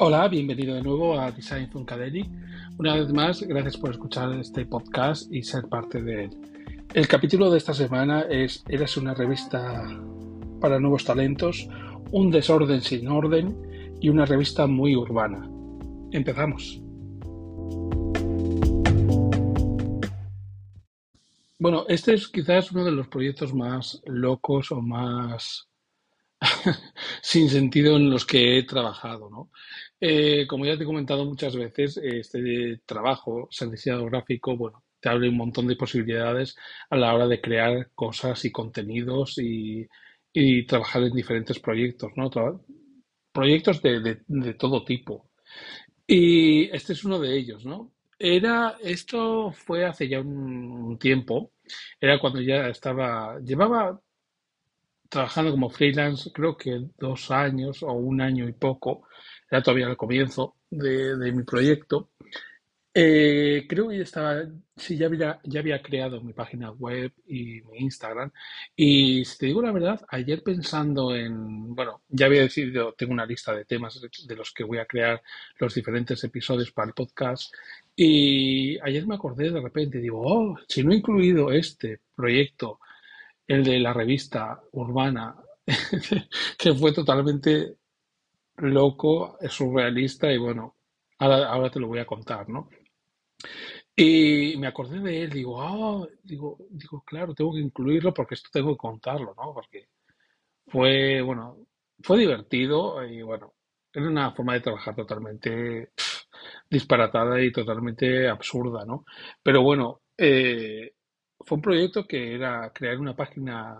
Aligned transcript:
Hola, 0.00 0.28
bienvenido 0.28 0.76
de 0.76 0.82
nuevo 0.82 1.18
a 1.18 1.32
Design 1.32 1.68
Funkadelic. 1.72 2.30
Una 2.78 2.94
vez 2.94 3.12
más, 3.12 3.42
gracias 3.42 3.76
por 3.76 3.90
escuchar 3.90 4.32
este 4.38 4.64
podcast 4.64 5.26
y 5.32 5.42
ser 5.42 5.64
parte 5.68 6.00
de 6.00 6.26
él. 6.26 6.30
El 6.94 7.08
capítulo 7.08 7.50
de 7.50 7.58
esta 7.58 7.74
semana 7.74 8.20
es 8.30 8.62
Eres 8.68 8.96
una 8.96 9.12
revista 9.12 9.84
para 10.60 10.78
nuevos 10.78 11.04
talentos, 11.04 11.68
un 12.12 12.30
desorden 12.30 12.80
sin 12.80 13.08
orden 13.08 13.96
y 14.00 14.08
una 14.08 14.24
revista 14.24 14.68
muy 14.68 14.94
urbana. 14.94 15.50
Empezamos. 16.12 16.80
Bueno, 21.58 21.86
este 21.88 22.14
es 22.14 22.28
quizás 22.28 22.70
uno 22.70 22.84
de 22.84 22.92
los 22.92 23.08
proyectos 23.08 23.52
más 23.52 24.00
locos 24.06 24.70
o 24.70 24.80
más 24.80 25.68
sin 27.22 27.48
sentido 27.48 27.96
en 27.96 28.10
los 28.10 28.24
que 28.24 28.58
he 28.58 28.62
trabajado, 28.62 29.28
¿no? 29.30 29.50
Eh, 30.00 30.46
como 30.46 30.64
ya 30.64 30.76
te 30.76 30.84
he 30.84 30.86
comentado 30.86 31.24
muchas 31.24 31.56
veces, 31.56 31.96
este 31.98 32.80
trabajo, 32.86 33.48
serviciado 33.50 34.04
gráfico, 34.06 34.56
bueno, 34.56 34.84
te 35.00 35.08
abre 35.08 35.28
un 35.28 35.36
montón 35.36 35.66
de 35.66 35.76
posibilidades 35.76 36.56
a 36.90 36.96
la 36.96 37.14
hora 37.14 37.26
de 37.26 37.40
crear 37.40 37.90
cosas 37.94 38.44
y 38.44 38.52
contenidos 38.52 39.38
y, 39.38 39.88
trabajar 40.68 41.02
en 41.02 41.12
diferentes 41.14 41.58
proyectos, 41.58 42.12
¿no? 42.16 42.30
proyectos 43.32 43.82
de, 43.82 44.54
todo 44.58 44.84
tipo. 44.84 45.30
Y 46.06 46.70
este 46.74 46.92
es 46.92 47.04
uno 47.04 47.18
de 47.18 47.36
ellos, 47.36 47.64
¿no? 47.64 47.92
Era, 48.18 48.76
esto 48.82 49.52
fue 49.52 49.84
hace 49.84 50.08
ya 50.08 50.20
un 50.20 50.98
tiempo, 50.98 51.52
era 52.00 52.20
cuando 52.20 52.40
ya 52.40 52.68
estaba, 52.68 53.38
llevaba 53.40 54.00
trabajando 55.08 55.50
como 55.52 55.70
freelance, 55.70 56.30
creo 56.32 56.56
que 56.56 56.88
dos 56.98 57.30
años 57.30 57.82
o 57.82 57.92
un 57.92 58.20
año 58.20 58.48
y 58.48 58.52
poco, 58.52 59.08
era 59.50 59.62
todavía 59.62 59.86
al 59.86 59.96
comienzo 59.96 60.56
de, 60.70 61.32
mi 61.32 61.42
proyecto. 61.42 62.10
Eh, 62.94 63.66
creo 63.68 63.88
que 63.88 63.98
ya 63.98 64.02
estaba, 64.02 64.42
sí, 64.76 64.96
ya 64.96 65.06
había, 65.06 65.40
ya 65.44 65.60
había 65.60 65.80
creado 65.80 66.20
mi 66.20 66.32
página 66.32 66.72
web 66.72 67.12
y 67.26 67.60
mi 67.62 67.78
Instagram. 67.78 68.32
Y 68.74 69.24
si 69.24 69.38
te 69.38 69.46
digo 69.46 69.62
la 69.62 69.72
verdad, 69.72 70.04
ayer 70.08 70.42
pensando 70.42 71.14
en, 71.14 71.74
bueno, 71.74 72.02
ya 72.08 72.26
había 72.26 72.42
decidido, 72.42 72.94
tengo 72.94 73.12
una 73.12 73.26
lista 73.26 73.54
de 73.54 73.64
temas 73.64 74.00
de 74.00 74.36
los 74.36 74.52
que 74.52 74.64
voy 74.64 74.78
a 74.78 74.86
crear 74.86 75.22
los 75.60 75.74
diferentes 75.74 76.22
episodios 76.24 76.72
para 76.72 76.88
el 76.88 76.94
podcast. 76.94 77.54
Y 77.94 78.78
ayer 78.80 79.06
me 79.06 79.14
acordé 79.14 79.50
de 79.50 79.60
repente, 79.60 79.98
digo, 79.98 80.20
oh, 80.24 80.58
si 80.68 80.82
no 80.82 80.92
he 80.92 80.96
incluido 80.96 81.52
este 81.52 82.00
proyecto 82.16 82.80
el 83.46 83.64
de 83.64 83.78
la 83.80 83.92
revista 83.94 84.60
urbana, 84.72 85.34
que 86.58 86.74
fue 86.74 86.92
totalmente 86.92 87.76
loco, 88.58 89.38
surrealista 89.48 90.32
y 90.32 90.38
bueno, 90.38 90.76
ahora, 91.18 91.70
te 91.70 91.80
lo 91.80 91.88
voy 91.88 91.98
a 92.00 92.06
contar, 92.06 92.48
¿no? 92.48 92.68
Y 93.96 94.56
me 94.58 94.68
acordé 94.68 95.00
de 95.00 95.22
él, 95.24 95.30
digo, 95.30 95.60
ah, 95.60 96.06
digo, 96.22 96.58
digo, 96.70 97.02
claro, 97.04 97.34
tengo 97.34 97.52
que 97.54 97.60
incluirlo 97.60 98.14
porque 98.14 98.34
esto 98.34 98.48
tengo 98.52 98.72
que 98.72 98.78
contarlo, 98.78 99.34
¿no? 99.36 99.52
Porque 99.52 99.88
fue, 100.66 101.20
bueno, 101.22 101.58
fue 102.02 102.18
divertido 102.18 103.04
y 103.04 103.22
bueno, 103.22 103.54
era 103.92 104.08
una 104.08 104.32
forma 104.32 104.54
de 104.54 104.60
trabajar 104.60 104.94
totalmente 104.96 105.92
disparatada 106.70 107.42
y 107.42 107.52
totalmente 107.52 108.28
absurda, 108.28 108.84
¿no? 108.84 109.04
Pero 109.42 109.62
bueno, 109.62 110.02
eh, 110.16 110.94
fue 111.40 111.56
un 111.56 111.62
proyecto 111.62 112.06
que 112.06 112.34
era 112.34 112.72
crear 112.72 112.98
una 112.98 113.16
página, 113.16 113.76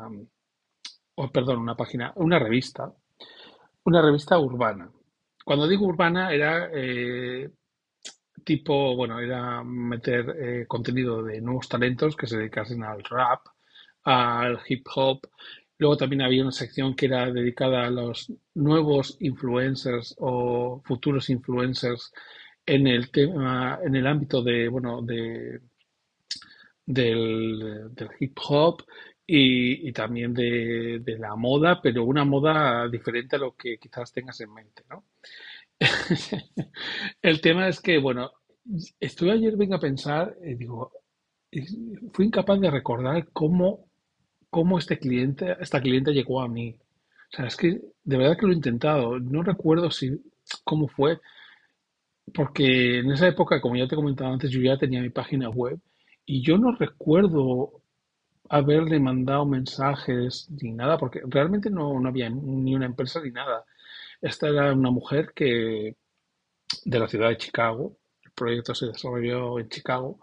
o 1.16 1.30
perdón, 1.30 1.58
una 1.58 1.76
página, 1.76 2.12
una 2.16 2.38
revista, 2.38 2.92
una 3.84 4.02
revista 4.02 4.38
urbana. 4.38 4.90
Cuando 5.44 5.66
digo 5.66 5.86
urbana 5.86 6.32
era 6.32 6.70
eh, 6.72 7.50
tipo, 8.44 8.96
bueno, 8.96 9.18
era 9.20 9.62
meter 9.64 10.36
eh, 10.38 10.66
contenido 10.66 11.22
de 11.22 11.40
nuevos 11.40 11.68
talentos 11.68 12.16
que 12.16 12.26
se 12.26 12.38
dedicasen 12.38 12.82
al 12.82 13.02
rap, 13.04 13.46
al 14.04 14.60
hip 14.68 14.86
hop. 14.94 15.20
Luego 15.78 15.96
también 15.96 16.22
había 16.22 16.42
una 16.42 16.52
sección 16.52 16.94
que 16.94 17.06
era 17.06 17.30
dedicada 17.30 17.86
a 17.86 17.90
los 17.90 18.32
nuevos 18.54 19.16
influencers 19.20 20.14
o 20.18 20.82
futuros 20.84 21.30
influencers 21.30 22.12
en 22.66 22.86
el 22.86 23.10
tema, 23.10 23.78
en 23.82 23.96
el 23.96 24.06
ámbito 24.06 24.42
de, 24.42 24.68
bueno, 24.68 25.02
de 25.02 25.60
del, 26.88 27.90
hip 28.18 28.38
hop 28.48 28.82
y, 29.30 29.92
también 29.92 30.32
de, 30.32 31.02
la 31.18 31.36
moda, 31.36 31.80
pero 31.82 32.02
una 32.04 32.24
moda 32.24 32.88
diferente 32.88 33.36
a 33.36 33.38
lo 33.38 33.54
que 33.54 33.76
quizás 33.76 34.10
tengas 34.10 34.40
en 34.40 34.54
mente, 34.54 34.84
¿no? 34.88 35.04
El 37.22 37.42
tema 37.42 37.68
es 37.68 37.80
que, 37.82 37.98
bueno, 37.98 38.30
estuve 38.98 39.32
ayer, 39.32 39.54
venga 39.54 39.76
a 39.76 39.80
pensar, 39.80 40.34
y 40.42 40.54
digo, 40.54 40.92
fui 42.14 42.24
incapaz 42.24 42.58
de 42.58 42.70
recordar 42.70 43.28
cómo, 43.34 43.90
cómo 44.48 44.78
este 44.78 44.98
cliente, 44.98 45.56
esta 45.60 45.82
cliente 45.82 46.12
llegó 46.12 46.40
a 46.40 46.48
mí. 46.48 46.78
O 47.30 47.36
sea, 47.36 47.46
es 47.48 47.56
que 47.56 47.82
de 48.04 48.16
verdad 48.16 48.38
que 48.38 48.46
lo 48.46 48.52
he 48.52 48.56
intentado. 48.56 49.20
No 49.20 49.42
recuerdo 49.42 49.90
si 49.90 50.22
cómo 50.64 50.88
fue, 50.88 51.20
porque 52.32 53.00
en 53.00 53.10
esa 53.12 53.28
época, 53.28 53.60
como 53.60 53.76
ya 53.76 53.86
te 53.86 53.94
he 53.94 53.96
comentado 53.96 54.32
antes, 54.32 54.50
yo 54.50 54.62
ya 54.62 54.78
tenía 54.78 55.02
mi 55.02 55.10
página 55.10 55.50
web 55.50 55.78
y 56.24 56.40
yo 56.42 56.56
no 56.56 56.72
recuerdo 56.72 57.82
haberle 58.48 59.00
mandado 59.00 59.44
mensajes 59.46 60.48
ni 60.50 60.72
nada, 60.72 60.98
porque 60.98 61.22
realmente 61.26 61.70
no, 61.70 61.98
había 62.06 62.30
ni 62.30 62.74
una 62.74 62.86
empresa 62.86 63.20
ni 63.22 63.30
nada. 63.30 63.64
Esta 64.20 64.48
era 64.48 64.72
una 64.72 64.90
mujer 64.90 65.32
que 65.34 65.96
de 66.84 66.98
la 66.98 67.08
ciudad 67.08 67.28
de 67.30 67.36
Chicago, 67.38 67.96
el 68.24 68.32
proyecto 68.32 68.74
se 68.74 68.86
desarrolló 68.86 69.58
en 69.58 69.68
Chicago, 69.68 70.20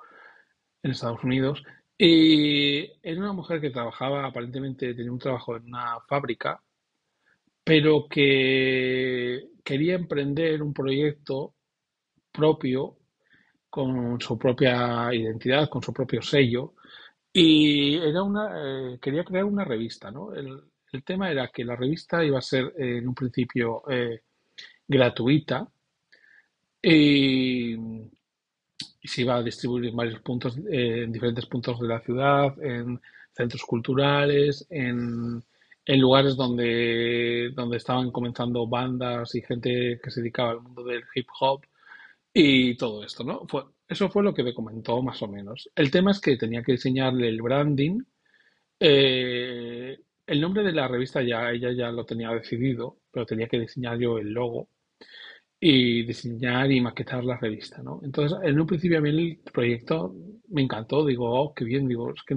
en 0.83 0.91
Estados 0.91 1.23
Unidos, 1.23 1.63
y 1.97 2.91
era 3.01 3.21
una 3.21 3.33
mujer 3.33 3.61
que 3.61 3.69
trabajaba, 3.69 4.25
aparentemente 4.25 4.93
tenía 4.93 5.11
un 5.11 5.19
trabajo 5.19 5.55
en 5.55 5.65
una 5.65 5.99
fábrica, 6.07 6.61
pero 7.63 8.07
que 8.07 9.49
quería 9.63 9.95
emprender 9.95 10.61
un 10.61 10.73
proyecto 10.73 11.55
propio 12.31 12.97
con 13.69 14.21
su 14.21 14.37
propia 14.37 15.13
identidad, 15.13 15.69
con 15.69 15.81
su 15.81 15.91
propio 15.91 16.21
sello, 16.21 16.74
y 17.37 17.97
era 17.97 18.23
una, 18.23 18.49
eh, 18.55 18.99
quería 19.01 19.25
crear 19.25 19.43
una 19.43 19.65
revista, 19.65 20.09
¿no? 20.09 20.33
El, 20.33 20.63
tema 21.03 21.29
era 21.29 21.49
que 21.49 21.65
la 21.65 21.75
revista 21.75 22.23
iba 22.23 22.39
a 22.39 22.41
ser 22.41 22.73
eh, 22.77 22.99
en 22.99 23.09
un 23.09 23.13
principio 23.13 23.83
eh, 23.89 24.21
gratuita 24.87 25.67
y, 26.81 27.75
se 29.03 29.21
iba 29.21 29.35
a 29.35 29.43
distribuir 29.43 29.87
en 29.87 29.95
varios 29.97 30.21
puntos, 30.21 30.57
en 30.57 31.11
diferentes 31.11 31.45
puntos 31.47 31.77
de 31.81 31.87
la 31.87 31.99
ciudad, 31.99 32.57
en 32.63 33.01
centros 33.33 33.63
culturales, 33.63 34.65
en, 34.69 35.43
en 35.85 35.99
lugares 35.99 36.37
donde, 36.37 37.51
donde 37.53 37.77
estaban 37.77 38.11
comenzando 38.11 38.65
bandas 38.65 39.35
y 39.35 39.41
gente 39.41 39.99
que 40.01 40.09
se 40.09 40.21
dedicaba 40.21 40.51
al 40.51 40.61
mundo 40.61 40.83
del 40.85 41.03
hip 41.13 41.27
hop 41.41 41.65
y 42.37 42.75
todo 42.75 43.03
esto, 43.03 43.23
¿no? 43.23 43.47
Fue, 43.47 43.63
eso 43.87 44.09
fue 44.09 44.21
lo 44.21 44.33
que 44.33 44.43
me 44.43 44.53
comentó 44.53 45.01
más 45.01 45.21
o 45.23 45.27
menos. 45.27 45.69
El 45.73 45.89
tema 45.89 46.11
es 46.11 46.19
que 46.19 46.35
tenía 46.37 46.61
que 46.63 46.73
diseñarle 46.73 47.29
el 47.29 47.41
branding. 47.41 48.01
Eh, 48.79 49.97
el 50.27 50.41
nombre 50.41 50.63
de 50.63 50.73
la 50.73 50.87
revista 50.87 51.21
ya 51.23 51.51
ella 51.51 51.71
ya 51.71 51.91
lo 51.91 52.05
tenía 52.05 52.31
decidido, 52.31 52.99
pero 53.11 53.25
tenía 53.25 53.47
que 53.47 53.59
diseñar 53.59 53.97
yo 53.99 54.17
el 54.17 54.31
logo 54.33 54.69
y 55.59 56.03
diseñar 56.03 56.71
y 56.71 56.81
maquetar 56.81 57.23
la 57.23 57.37
revista, 57.37 57.81
¿no? 57.83 58.01
Entonces, 58.03 58.37
en 58.43 58.59
un 58.59 58.67
principio 58.67 58.97
a 58.99 59.01
mí 59.01 59.09
el 59.09 59.39
proyecto 59.53 60.15
me 60.49 60.61
encantó, 60.63 61.05
digo, 61.05 61.29
oh, 61.31 61.53
qué 61.53 61.65
bien, 61.65 61.87
digo, 61.87 62.13
es 62.13 62.23
que 62.23 62.35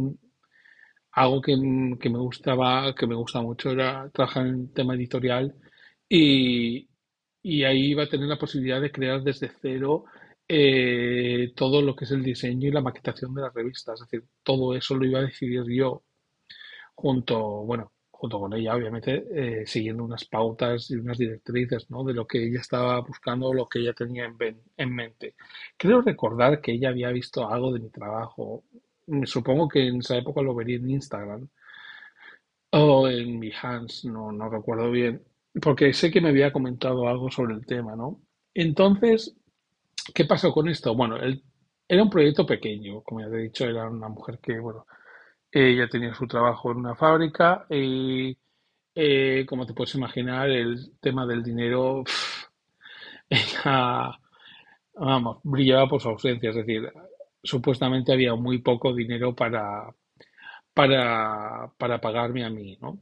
algo 1.13 1.41
que, 1.43 1.55
que 2.01 2.11
me 2.11 2.19
gustaba, 2.19 2.95
que 2.95 3.07
me 3.07 3.15
gusta 3.17 3.43
mucho 3.43 3.71
era 3.71 4.09
trabajar 4.11 4.47
en 4.47 4.73
tema 4.73 4.95
editorial 4.95 5.55
y, 6.09 6.89
y 7.43 7.65
ahí 7.65 7.91
iba 7.93 8.05
a 8.05 8.09
tener 8.09 8.29
la 8.29 8.39
posibilidad 8.39 8.81
de 8.81 8.93
crear 8.93 9.23
desde 9.23 9.51
cero 9.61 10.05
eh, 10.49 11.53
todo 11.57 11.83
lo 11.83 11.95
que 11.97 12.05
es 12.05 12.11
el 12.13 12.23
diseño 12.23 12.69
y 12.69 12.73
la 12.73 12.81
maquetación 12.81 13.35
de 13.35 13.43
las 13.43 13.55
revistas. 13.55 14.01
Es 14.01 14.09
decir, 14.11 14.29
todo 14.43 14.75
eso 14.75 14.95
lo 14.97 15.07
iba 15.07 15.21
a 15.21 15.23
decidir 15.23 15.65
yo 15.69 16.05
junto, 16.95 17.39
bueno, 17.65 17.93
junto 18.11 18.41
con 18.41 18.53
ella, 18.55 18.75
obviamente, 18.75 19.25
eh, 19.63 19.67
siguiendo 19.67 20.05
unas 20.05 20.25
pautas 20.25 20.91
y 20.91 20.97
unas 20.97 21.19
directrices, 21.19 21.89
¿no? 21.91 22.05
De 22.05 22.15
lo 22.15 22.27
que 22.27 22.45
ella 22.45 22.61
estaba 22.61 23.01
buscando 23.01 23.53
lo 23.55 23.67
que 23.69 23.81
ella 23.81 23.93
tenía 23.95 24.25
en, 24.25 24.37
en 24.77 24.95
mente. 24.95 25.35
Creo 25.77 26.03
recordar 26.03 26.61
que 26.61 26.73
ella 26.73 26.89
había 26.91 27.11
visto 27.11 27.49
algo 27.49 27.73
de 27.73 27.81
mi 27.81 27.91
trabajo. 27.91 28.65
Supongo 29.25 29.69
que 29.69 29.87
en 29.89 29.99
esa 29.99 30.17
época 30.17 30.43
lo 30.43 30.55
vería 30.55 30.77
en 30.77 30.91
Instagram 30.91 31.49
o 32.73 33.09
en 33.09 33.41
Behance, 33.41 34.09
no, 34.09 34.33
no 34.33 34.49
recuerdo 34.49 34.91
bien 34.91 35.23
porque 35.63 35.93
sé 35.93 36.11
que 36.11 36.21
me 36.21 36.29
había 36.31 36.53
comentado 36.53 37.09
algo 37.09 37.31
sobre 37.31 37.55
el 37.55 37.67
tema, 37.67 37.97
¿no? 37.97 38.21
Entonces, 38.55 39.37
¿qué 40.15 40.25
pasó 40.25 40.53
con 40.53 40.69
esto? 40.69 40.95
Bueno, 40.95 41.17
era 41.89 42.03
un 42.03 42.11
proyecto 42.11 42.47
pequeño, 42.47 43.03
como 43.03 43.21
ya 43.21 43.31
te 43.31 43.37
he 43.37 43.43
dicho, 43.45 43.65
era 43.67 43.89
una 43.89 44.09
mujer 44.09 44.39
que, 44.41 44.59
bueno, 44.61 44.87
ella 45.53 45.89
tenía 45.89 46.15
su 46.15 46.27
trabajo 46.27 46.73
en 46.73 46.79
una 46.79 46.97
fábrica 46.97 47.67
y, 47.71 48.37
eh, 48.95 49.47
como 49.49 49.67
te 49.67 49.75
puedes 49.75 49.95
imaginar, 49.97 50.51
el 50.51 50.93
tema 51.01 51.27
del 51.27 51.43
dinero 51.43 52.05
ella, 53.29 54.11
vamos, 54.95 55.39
brillaba 55.45 55.89
por 55.89 56.01
su 56.01 56.09
ausencia, 56.09 56.51
es 56.51 56.57
decir, 56.57 56.91
supuestamente 57.43 58.13
había 58.13 58.35
muy 58.35 58.59
poco 58.61 58.95
dinero 58.95 59.35
para, 59.35 59.95
para, 60.75 61.73
para 61.79 62.01
pagarme 62.01 62.45
a 62.45 62.51
mí, 62.51 62.79
¿no? 62.81 63.01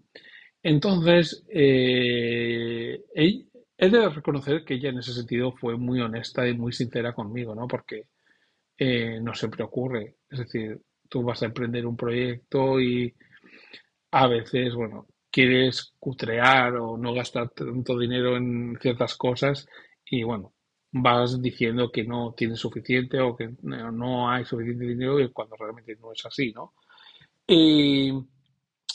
Entonces, 0.69 1.45
eh, 1.49 3.01
he, 3.15 3.89
de 3.89 4.09
reconocer 4.09 4.65
que 4.65 4.75
ella 4.75 4.89
en 4.89 4.99
ese 4.99 5.13
sentido 5.13 5.53
fue 5.53 5.77
muy 5.77 6.01
honesta 6.01 6.49
y 6.49 6.59
muy 6.59 6.73
sincera 6.73 7.13
conmigo, 7.15 7.55
¿no? 7.55 7.69
Porque 7.69 8.09
eh, 8.77 9.21
no 9.23 9.33
siempre 9.33 9.63
ocurre. 9.63 10.17
Es 10.29 10.41
decir, 10.41 10.81
tú 11.09 11.23
vas 11.23 11.41
a 11.43 11.47
emprender 11.47 11.87
un 11.87 11.97
proyecto 11.97 12.81
y 12.81 13.15
a 14.11 14.27
veces, 14.27 14.75
bueno, 14.75 15.07
quieres 15.31 15.93
cutrear 16.01 16.75
o 16.75 16.99
no 16.99 17.15
gastar 17.15 17.51
tanto 17.51 17.97
dinero 17.97 18.37
en 18.37 18.77
ciertas 18.81 19.15
cosas 19.15 19.69
y, 20.05 20.25
bueno, 20.25 20.53
vas 20.91 21.41
diciendo 21.41 21.93
que 21.93 22.03
no 22.03 22.35
tienes 22.37 22.59
suficiente 22.59 23.21
o 23.21 23.37
que 23.37 23.55
no 23.63 24.29
hay 24.29 24.45
suficiente 24.45 24.85
dinero 24.85 25.17
cuando 25.33 25.55
realmente 25.55 25.95
no 26.01 26.13
es 26.13 26.27
así, 26.27 26.53
¿no? 26.53 26.73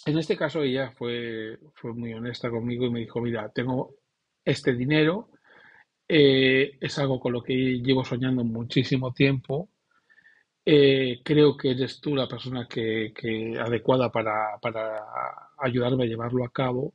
En 0.06 0.18
este 0.18 0.38
caso 0.38 0.62
ella 0.64 0.92
fue, 0.92 1.60
fue 1.76 1.94
muy 1.94 2.14
honesta 2.14 2.50
conmigo 2.50 2.86
y 2.86 2.92
me 2.92 3.00
dijo, 3.02 3.22
mira, 3.22 3.50
tengo 3.52 3.96
este 4.46 4.74
dinero, 4.76 5.30
eh, 6.08 6.74
es 6.82 7.00
algo 7.00 7.20
con 7.20 7.34
lo 7.34 7.44
que 7.44 7.54
llevo 7.56 8.06
soñando 8.06 8.44
muchísimo 8.44 9.14
tiempo. 9.14 9.70
Eh, 10.66 11.22
creo 11.24 11.58
que 11.58 11.72
eres 11.72 12.00
tú 12.02 12.16
la 12.16 12.28
persona 12.28 12.68
que, 12.70 13.14
que 13.16 13.60
adecuada 13.60 14.12
para, 14.12 14.58
para 14.62 15.02
ayudarme 15.60 16.04
a 16.06 16.08
llevarlo 16.08 16.46
a 16.46 16.52
cabo. 16.52 16.94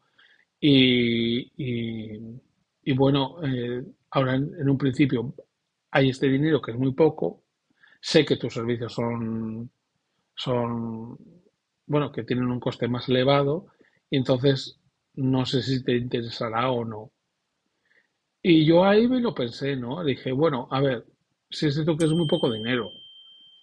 Y, 0.60 1.52
y- 1.56 2.92
bueno, 2.94 3.36
eh, 3.44 3.84
ahora 4.12 4.36
en, 4.36 4.50
en 4.60 4.70
un 4.70 4.78
principio 4.78 5.34
hay 5.92 6.10
este 6.10 6.28
dinero 6.28 6.60
que 6.62 6.72
es 6.72 6.78
muy 6.78 6.92
poco. 6.94 7.44
Sé 8.00 8.24
que 8.24 8.36
tus 8.36 8.54
servicios 8.54 8.92
son, 8.94 9.70
son, 10.34 11.18
bueno, 11.86 12.12
que 12.12 12.24
tienen 12.24 12.48
un 12.50 12.60
coste 12.60 12.88
más 12.88 13.08
elevado. 13.08 13.66
Y 14.10 14.16
entonces 14.18 14.80
no 15.14 15.46
sé 15.46 15.62
si 15.62 15.82
te 15.84 15.96
interesará 15.96 16.70
o 16.70 16.84
no. 16.84 17.12
Y 18.42 18.64
yo 18.64 18.84
ahí 18.84 19.08
me 19.08 19.20
lo 19.20 19.34
pensé, 19.34 19.76
¿no? 19.76 20.04
Dije, 20.04 20.32
bueno, 20.32 20.68
a 20.70 20.80
ver, 20.80 21.04
si 21.50 21.66
es 21.66 21.74
cierto 21.74 21.96
que 21.96 22.04
es 22.04 22.12
muy 22.12 22.26
poco 22.26 22.50
dinero 22.50 22.90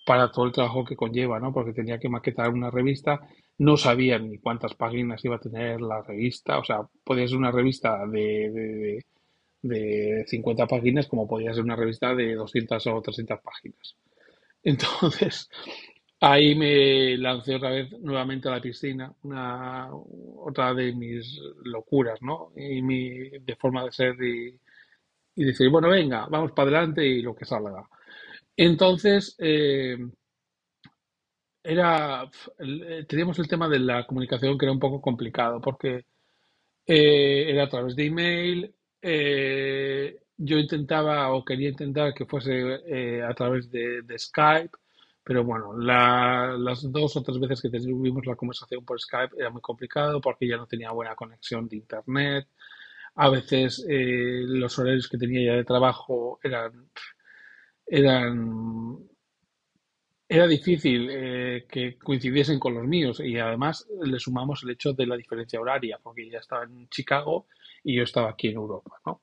para 0.06 0.32
todo 0.32 0.46
el 0.46 0.52
trabajo 0.54 0.86
que 0.86 0.96
conlleva, 0.96 1.40
¿no? 1.40 1.54
Porque 1.54 1.74
tenía 1.74 2.00
que 2.00 2.10
maquetar 2.10 2.50
una 2.50 2.72
revista, 2.72 3.22
no 3.60 3.78
sabía 3.78 4.20
ni 4.20 4.40
cuántas 4.40 4.76
páginas 4.76 5.24
iba 5.26 5.38
a 5.38 5.40
tener 5.40 5.82
la 5.82 6.02
revista, 6.04 6.60
o 6.60 6.64
sea, 6.66 6.80
podía 7.06 7.28
ser 7.28 7.38
una 7.38 7.52
revista 7.52 8.06
de, 8.08 8.52
de, 8.52 9.06
de, 9.62 9.80
de 9.80 10.26
50 10.28 10.68
páginas 10.68 11.08
como 11.08 11.28
podía 11.28 11.54
ser 11.54 11.64
una 11.64 11.76
revista 11.78 12.16
de 12.16 12.36
200 12.36 12.88
o 12.88 13.02
300 13.02 13.40
páginas. 13.42 13.96
Entonces, 14.64 15.50
ahí 16.24 16.56
me 16.56 17.18
lancé 17.18 17.56
otra 17.56 17.70
vez 17.72 17.92
nuevamente 18.00 18.48
a 18.48 18.52
la 18.52 18.62
piscina, 18.62 19.14
otra 20.38 20.74
de 20.74 20.94
mis 20.94 21.40
locuras, 21.66 22.22
¿no? 22.22 22.54
Y 22.56 22.82
mi, 22.82 23.30
de 23.40 23.56
forma 23.58 23.84
de 23.86 23.92
ser 23.92 24.16
y, 24.24 24.58
decir, 25.36 25.70
bueno, 25.70 25.90
venga, 25.90 26.28
vamos 26.28 26.52
para 26.54 26.70
adelante 26.70 27.06
y 27.06 27.22
lo 27.22 27.36
que 27.36 27.46
salga. 27.46 27.84
Entonces, 28.58 29.36
eh, 29.40 29.98
era, 31.64 32.30
eh, 32.60 33.06
teníamos 33.08 33.40
el 33.40 33.48
tema 33.48 33.68
de 33.70 33.80
la 33.80 34.06
comunicación 34.06 34.58
que 34.58 34.66
era 34.66 34.72
un 34.74 34.80
poco 34.80 35.02
complicado 35.02 35.62
porque 35.62 36.06
eh, 36.88 37.46
era 37.50 37.66
a 37.66 37.70
través 37.70 37.96
de 37.96 38.06
email. 38.06 38.76
yo 40.38 40.58
intentaba 40.58 41.34
o 41.34 41.44
quería 41.46 41.70
intentar 41.70 42.14
que 42.14 42.26
fuese 42.26 43.22
a 43.24 43.34
través 43.34 43.70
de 43.72 44.18
Skype, 44.18 44.72
pero 45.24 45.44
bueno, 45.44 45.78
la- 45.78 46.56
las 46.60 46.92
dos 46.92 47.16
o 47.18 47.24
tres 47.24 47.40
veces 47.40 47.62
que 47.62 47.70
tuvimos 47.70 48.26
la 48.26 48.36
conversación 48.36 48.86
por 48.86 49.00
Skype 49.02 49.36
era 49.38 49.50
muy 49.50 49.62
complicado 49.62 50.22
porque 50.22 50.48
ya 50.48 50.58
no 50.58 50.68
tenía 50.68 50.92
buena 50.92 51.16
conexión 51.16 51.68
de 51.68 51.78
internet. 51.78 52.48
A 53.16 53.30
veces 53.30 53.86
eh, 53.90 54.44
los 54.48 54.78
horarios 54.80 55.10
que 55.10 55.18
tenía 55.18 55.46
ya 55.54 55.58
de 55.58 55.66
trabajo 55.66 56.40
eran, 56.44 56.90
eran 57.88 59.00
Era 60.28 60.48
difícil 60.48 61.10
eh, 61.12 61.66
que 61.70 61.98
coincidiesen 61.98 62.60
con 62.60 62.74
los 62.74 62.86
míos 62.88 63.20
y 63.24 63.38
además 63.38 63.88
le 64.04 64.20
sumamos 64.20 64.64
el 64.64 64.72
hecho 64.72 64.94
de 64.94 65.06
la 65.06 65.16
diferencia 65.18 65.60
horaria, 65.62 66.00
porque 66.02 66.24
ella 66.24 66.40
estaba 66.40 66.64
en 66.64 66.88
Chicago 66.90 67.48
y 67.84 67.96
yo 67.98 68.04
estaba 68.04 68.30
aquí 68.32 68.48
en 68.48 68.56
Europa, 68.56 69.00
¿no? 69.06 69.22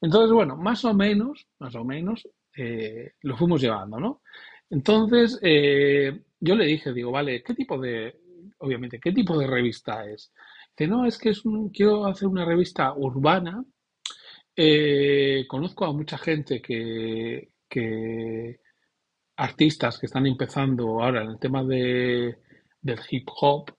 Entonces, 0.00 0.32
bueno, 0.32 0.56
más 0.56 0.84
o 0.84 0.92
menos, 0.94 1.46
más 1.58 1.74
o 1.76 1.84
menos, 1.84 2.28
eh, 2.56 3.12
lo 3.22 3.36
fuimos 3.36 3.60
llevando, 3.60 4.00
¿no? 4.00 4.22
Entonces, 4.70 5.38
eh, 5.42 6.20
yo 6.40 6.54
le 6.54 6.66
dije, 6.66 6.92
digo, 6.92 7.10
vale, 7.10 7.42
¿qué 7.42 7.54
tipo 7.54 7.78
de, 7.78 8.16
obviamente, 8.58 9.00
qué 9.00 9.12
tipo 9.12 9.38
de 9.38 9.46
revista 9.46 10.06
es? 10.06 10.32
Dice, 10.76 10.88
no, 10.90 11.06
es 11.06 11.18
que 11.18 11.30
es 11.30 11.44
un- 11.44 11.70
quiero 11.70 12.06
hacer 12.06 12.28
una 12.28 12.44
revista 12.44 12.92
urbana. 12.94 13.64
Eh, 14.56 15.46
conozco 15.48 15.84
a 15.86 15.92
mucha 15.92 16.18
gente 16.18 16.60
que, 16.62 17.50
que 17.68 18.60
artistas 19.36 19.98
que 19.98 20.06
están 20.06 20.26
empezando 20.26 21.02
ahora 21.02 21.22
en 21.24 21.30
el 21.30 21.38
tema 21.38 21.64
de, 21.64 22.38
del 22.82 22.98
hip 23.10 23.28
hop 23.40 23.70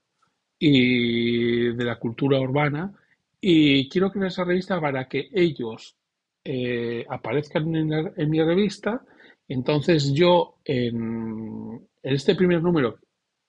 y 0.58 1.72
de 1.74 1.84
la 1.84 1.98
cultura 1.98 2.40
urbana 2.40 2.92
y 3.40 3.88
quiero 3.88 4.10
crear 4.12 4.28
esa 4.28 4.44
revista 4.44 4.80
para 4.80 5.08
que 5.08 5.28
ellos 5.32 5.96
eh, 6.44 7.04
aparezcan 7.08 7.74
en, 7.76 7.92
en 8.16 8.30
mi 8.30 8.42
revista. 8.42 9.04
Entonces 9.52 10.12
yo 10.14 10.54
en, 10.64 11.86
este 12.02 12.34
primer 12.34 12.62
número 12.62 12.98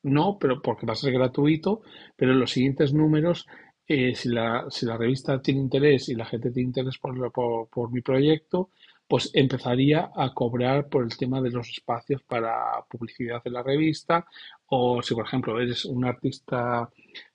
no, 0.04 0.38
pero 0.38 0.62
porque 0.62 0.86
va 0.86 0.94
a 0.94 0.98
ser 0.98 1.14
gratuito, 1.14 1.82
pero 2.18 2.34
en 2.34 2.40
los 2.42 2.52
siguientes 2.52 2.94
números, 2.94 3.48
eh, 3.88 4.14
si 4.14 4.30
la, 4.30 4.66
si 4.70 4.86
la 4.86 4.98
revista 4.98 5.42
tiene 5.42 5.62
interés 5.62 6.10
y 6.10 6.16
la 6.16 6.26
gente 6.26 6.52
tiene 6.52 6.68
interés 6.68 6.98
por, 6.98 7.32
por, 7.32 7.70
por 7.70 7.92
mi 7.92 8.02
proyecto, 8.02 8.70
pues 9.08 9.32
empezaría 9.34 10.12
a 10.14 10.34
cobrar 10.34 10.90
por 10.90 11.04
el 11.04 11.18
tema 11.18 11.42
de 11.42 11.52
los 11.52 11.70
espacios 11.70 12.22
para 12.24 12.84
publicidad 12.90 13.42
en 13.46 13.54
la 13.54 13.64
revista. 13.64 14.26
O 14.68 15.02
si, 15.02 15.14
por 15.14 15.26
ejemplo, 15.26 15.60
eres 15.60 15.86
un 15.86 16.04
artista 16.04 16.90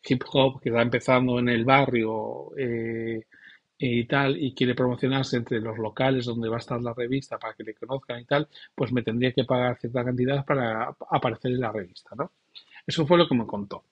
hip 0.07 0.25
hop 0.31 0.61
que 0.61 0.69
está 0.69 0.83
empezando 0.83 1.39
en 1.39 1.49
el 1.49 1.65
barrio 1.65 2.51
eh, 2.59 3.25
y 3.79 4.05
tal, 4.07 4.37
y 4.43 4.55
quiere 4.55 4.75
promocionarse 4.75 5.37
entre 5.37 5.61
los 5.61 5.79
locales 5.79 6.27
donde 6.27 6.49
va 6.49 6.57
a 6.57 6.59
estar 6.59 6.81
la 6.83 6.95
revista 6.95 7.39
para 7.39 7.55
que 7.55 7.63
le 7.63 7.75
conozcan 7.75 8.21
y 8.21 8.25
tal, 8.25 8.49
pues 8.75 8.93
me 8.93 9.03
tendría 9.03 9.33
que 9.33 9.45
pagar 9.45 9.79
cierta 9.79 10.05
cantidad 10.05 10.45
para 10.45 10.97
aparecer 11.11 11.53
en 11.53 11.61
la 11.61 11.73
revista, 11.73 12.11
¿no? 12.17 12.33
Eso 12.87 13.07
fue 13.07 13.19
lo 13.19 13.29
que 13.29 13.35
me 13.37 13.47
contó. 13.47 13.85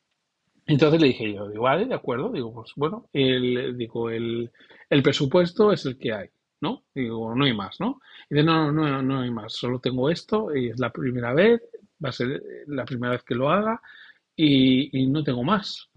Entonces 0.67 1.01
le 1.01 1.09
dije 1.09 1.33
yo, 1.33 1.49
digo, 1.49 1.63
vale, 1.63 1.87
de 1.87 1.95
acuerdo, 1.95 2.31
digo, 2.31 2.53
pues 2.53 2.73
bueno, 2.77 3.09
el, 3.13 3.57
el, 3.57 4.51
el 4.91 5.03
presupuesto 5.03 5.73
es 5.73 5.87
el 5.87 5.97
que 5.97 6.13
hay, 6.13 6.29
¿no? 6.61 6.83
Digo, 6.95 7.35
no 7.35 7.45
hay 7.45 7.55
más, 7.55 7.79
¿no? 7.79 8.01
Y 8.29 8.35
dice, 8.35 8.45
no, 8.45 8.73
no, 8.73 8.89
no, 8.89 9.03
no 9.03 9.21
hay 9.21 9.31
más, 9.31 9.53
solo 9.55 9.79
tengo 9.79 10.11
esto 10.11 10.55
y 10.57 10.71
es 10.71 10.81
la 10.81 10.91
primera 10.91 11.33
vez, 11.33 11.63
va 12.05 12.09
a 12.09 12.13
ser 12.13 12.43
la 12.67 12.85
primera 12.85 13.13
vez 13.13 13.23
que 13.23 13.37
lo 13.37 13.51
haga 13.51 13.81
y 14.35 15.07
no 15.07 15.23
tengo 15.23 15.45
más. 15.45 15.89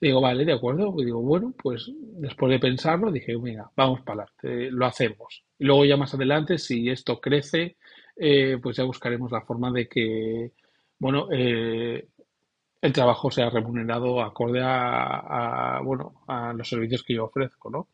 Digo, 0.00 0.20
vale, 0.20 0.44
de 0.44 0.52
acuerdo. 0.52 0.94
Y 0.98 1.04
digo, 1.06 1.20
bueno, 1.22 1.54
pues 1.62 1.90
después 2.18 2.50
de 2.50 2.58
pensarlo, 2.58 3.10
dije, 3.10 3.36
mira, 3.38 3.70
vamos 3.76 4.00
para 4.02 4.24
adelante, 4.42 4.70
lo 4.70 4.86
hacemos. 4.86 5.44
Y 5.58 5.64
luego 5.64 5.84
ya 5.84 5.96
más 5.96 6.12
adelante, 6.14 6.58
si 6.58 6.88
esto 6.90 7.20
crece, 7.20 7.76
eh, 8.16 8.58
pues 8.62 8.76
ya 8.76 8.84
buscaremos 8.84 9.32
la 9.32 9.40
forma 9.42 9.70
de 9.72 9.88
que, 9.88 10.52
bueno, 10.98 11.28
eh, 11.32 12.08
el 12.82 12.92
trabajo 12.92 13.30
sea 13.30 13.50
remunerado 13.50 14.22
acorde 14.22 14.60
a, 14.64 15.80
bueno, 15.84 16.22
a 16.28 16.52
los 16.54 16.68
servicios 16.68 17.02
que 17.04 17.14
yo 17.14 17.24
ofrezco, 17.26 17.70
¿no? 17.70 17.88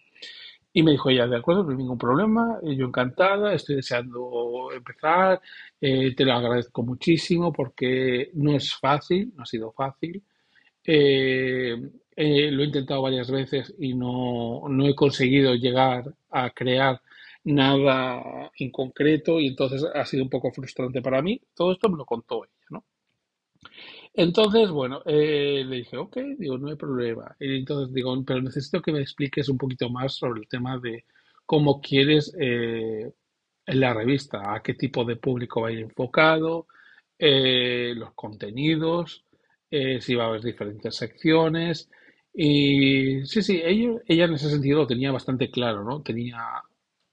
Y 0.73 0.83
me 0.83 0.93
dijo 0.93 1.11
ella, 1.11 1.27
de 1.27 1.37
acuerdo, 1.37 1.65
no 1.65 1.71
hay 1.73 1.77
ningún 1.77 1.99
problema, 1.99 2.59
eh, 2.63 2.77
yo 2.77 2.87
encantada, 2.87 3.53
estoy 3.55 3.77
deseando 3.77 4.71
empezar, 4.75 5.41
eh, 5.81 6.15
te 6.17 6.25
lo 6.25 6.33
agradezco 6.35 6.83
muchísimo 6.83 7.53
porque 7.53 8.31
no 8.35 8.55
es 8.57 8.75
fácil, 8.77 9.33
no 9.37 9.43
ha 9.43 9.47
sido 9.47 9.73
fácil. 9.73 10.23
Eh, 10.85 11.77
eh, 12.17 12.51
lo 12.51 12.63
he 12.63 12.67
intentado 12.67 13.03
varias 13.03 13.31
veces 13.31 13.75
y 13.79 13.95
no, 13.95 14.63
no 14.69 14.87
he 14.87 14.95
conseguido 14.95 15.55
llegar 15.55 16.15
a 16.31 16.51
crear 16.51 17.01
nada 17.45 18.51
en 18.59 18.71
concreto 18.71 19.41
y 19.41 19.49
entonces 19.49 19.85
ha 19.95 20.05
sido 20.05 20.25
un 20.25 20.31
poco 20.31 20.53
frustrante 20.53 21.03
para 21.03 21.23
mí. 21.23 21.41
Todo 21.55 21.73
esto 21.73 21.89
me 21.89 21.97
lo 21.97 22.05
contó 22.05 22.45
ella, 22.45 22.67
¿no? 22.71 22.85
Entonces, 24.15 24.71
bueno, 24.71 25.03
eh, 25.07 25.65
le 25.67 25.77
dije, 25.77 25.97
ok, 25.97 26.17
digo, 26.39 26.59
no 26.59 26.69
hay 26.69 26.77
problema. 26.77 27.35
Y 27.41 27.57
entonces 27.57 27.95
digo, 27.95 28.23
pero 28.25 28.43
necesito 28.43 28.83
que 28.83 28.93
me 28.93 29.01
expliques 29.01 29.49
un 29.49 29.59
poquito 29.59 29.89
más 29.89 30.15
sobre 30.15 30.41
el 30.43 30.49
tema 30.49 30.79
de 30.79 31.05
cómo 31.47 31.81
quieres 31.81 32.35
en 32.39 33.13
la 33.67 33.95
revista, 33.95 34.55
a 34.55 34.63
qué 34.63 34.75
tipo 34.75 35.05
de 35.05 35.17
público 35.17 35.63
va 35.63 35.69
a 35.69 35.73
ir 35.73 35.81
enfocado, 35.81 36.67
los 37.19 38.15
contenidos, 38.15 39.25
eh, 39.73 40.01
si 40.03 40.15
va 40.15 40.25
a 40.25 40.29
haber 40.29 40.43
diferentes 40.43 40.95
secciones. 40.95 41.91
Y 42.35 43.25
sí, 43.27 43.43
sí, 43.43 43.63
ella, 43.65 44.01
ella 44.07 44.25
en 44.27 44.35
ese 44.35 44.51
sentido 44.51 44.81
lo 44.81 44.87
tenía 44.87 45.13
bastante 45.13 45.51
claro, 45.51 45.83
¿no? 45.85 46.03
Tenía 46.03 46.39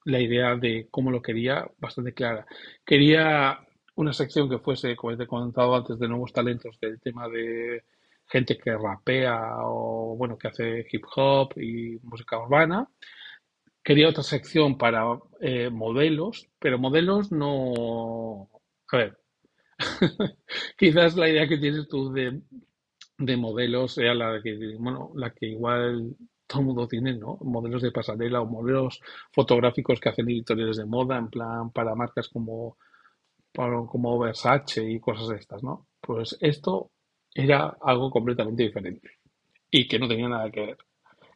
la 0.06 0.20
idea 0.20 0.56
de 0.56 0.88
cómo 0.92 1.12
lo 1.12 1.22
quería 1.22 1.66
bastante 1.80 2.14
clara. 2.14 2.46
Quería 2.86 3.60
una 3.96 4.14
sección 4.14 4.50
que 4.50 4.60
fuese, 4.60 4.96
como 4.96 5.16
te 5.18 5.24
he 5.24 5.28
comentado 5.28 5.76
antes, 5.76 6.00
de 6.00 6.08
nuevos 6.10 6.34
talentos 6.34 6.80
del 6.82 7.00
tema 7.02 7.30
de 7.30 7.84
gente 8.28 8.58
que 8.58 8.78
rapea 8.78 9.40
o, 9.64 10.16
bueno, 10.18 10.38
que 10.38 10.50
hace 10.50 10.86
hip 10.92 11.06
hop 11.16 11.54
y 11.58 11.98
música 12.04 12.40
urbana. 12.40 12.90
Quería 13.84 14.10
otra 14.10 14.24
sección 14.24 14.78
para 14.78 15.04
eh, 15.42 15.70
modelos, 15.70 16.50
pero 16.60 16.78
modelos 16.78 17.32
no... 17.32 18.50
A 18.92 18.98
ver, 18.98 19.18
quizás 20.78 21.16
la 21.16 21.30
idea 21.30 21.48
que 21.48 21.58
tienes 21.58 21.88
tú 21.88 22.12
de, 22.12 22.42
de 23.18 23.38
modelos 23.38 23.94
sea 23.94 24.14
la 24.14 24.42
que, 24.42 24.76
bueno, 24.78 25.12
la 25.16 25.32
que 25.32 25.48
igual 25.48 26.16
todo 26.48 26.62
el 26.62 26.66
mundo 26.66 26.88
tiene, 26.88 27.16
¿no? 27.16 27.38
Modelos 27.42 27.82
de 27.82 27.92
pasarela 27.92 28.42
o 28.42 28.46
modelos 28.46 29.00
fotográficos 29.32 30.00
que 30.00 30.10
hacen 30.10 30.30
editoriales 30.30 30.78
de 30.78 30.86
moda, 30.86 31.18
en 31.18 31.30
plan 31.30 31.72
para 31.72 31.96
marcas 31.96 32.28
como, 32.28 32.78
como 33.54 34.20
Versace 34.20 34.90
y 34.90 35.00
cosas 35.00 35.28
de 35.28 35.36
estas, 35.36 35.64
¿no? 35.64 35.88
Pues 36.02 36.38
esto 36.42 36.92
era 37.34 37.78
algo 37.82 38.10
completamente 38.10 38.64
diferente 38.64 39.20
y 39.70 39.88
que 39.88 40.00
no 40.00 40.08
tenía 40.08 40.28
nada 40.28 40.50
que 40.50 40.62
ver. 40.62 40.78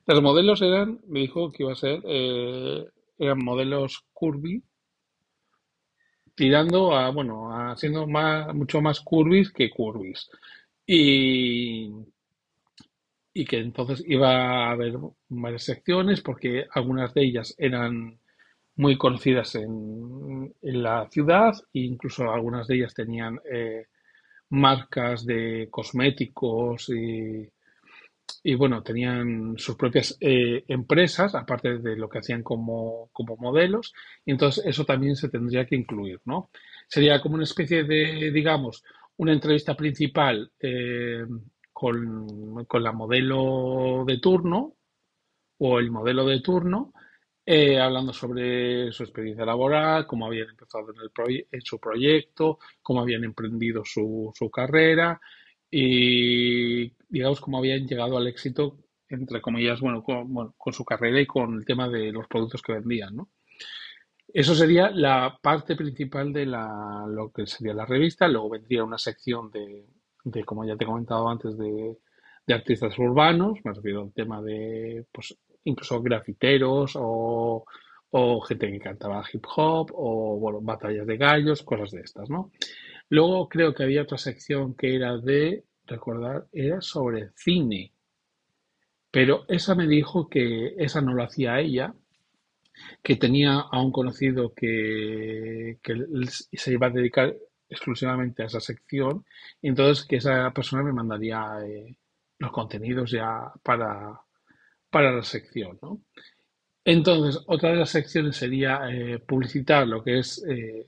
Los 0.08 0.22
modelos 0.22 0.62
eran, 0.62 1.00
me 1.08 1.22
dijo 1.22 1.52
que 1.52 1.64
iba 1.64 1.74
a 1.74 1.76
ser, 1.76 2.02
eh, 2.06 2.86
eran 3.20 3.44
modelos 3.44 4.04
curvy, 4.14 4.64
tirando 6.36 6.96
a, 6.96 7.10
bueno, 7.12 7.54
a 7.56 7.76
siendo 7.78 8.08
más, 8.08 8.54
mucho 8.56 8.82
más 8.82 9.00
curvis 9.02 9.52
que 9.52 9.70
curvis. 9.70 10.30
Y, 10.86 11.92
y 13.34 13.46
que 13.46 13.58
entonces 13.60 14.04
iba 14.08 14.68
a 14.68 14.72
haber 14.72 14.94
varias 15.30 15.64
secciones 15.64 16.22
porque 16.22 16.66
algunas 16.72 17.14
de 17.14 17.24
ellas 17.24 17.56
eran 17.58 18.20
muy 18.76 18.98
conocidas 18.98 19.56
en, 19.56 20.54
en 20.62 20.84
la 20.84 21.10
ciudad 21.12 21.54
e 21.74 21.80
incluso 21.82 22.32
algunas 22.32 22.68
de 22.68 22.76
ellas 22.78 22.94
tenían 22.94 23.40
eh, 23.52 23.88
marcas 24.50 25.26
de 25.26 25.68
cosméticos 25.72 26.90
y, 26.90 27.50
y 28.44 28.56
bueno, 28.56 28.84
tenían 28.84 29.56
sus 29.58 29.76
propias 29.76 30.18
eh, 30.20 30.64
empresas, 30.68 31.34
aparte 31.34 31.78
de 31.78 31.96
lo 31.96 32.10
que 32.10 32.20
hacían 32.20 32.44
como, 32.44 33.10
como 33.14 33.38
modelos, 33.38 33.94
y 34.26 34.32
entonces 34.32 34.66
eso 34.66 34.86
también 34.86 35.16
se 35.16 35.30
tendría 35.30 35.66
que 35.66 35.76
incluir, 35.76 36.20
¿no? 36.26 36.50
Sería 36.88 37.22
como 37.22 37.36
una 37.36 37.46
especie 37.46 37.84
de, 37.84 38.32
digamos, 38.32 38.84
una 39.18 39.34
entrevista 39.34 39.76
principal 39.76 40.52
eh, 40.60 41.26
con, 41.72 42.66
con 42.66 42.84
la 42.84 42.92
modelo 42.92 44.04
de 44.06 44.18
turno 44.20 44.76
o 45.60 45.80
el 45.80 45.92
modelo 45.92 46.26
de 46.26 46.42
turno, 46.42 46.94
eh, 47.46 47.80
hablando 47.80 48.14
sobre 48.14 48.92
su 48.92 49.04
experiencia 49.04 49.46
laboral, 49.46 50.06
cómo 50.08 50.26
habían 50.26 50.50
empezado 50.50 50.88
en, 50.92 50.98
el 51.02 51.48
en 51.52 51.62
su 51.62 51.80
proyecto, 51.80 52.60
cómo 52.82 53.02
habían 53.02 53.24
emprendido 53.24 53.84
su, 53.86 54.32
su 54.34 54.50
carrera 54.50 55.20
y, 55.76 56.94
digamos, 57.10 57.42
cómo 57.42 57.58
habían 57.58 57.88
llegado 57.88 58.16
al 58.16 58.28
éxito, 58.28 58.78
entre 59.10 59.42
comillas, 59.42 59.82
bueno 59.82 60.04
con, 60.04 60.32
bueno, 60.32 60.54
con 60.56 60.72
su 60.72 60.86
carrera 60.86 61.20
y 61.20 61.26
con 61.26 61.56
el 61.56 61.66
tema 61.66 61.90
de 61.90 62.12
los 62.12 62.28
productos 62.28 62.62
que 62.62 62.74
vendían, 62.74 63.16
¿no? 63.16 63.30
Eso 64.28 64.54
sería 64.54 64.92
la 64.92 65.40
parte 65.42 65.76
principal 65.76 66.32
de 66.32 66.46
la, 66.46 67.06
lo 67.08 67.32
que 67.32 67.48
sería 67.48 67.74
la 67.74 67.86
revista. 67.86 68.28
Luego 68.28 68.50
vendría 68.50 68.84
una 68.84 68.98
sección 68.98 69.50
de, 69.52 69.86
de 70.24 70.44
como 70.44 70.64
ya 70.64 70.76
te 70.76 70.84
he 70.84 70.88
comentado 70.88 71.28
antes, 71.28 71.58
de, 71.58 71.98
de 72.48 72.54
artistas 72.54 72.98
urbanos. 73.00 73.60
Me 73.64 73.74
refiero 73.74 74.02
al 74.02 74.14
tema 74.14 74.42
de, 74.42 75.06
pues, 75.12 75.36
incluso 75.64 76.02
grafiteros 76.02 76.94
o, 76.96 77.66
o 78.12 78.42
gente 78.42 78.72
que 78.72 78.80
cantaba 78.80 79.24
hip 79.32 79.46
hop 79.56 79.92
o, 79.94 80.38
bueno, 80.40 80.62
batallas 80.62 81.08
de 81.08 81.18
gallos, 81.18 81.64
cosas 81.64 81.92
de 81.92 82.02
estas, 82.02 82.30
¿no? 82.30 82.52
Luego 83.14 83.48
creo 83.48 83.76
que 83.76 83.84
había 83.84 84.02
otra 84.02 84.18
sección 84.18 84.74
que 84.74 84.96
era 84.96 85.16
de, 85.18 85.66
recordar, 85.86 86.48
era 86.52 86.82
sobre 86.82 87.30
cine. 87.36 87.94
Pero 89.12 89.46
esa 89.50 89.76
me 89.76 89.86
dijo 89.86 90.28
que 90.28 90.74
esa 90.80 91.00
no 91.00 91.14
lo 91.14 91.22
hacía 91.22 91.60
ella, 91.60 91.94
que 93.04 93.16
tenía 93.16 93.60
a 93.60 93.80
un 93.84 93.92
conocido 93.92 94.56
que, 94.56 95.78
que 95.84 95.94
se 96.54 96.74
iba 96.74 96.88
a 96.88 96.90
dedicar 96.90 97.36
exclusivamente 97.70 98.42
a 98.42 98.48
esa 98.48 98.60
sección, 98.60 99.24
y 99.62 99.68
entonces 99.68 100.06
que 100.06 100.16
esa 100.16 100.52
persona 100.52 100.82
me 100.82 100.92
mandaría 100.92 101.60
eh, 101.64 101.96
los 102.40 102.52
contenidos 102.52 103.12
ya 103.12 103.54
para, 103.62 104.20
para 104.90 105.12
la 105.12 105.24
sección, 105.24 105.78
¿no? 105.84 106.02
Entonces, 106.84 107.44
otra 107.46 107.70
de 107.70 107.78
las 107.78 107.92
secciones 107.92 108.38
sería 108.38 108.90
eh, 108.90 109.20
publicitar 109.20 109.88
lo 109.88 110.04
que 110.04 110.18
es 110.20 110.44
eh, 110.50 110.88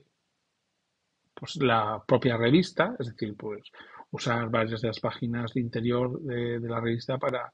pues 1.38 1.56
la 1.56 2.02
propia 2.06 2.36
revista, 2.36 2.96
es 2.98 3.08
decir, 3.08 3.36
pues 3.36 3.70
usar 4.10 4.50
varias 4.50 4.80
de 4.80 4.88
las 4.88 5.00
páginas 5.00 5.52
de 5.54 5.60
interior 5.60 6.20
de, 6.20 6.60
la 6.60 6.80
revista 6.80 7.18
para, 7.18 7.52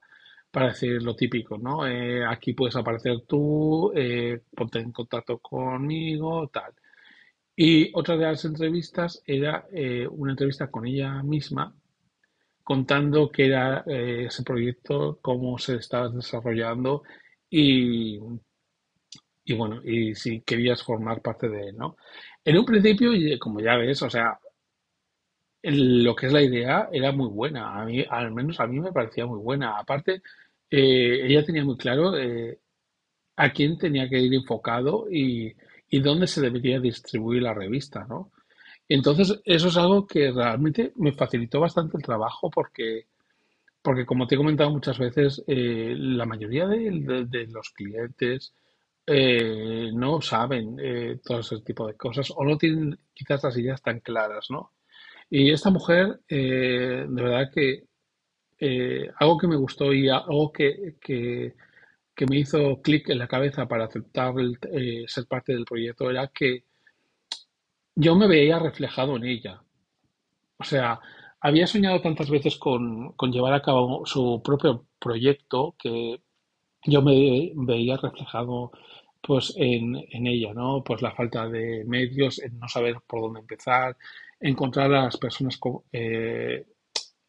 para 0.51 0.69
decir 0.69 1.03
lo 1.03 1.17
típico, 1.17 1.59
¿no? 1.59 1.87
Eh, 1.87 2.25
aquí 2.27 2.53
puedes 2.55 2.77
aparecer 2.77 3.23
tú, 3.27 3.93
ponte 4.57 4.79
en 4.79 4.93
contacto 4.93 5.39
conmigo, 5.39 6.49
tal. 6.49 6.73
Y 7.57 7.91
otra 7.95 8.17
de 8.17 8.25
las 8.25 8.45
entrevistas 8.45 9.23
era 9.27 9.67
una 10.11 10.33
entrevista 10.33 10.71
con 10.71 10.87
ella 10.87 11.23
misma 11.23 11.75
contando 12.63 13.31
qué 13.31 13.47
era 13.47 13.85
eh, 13.87 14.27
ese 14.27 14.43
proyecto, 14.43 15.19
cómo 15.21 15.59
se 15.59 15.77
estaba 15.77 16.09
desarrollando 16.09 17.03
y, 17.51 18.19
y 19.45 19.55
bueno, 19.55 19.81
y 19.85 20.15
si 20.15 20.43
querías 20.43 20.83
formar 20.83 21.23
parte 21.23 21.49
de 21.49 21.69
él, 21.69 21.77
¿no? 21.77 21.97
En 22.45 22.59
un 22.59 22.65
principio, 22.65 23.11
como 23.41 23.61
ya 23.61 23.77
ves, 23.77 24.03
o 24.03 24.11
sea, 24.11 24.39
lo 25.63 26.15
que 26.17 26.27
es 26.27 26.33
la 26.33 26.43
idea 26.43 26.89
era 26.93 27.13
muy 27.13 27.29
buena, 27.29 27.81
a 27.81 27.85
mí, 27.85 28.05
al 28.09 28.33
menos 28.33 28.59
a 28.61 28.67
mí 28.67 28.81
me 28.81 28.93
parecía 28.93 29.27
muy 29.27 29.39
buena. 29.39 29.79
Aparte, 29.79 30.23
eh, 30.71 31.21
ella 31.27 31.45
tenía 31.45 31.65
muy 31.65 31.77
claro 31.77 32.17
eh, 32.19 32.59
a 33.37 33.53
quién 33.53 33.79
tenía 33.79 34.09
que 34.09 34.19
ir 34.21 34.35
enfocado 34.35 35.07
y, 35.11 35.55
y 35.89 36.01
dónde 36.01 36.27
se 36.27 36.41
debería 36.41 36.81
distribuir 36.81 37.43
la 37.43 37.55
revista, 37.55 38.07
¿no? 38.09 38.33
Entonces, 38.89 39.41
eso 39.45 39.69
es 39.69 39.77
algo 39.77 40.07
que 40.07 40.31
realmente 40.33 40.93
me 40.97 41.13
facilitó 41.13 41.61
bastante 41.61 41.97
el 41.97 42.03
trabajo 42.03 42.51
porque, 42.51 43.07
porque 43.83 44.07
como 44.07 44.27
te 44.27 44.35
he 44.35 44.39
comentado 44.39 44.71
muchas 44.71 44.99
veces, 44.99 45.43
eh, 45.47 45.95
la 45.97 46.27
mayoría 46.27 46.67
de, 46.67 47.49
los 47.51 47.71
clientes 47.71 48.55
eh, 49.07 49.91
no 49.95 50.21
saben 50.21 50.77
eh, 50.81 51.21
todo 51.25 51.41
ese 51.41 51.61
tipo 51.61 51.87
de 51.87 51.95
cosas 51.97 52.33
o 52.35 52.45
no 52.45 52.57
tienen 52.57 52.99
quizás 53.15 53.43
las 53.45 53.57
ideas 53.59 53.83
tan 53.83 54.01
claras, 54.01 54.51
¿no? 54.51 54.73
Y 55.31 55.51
esta 55.51 55.71
mujer, 55.71 56.21
de 56.29 57.07
verdad 57.09 57.51
que 57.53 57.85
algo 59.19 59.39
que 59.39 59.49
me 59.49 59.57
gustó 59.57 59.93
y 59.93 60.09
algo 60.09 60.53
que, 60.53 60.97
que, 61.01 61.55
me 62.29 62.39
hizo 62.39 62.81
clic 62.83 63.09
en 63.09 63.19
la 63.19 63.27
cabeza 63.27 63.67
para 63.67 63.87
aceptar 63.87 64.35
ser 65.07 65.27
parte 65.27 65.53
del 65.55 65.65
proyecto 65.65 66.11
era 66.11 66.29
que 66.29 66.65
yo 67.95 68.15
me 68.15 68.29
veía 68.29 68.59
reflejado 68.59 69.17
en 69.17 69.25
ella. 69.25 69.63
O 70.59 70.65
sea, 70.65 71.01
había 71.41 71.67
soñado 71.67 72.01
tantas 72.01 72.31
veces 72.31 72.57
con, 72.57 73.13
con 73.13 73.33
llevar 73.33 73.55
a 73.55 73.63
cabo 73.63 74.07
su 74.07 74.41
propio 74.45 74.87
proyecto 74.99 75.75
que 75.79 76.21
yo 76.85 77.03
me 77.03 77.53
veía 77.55 77.97
reflejado 77.97 78.73
pues 79.23 79.55
en, 79.57 79.97
en 80.11 80.27
ella, 80.27 80.53
¿no? 80.55 80.83
Pues 80.85 81.01
la 81.03 81.13
falta 81.15 81.49
de 81.49 81.85
medios, 81.87 82.41
en 82.43 82.59
no 82.59 82.69
saber 82.69 82.97
por 83.07 83.21
dónde 83.23 83.41
empezar, 83.41 83.97
encontrar 84.41 84.93
a 84.93 85.05
las 85.05 85.17
personas 85.17 85.59
eh, 85.93 86.67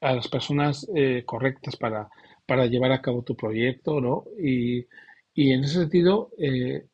a 0.01 0.13
las 0.15 0.27
personas 0.27 0.87
eh, 0.95 1.23
correctas 1.25 1.77
para, 1.77 2.09
para 2.45 2.65
llevar 2.67 2.91
a 2.91 3.01
cabo 3.01 3.23
tu 3.23 3.35
proyecto, 3.35 4.01
¿no? 4.01 4.25
Y, 4.39 4.85
y 5.33 5.51
en 5.53 5.63
ese 5.63 5.79
sentido, 5.81 6.31
eh, 6.37 6.87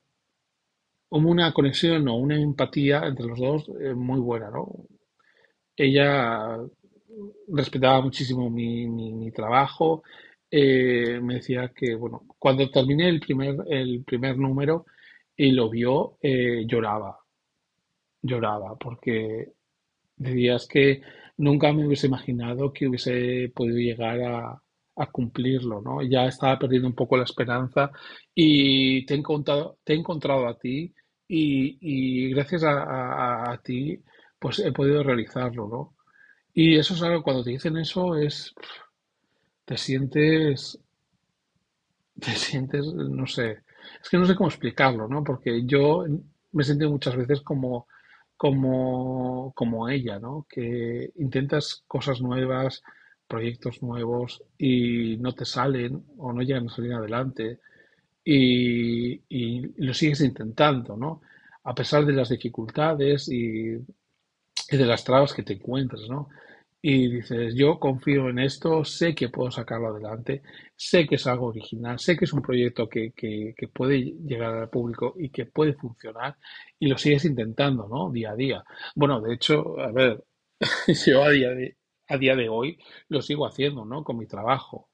como 1.09 1.29
una 1.29 1.53
conexión 1.53 2.07
o 2.07 2.15
una 2.15 2.35
empatía 2.39 3.05
entre 3.05 3.25
los 3.25 3.39
dos 3.39 3.69
eh, 3.81 3.93
muy 3.93 4.19
buena, 4.19 4.49
¿no? 4.51 4.85
Ella 5.75 6.59
respetaba 7.47 8.01
muchísimo 8.01 8.49
mi, 8.49 8.87
mi, 8.87 9.31
trabajo, 9.31 10.03
eh, 10.51 11.19
me 11.21 11.35
decía 11.35 11.71
que, 11.75 11.95
bueno, 11.95 12.25
cuando 12.39 12.69
terminé 12.71 13.09
el 13.09 13.19
primer, 13.19 13.57
el 13.69 14.03
primer 14.03 14.37
número 14.37 14.85
y 15.35 15.51
lo 15.51 15.69
vio, 15.69 16.17
eh, 16.21 16.65
lloraba, 16.67 17.19
lloraba, 18.21 18.75
porque 18.77 19.53
decías 20.15 20.67
que 20.67 21.01
nunca 21.37 21.73
me 21.73 21.87
hubiese 21.87 22.07
imaginado 22.07 22.73
que 22.73 22.87
hubiese 22.87 23.51
podido 23.55 23.77
llegar 23.77 24.21
a, 24.23 24.61
cumplirlo, 25.13 25.81
¿no? 25.81 26.01
Ya 26.03 26.25
estaba 26.27 26.59
perdiendo 26.59 26.89
un 26.89 26.95
poco 26.95 27.15
la 27.15 27.23
esperanza 27.23 27.89
y 28.35 29.05
te 29.05 29.13
he 29.13 29.17
encontrado, 29.17 29.77
te 29.85 29.93
he 29.93 29.95
encontrado 29.95 30.45
a 30.45 30.57
ti 30.57 30.93
y, 31.25 31.77
y 31.79 32.29
gracias 32.31 32.63
a, 32.65 33.49
a, 33.51 33.61
ti 33.61 34.03
pues 34.37 34.59
he 34.59 34.73
podido 34.73 35.01
realizarlo, 35.03 35.69
¿no? 35.69 35.95
Y 36.53 36.75
eso 36.77 36.95
es 36.95 37.01
algo, 37.03 37.23
cuando 37.23 37.43
te 37.45 37.51
dicen 37.51 37.77
eso 37.77 38.17
es, 38.17 38.53
te 39.69 39.77
sientes, 39.77 40.57
te 42.19 42.31
sientes, 42.31 42.85
no 42.93 43.25
sé, 43.27 43.59
es 44.01 44.09
que 44.09 44.17
no 44.17 44.25
sé 44.25 44.35
cómo 44.35 44.49
explicarlo, 44.49 45.07
¿no? 45.07 45.23
Porque 45.23 45.65
yo 45.65 46.05
me 46.51 46.63
sentido 46.63 46.89
muchas 46.91 47.15
veces 47.15 47.41
como, 47.41 47.87
como, 48.35 49.53
como 49.55 49.87
ella, 49.89 50.19
¿no? 50.19 50.45
Que 50.49 51.11
intentas 51.17 51.83
cosas 51.87 52.21
nuevas, 52.21 52.83
proyectos 53.27 53.81
nuevos 53.83 54.43
y 54.57 55.17
no 55.17 55.33
te 55.33 55.45
salen 55.45 56.03
o 56.17 56.33
no 56.33 56.41
llegan 56.41 56.67
a 56.67 56.71
salir 56.75 56.93
adelante 56.93 57.59
y, 58.23 59.21
y 59.29 59.83
lo 59.85 59.93
sigues 59.93 60.21
intentando, 60.21 60.97
¿no? 60.97 61.21
A 61.63 61.75
pesar 61.75 62.05
de 62.05 62.13
las 62.13 62.29
dificultades 62.29 63.29
y, 63.29 63.75
y 64.71 64.77
de 64.77 64.85
las 64.85 65.03
trabas 65.03 65.33
que 65.33 65.43
te 65.43 65.53
encuentras, 65.53 66.07
¿no? 66.09 66.29
Y 66.81 67.11
dices, 67.11 67.53
yo 67.55 67.77
confío 67.79 68.29
en 68.29 68.39
esto, 68.39 68.85
sé 68.85 69.13
que 69.13 69.29
puedo 69.29 69.51
sacarlo 69.51 69.89
adelante, 69.89 70.41
sé 70.75 71.05
que 71.07 71.15
es 71.15 71.27
algo 71.27 71.47
original, 71.47 71.99
sé 71.99 72.15
que 72.15 72.25
es 72.25 72.33
un 72.33 72.41
proyecto 72.41 72.87
que, 72.87 73.11
que, 73.11 73.53
puede 73.73 73.99
llegar 74.25 74.53
al 74.55 74.69
público 74.69 75.13
y 75.17 75.29
que 75.29 75.45
puede 75.45 75.73
funcionar 75.73 76.37
y 76.79 76.87
lo 76.87 76.97
sigues 76.97 77.25
intentando, 77.25 77.87
¿no? 77.87 78.11
Día 78.11 78.31
a 78.31 78.35
día. 78.35 78.63
Bueno, 78.95 79.19
de 79.21 79.33
hecho, 79.33 79.79
a 79.79 79.91
ver, 79.91 80.23
yo 81.05 81.23
a 81.23 81.29
día 81.31 81.49
de, 81.51 81.77
a 82.07 82.17
día 82.17 82.35
de 82.35 82.49
hoy 82.49 82.77
lo 83.09 83.21
sigo 83.21 83.45
haciendo, 83.45 83.85
¿no? 83.85 84.03
Con 84.03 84.17
mi 84.17 84.27
trabajo. 84.27 84.89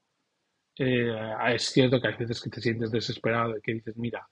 Eh, 0.78 1.14
es 1.54 1.64
cierto 1.64 2.00
que 2.00 2.08
hay 2.08 2.16
veces 2.16 2.40
que 2.40 2.50
te 2.50 2.60
sientes 2.60 2.90
desesperado 2.90 3.56
y 3.56 3.60
que 3.62 3.74
dices, 3.74 3.96
mira, 3.96 4.28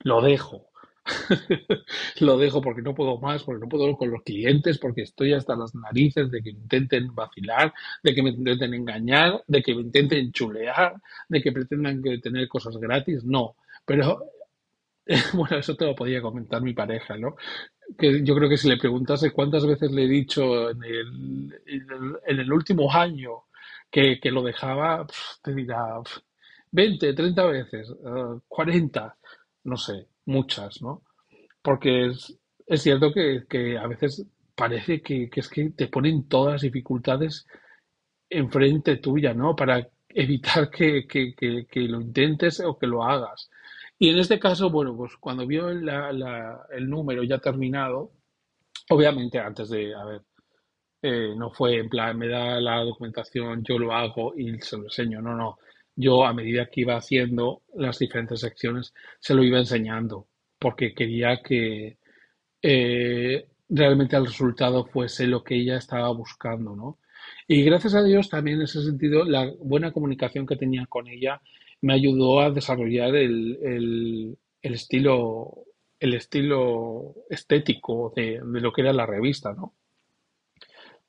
lo 0.00 0.22
dejo, 0.22 0.69
lo 2.20 2.38
dejo 2.38 2.60
porque 2.60 2.82
no 2.82 2.94
puedo 2.94 3.18
más, 3.18 3.42
porque 3.42 3.60
no 3.60 3.68
puedo 3.68 3.96
con 3.96 4.10
los 4.10 4.22
clientes, 4.22 4.78
porque 4.78 5.02
estoy 5.02 5.32
hasta 5.32 5.56
las 5.56 5.74
narices 5.74 6.30
de 6.30 6.42
que 6.42 6.50
intenten 6.50 7.14
vacilar, 7.14 7.72
de 8.02 8.14
que 8.14 8.22
me 8.22 8.30
intenten 8.30 8.74
engañar, 8.74 9.42
de 9.46 9.62
que 9.62 9.74
me 9.74 9.82
intenten 9.82 10.32
chulear, 10.32 10.94
de 11.28 11.42
que 11.42 11.52
pretendan 11.52 12.02
que 12.02 12.18
tener 12.18 12.48
cosas 12.48 12.76
gratis. 12.76 13.24
No, 13.24 13.56
pero 13.84 14.24
bueno, 15.34 15.58
eso 15.58 15.76
te 15.76 15.86
lo 15.86 15.94
podía 15.94 16.22
comentar 16.22 16.62
mi 16.62 16.74
pareja, 16.74 17.16
¿no? 17.16 17.36
Que 17.98 18.22
yo 18.22 18.34
creo 18.36 18.48
que 18.48 18.56
si 18.56 18.68
le 18.68 18.76
preguntase 18.76 19.32
cuántas 19.32 19.66
veces 19.66 19.90
le 19.90 20.04
he 20.04 20.08
dicho 20.08 20.70
en 20.70 20.84
el, 20.84 22.20
en 22.26 22.40
el, 22.40 22.52
último 22.52 22.92
año 22.92 23.44
que, 23.90 24.20
que 24.20 24.30
lo 24.30 24.42
dejaba, 24.42 25.06
te 25.42 25.54
dirá 25.54 26.00
20, 26.70 27.14
30 27.14 27.46
veces, 27.46 27.92
40, 28.46 29.06
eh, 29.06 29.28
no 29.64 29.76
sé 29.76 30.06
muchas, 30.30 30.80
¿no? 30.82 31.02
Porque 31.62 32.06
es, 32.06 32.82
cierto 32.82 33.12
que, 33.12 33.78
a 33.78 33.86
veces 33.86 34.24
parece 34.54 35.02
que, 35.02 35.28
es 35.34 35.48
que 35.48 35.70
te 35.70 35.88
ponen 35.88 36.28
todas 36.28 36.54
las 36.54 36.62
dificultades 36.62 37.46
enfrente 38.30 38.96
tuya, 38.96 39.34
¿no? 39.34 39.56
Para 39.56 39.88
evitar 40.08 40.70
que, 40.70 41.06
que, 41.06 41.80
lo 41.88 42.00
intentes 42.00 42.60
o 42.60 42.78
que 42.78 42.86
lo 42.86 43.04
hagas. 43.04 43.50
Y 43.98 44.08
en 44.10 44.18
este 44.18 44.38
caso, 44.38 44.70
bueno, 44.70 44.96
pues 44.96 45.16
cuando 45.18 45.46
vio 45.46 45.70
la, 45.70 46.12
la, 46.12 46.66
el 46.70 46.88
número 46.88 47.22
ya 47.22 47.38
terminado, 47.38 48.12
obviamente 48.90 49.38
antes 49.38 49.68
de, 49.68 49.94
a 49.94 50.04
ver, 50.04 50.22
eh, 51.02 51.34
no 51.36 51.50
fue 51.50 51.78
en 51.78 51.88
plan, 51.88 52.16
me 52.18 52.28
da 52.28 52.60
la 52.60 52.84
documentación, 52.84 53.62
yo 53.64 53.78
lo 53.78 53.92
hago 53.92 54.34
y 54.36 54.58
se 54.60 54.76
lo 54.76 54.84
enseño, 54.84 55.20
no, 55.20 55.34
no 55.34 55.58
yo 56.00 56.24
a 56.24 56.32
medida 56.32 56.66
que 56.66 56.82
iba 56.82 56.96
haciendo 56.96 57.62
las 57.74 57.98
diferentes 57.98 58.40
secciones 58.40 58.94
se 59.20 59.34
lo 59.34 59.42
iba 59.44 59.58
enseñando 59.58 60.26
porque 60.58 60.94
quería 60.94 61.40
que 61.42 61.98
eh, 62.62 63.46
realmente 63.68 64.16
el 64.16 64.26
resultado 64.26 64.84
fuese 64.86 65.26
lo 65.26 65.42
que 65.44 65.56
ella 65.56 65.76
estaba 65.76 66.10
buscando, 66.12 66.76
¿no? 66.76 66.98
Y 67.46 67.62
gracias 67.64 67.94
a 67.94 68.02
Dios 68.02 68.28
también 68.28 68.58
en 68.58 68.64
ese 68.64 68.82
sentido 68.82 69.24
la 69.24 69.50
buena 69.60 69.92
comunicación 69.92 70.46
que 70.46 70.56
tenía 70.56 70.86
con 70.86 71.08
ella 71.08 71.40
me 71.82 71.94
ayudó 71.94 72.40
a 72.40 72.50
desarrollar 72.50 73.14
el, 73.16 73.58
el, 73.62 74.38
el 74.62 74.74
estilo 74.74 75.64
el 75.98 76.14
estilo 76.14 77.14
estético 77.28 78.12
de, 78.16 78.40
de, 78.42 78.60
lo 78.60 78.72
que 78.72 78.80
era 78.80 78.92
la 78.92 79.04
revista, 79.04 79.52
¿no? 79.52 79.74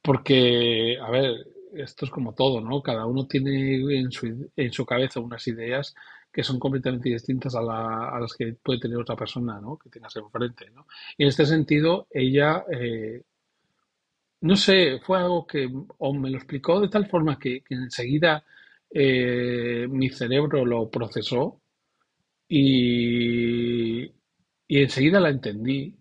Porque, 0.01 0.97
a 1.01 1.09
ver, 1.09 1.47
esto 1.73 2.05
es 2.05 2.11
como 2.11 2.33
todo, 2.33 2.61
¿no? 2.61 2.81
Cada 2.81 3.05
uno 3.05 3.27
tiene 3.27 3.75
en 3.97 4.11
su, 4.11 4.49
en 4.55 4.71
su 4.73 4.85
cabeza 4.85 5.19
unas 5.19 5.47
ideas 5.47 5.95
que 6.31 6.43
son 6.43 6.59
completamente 6.59 7.09
distintas 7.09 7.55
a, 7.55 7.61
la, 7.61 8.09
a, 8.09 8.19
las 8.19 8.33
que 8.33 8.53
puede 8.53 8.79
tener 8.79 8.97
otra 8.97 9.15
persona, 9.15 9.59
¿no? 9.59 9.77
Que 9.77 9.89
tengas 9.89 10.15
enfrente, 10.15 10.69
¿no? 10.71 10.87
Y 11.17 11.23
en 11.23 11.29
este 11.29 11.45
sentido, 11.45 12.07
ella, 12.11 12.63
eh, 12.71 13.21
no 14.41 14.55
sé, 14.55 14.99
fue 14.99 15.19
algo 15.19 15.45
que 15.45 15.69
o 15.97 16.13
me 16.13 16.29
lo 16.29 16.37
explicó 16.37 16.79
de 16.79 16.89
tal 16.89 17.07
forma 17.07 17.37
que, 17.39 17.63
enseguida 17.69 18.43
eh, 18.89 19.87
mi 19.89 20.09
cerebro 20.09 20.65
lo 20.65 20.89
procesó 20.89 21.61
y, 22.47 24.03
y 24.67 24.81
enseguida 24.81 25.19
la 25.19 25.29
entendí 25.29 25.95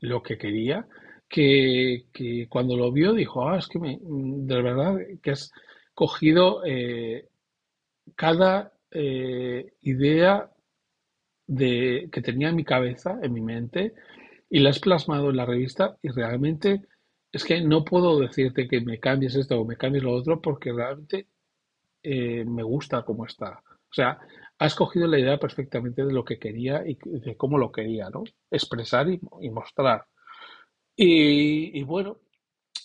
lo 0.00 0.22
que 0.22 0.38
quería 0.38 0.86
que, 1.28 2.46
cuando 2.48 2.76
lo 2.76 2.92
vio 2.92 3.12
dijo, 3.12 3.48
ah, 3.48 3.58
es 3.58 3.66
que 3.68 3.78
me, 3.78 3.98
de 4.00 4.62
verdad 4.62 4.96
que 5.22 5.32
has 5.32 5.52
cogido 5.94 6.62
eh, 6.64 7.28
cada 8.14 8.72
eh, 8.90 9.72
idea 9.82 10.50
de, 11.46 12.08
que 12.12 12.22
tenía 12.22 12.48
en 12.50 12.56
mi 12.56 12.64
cabeza, 12.64 13.18
en 13.22 13.32
mi 13.32 13.40
mente, 13.40 13.94
y 14.50 14.60
la 14.60 14.70
has 14.70 14.78
plasmado 14.80 15.30
en 15.30 15.36
la 15.36 15.46
revista 15.46 15.96
y 16.02 16.10
realmente 16.10 16.82
es 17.32 17.44
que 17.44 17.60
no 17.60 17.84
puedo 17.84 18.18
decirte 18.20 18.68
que 18.68 18.80
me 18.80 19.00
cambies 19.00 19.34
esto 19.34 19.60
o 19.60 19.64
me 19.64 19.76
cambies 19.76 20.04
lo 20.04 20.12
otro 20.12 20.40
porque 20.40 20.72
realmente 20.72 21.26
eh, 22.02 22.44
me 22.44 22.62
gusta 22.62 23.02
cómo 23.02 23.26
está. 23.26 23.62
O 23.90 23.94
sea, 23.94 24.18
has 24.58 24.74
cogido 24.74 25.06
la 25.06 25.18
idea 25.18 25.38
perfectamente 25.38 26.04
de 26.04 26.12
lo 26.12 26.24
que 26.24 26.38
quería 26.38 26.82
y 26.86 26.98
de 27.04 27.36
cómo 27.36 27.58
lo 27.58 27.72
quería, 27.72 28.08
¿no? 28.10 28.24
Expresar 28.50 29.08
y 29.10 29.50
mostrar. 29.50 30.06
Y, 30.96 31.78
y, 31.78 31.82
bueno, 31.82 32.18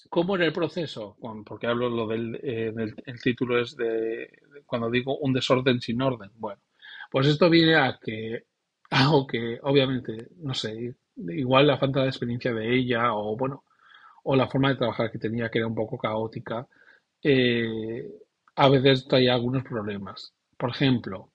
¿cómo 0.10 0.36
era 0.36 0.46
el 0.46 0.54
proceso? 0.54 1.18
porque 1.46 1.68
hablo 1.68 1.90
lo 1.90 2.08
del 2.08 2.36
eh, 2.44 2.74
el 3.06 3.22
título 3.22 3.60
es 3.62 3.76
de, 3.78 4.30
cuando 4.66 4.90
digo 4.92 5.18
un 5.20 5.34
desorden 5.34 5.82
sin 5.82 6.02
orden. 6.02 6.32
Bueno, 6.36 6.62
pues 7.12 7.28
esto 7.28 7.50
viene 7.50 7.76
a 7.76 8.00
que 8.02 8.46
algo 8.92 9.28
que 9.28 9.60
obviamente, 9.64 10.30
no 10.38 10.54
sé, 10.54 10.96
igual 11.18 11.68
la 11.68 11.78
falta 11.78 12.02
de 12.04 12.10
experiencia 12.10 12.54
de 12.54 12.76
ella 12.76 13.14
o 13.16 13.38
bueno, 13.38 13.66
o 14.24 14.36
la 14.36 14.48
forma 14.50 14.70
de 14.70 14.76
trabajar 14.78 15.12
que 15.12 15.20
tenía 15.20 15.50
que 15.50 15.60
era 15.60 15.68
un 15.68 15.76
poco 15.76 15.98
caótica, 15.98 16.68
eh, 17.24 18.04
a 18.56 18.70
veces 18.70 19.08
traía 19.08 19.34
algunos 19.36 19.64
problemas. 19.64 20.34
Por 20.58 20.72
ejemplo, 20.72 21.32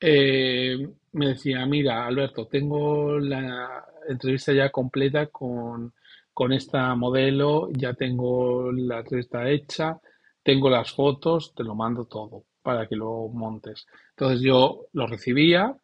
eh, 0.00 0.76
me 1.12 1.28
decía, 1.28 1.64
mira, 1.66 2.06
Alberto, 2.06 2.46
tengo 2.46 3.18
la 3.18 3.84
entrevista 4.08 4.52
ya 4.52 4.70
completa 4.70 5.26
con, 5.28 5.94
con 6.32 6.52
esta 6.52 6.94
modelo, 6.94 7.68
ya 7.72 7.94
tengo 7.94 8.70
la 8.72 9.00
entrevista 9.00 9.48
hecha, 9.48 9.98
tengo 10.42 10.70
las 10.70 10.92
fotos, 10.92 11.54
te 11.54 11.64
lo 11.64 11.74
mando 11.74 12.04
todo 12.06 12.44
para 12.62 12.86
que 12.88 12.96
lo 12.96 13.28
montes. 13.28 13.86
Entonces 14.10 14.40
yo 14.42 14.86
lo 14.92 15.06
recibía, 15.06 15.76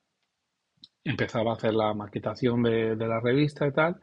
empezaba 1.05 1.53
a 1.53 1.55
hacer 1.55 1.75
la 1.75 1.95
maquetación 1.95 2.63
de, 2.63 2.97
de 2.97 3.07
la 3.09 3.21
revista 3.21 3.67
y 3.67 3.73
tal, 3.73 3.97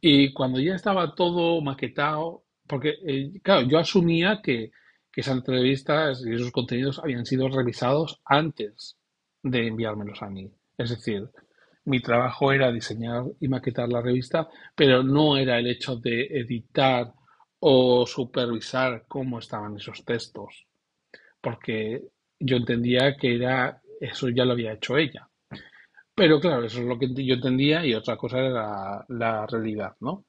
y 0.00 0.32
cuando 0.32 0.60
ya 0.60 0.74
estaba 0.74 1.14
todo 1.14 1.60
maquetado, 1.62 2.44
porque 2.66 2.94
eh, 3.06 3.32
claro, 3.42 3.66
yo 3.68 3.78
asumía 3.78 4.40
que, 4.42 4.70
que 5.12 5.20
esas 5.22 5.36
entrevistas 5.38 6.22
y 6.26 6.34
esos 6.34 6.52
contenidos 6.52 6.98
habían 6.98 7.26
sido 7.26 7.48
revisados 7.48 8.20
antes 8.24 8.96
de 9.50 9.66
enviármelos 9.66 10.22
a 10.22 10.28
mí. 10.28 10.50
Es 10.76 10.90
decir, 10.90 11.28
mi 11.84 12.00
trabajo 12.00 12.52
era 12.52 12.72
diseñar 12.72 13.24
y 13.40 13.48
maquetar 13.48 13.88
la 13.88 14.02
revista, 14.02 14.48
pero 14.74 15.02
no 15.02 15.36
era 15.36 15.58
el 15.58 15.68
hecho 15.68 15.96
de 15.96 16.24
editar 16.24 17.12
o 17.60 18.06
supervisar 18.06 19.04
cómo 19.08 19.38
estaban 19.38 19.76
esos 19.76 20.04
textos, 20.04 20.66
porque 21.40 22.02
yo 22.38 22.56
entendía 22.56 23.16
que 23.16 23.36
era 23.36 23.80
eso 24.00 24.28
ya 24.28 24.44
lo 24.44 24.52
había 24.52 24.74
hecho 24.74 24.98
ella. 24.98 25.28
Pero 26.14 26.40
claro, 26.40 26.64
eso 26.64 26.80
es 26.80 26.86
lo 26.86 26.98
que 26.98 27.08
yo 27.24 27.34
entendía 27.34 27.84
y 27.84 27.94
otra 27.94 28.16
cosa 28.16 28.38
era 28.38 29.04
la, 29.08 29.46
realidad, 29.46 29.96
¿no? 30.00 30.24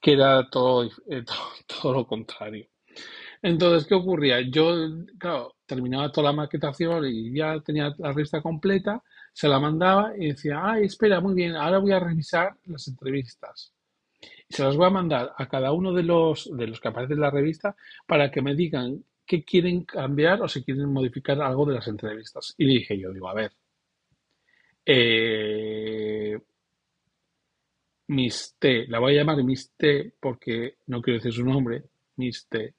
Que 0.00 0.12
era 0.12 0.48
todo, 0.50 0.84
eh, 0.84 0.90
todo, 1.26 1.50
todo 1.66 1.92
lo 1.92 2.06
contrario. 2.06 2.66
Entonces, 3.42 3.88
¿qué 3.88 3.94
ocurría? 3.94 4.40
Yo, 4.42 4.74
claro, 5.18 5.54
terminaba 5.64 6.12
toda 6.12 6.30
la 6.30 6.36
maquetación 6.36 7.06
y 7.06 7.32
ya 7.34 7.58
tenía 7.60 7.94
la 7.98 8.12
revista 8.12 8.42
completa, 8.42 9.02
se 9.32 9.48
la 9.48 9.58
mandaba 9.58 10.12
y 10.16 10.28
decía, 10.28 10.60
ay, 10.62 10.84
espera, 10.84 11.20
muy 11.20 11.34
bien, 11.34 11.56
ahora 11.56 11.78
voy 11.78 11.92
a 11.92 12.00
revisar 12.00 12.54
las 12.66 12.86
entrevistas. 12.88 13.72
Y 14.48 14.54
se 14.54 14.64
las 14.64 14.76
voy 14.76 14.86
a 14.86 14.90
mandar 14.90 15.32
a 15.36 15.48
cada 15.48 15.72
uno 15.72 15.92
de 15.92 16.02
los, 16.02 16.50
de 16.54 16.66
los 16.66 16.80
que 16.80 16.88
aparecen 16.88 17.16
en 17.16 17.22
la 17.22 17.30
revista 17.30 17.74
para 18.06 18.30
que 18.30 18.42
me 18.42 18.54
digan 18.54 19.02
qué 19.24 19.44
quieren 19.44 19.84
cambiar 19.84 20.42
o 20.42 20.48
si 20.48 20.62
quieren 20.62 20.92
modificar 20.92 21.40
algo 21.40 21.64
de 21.64 21.74
las 21.76 21.88
entrevistas. 21.88 22.54
Y 22.58 22.66
dije 22.66 22.98
yo, 22.98 23.12
digo, 23.12 23.28
a 23.28 23.34
ver, 23.34 23.52
eh, 24.84 26.38
Miss 28.08 28.56
T, 28.58 28.86
la 28.88 28.98
voy 28.98 29.14
a 29.14 29.18
llamar 29.18 29.42
Miss 29.44 29.72
T 29.76 30.14
porque 30.20 30.78
no 30.88 31.00
quiero 31.00 31.18
decir 31.18 31.32
su 31.32 31.44
nombre, 31.44 31.84
Miss 32.16 32.46
T. 32.48 32.74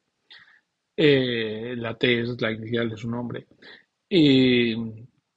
Eh, 1.04 1.74
la 1.78 1.96
T 1.98 2.22
es 2.22 2.40
la 2.40 2.52
inicial 2.52 2.88
de 2.88 2.96
su 2.96 3.10
nombre. 3.10 3.48
Y 4.08 4.76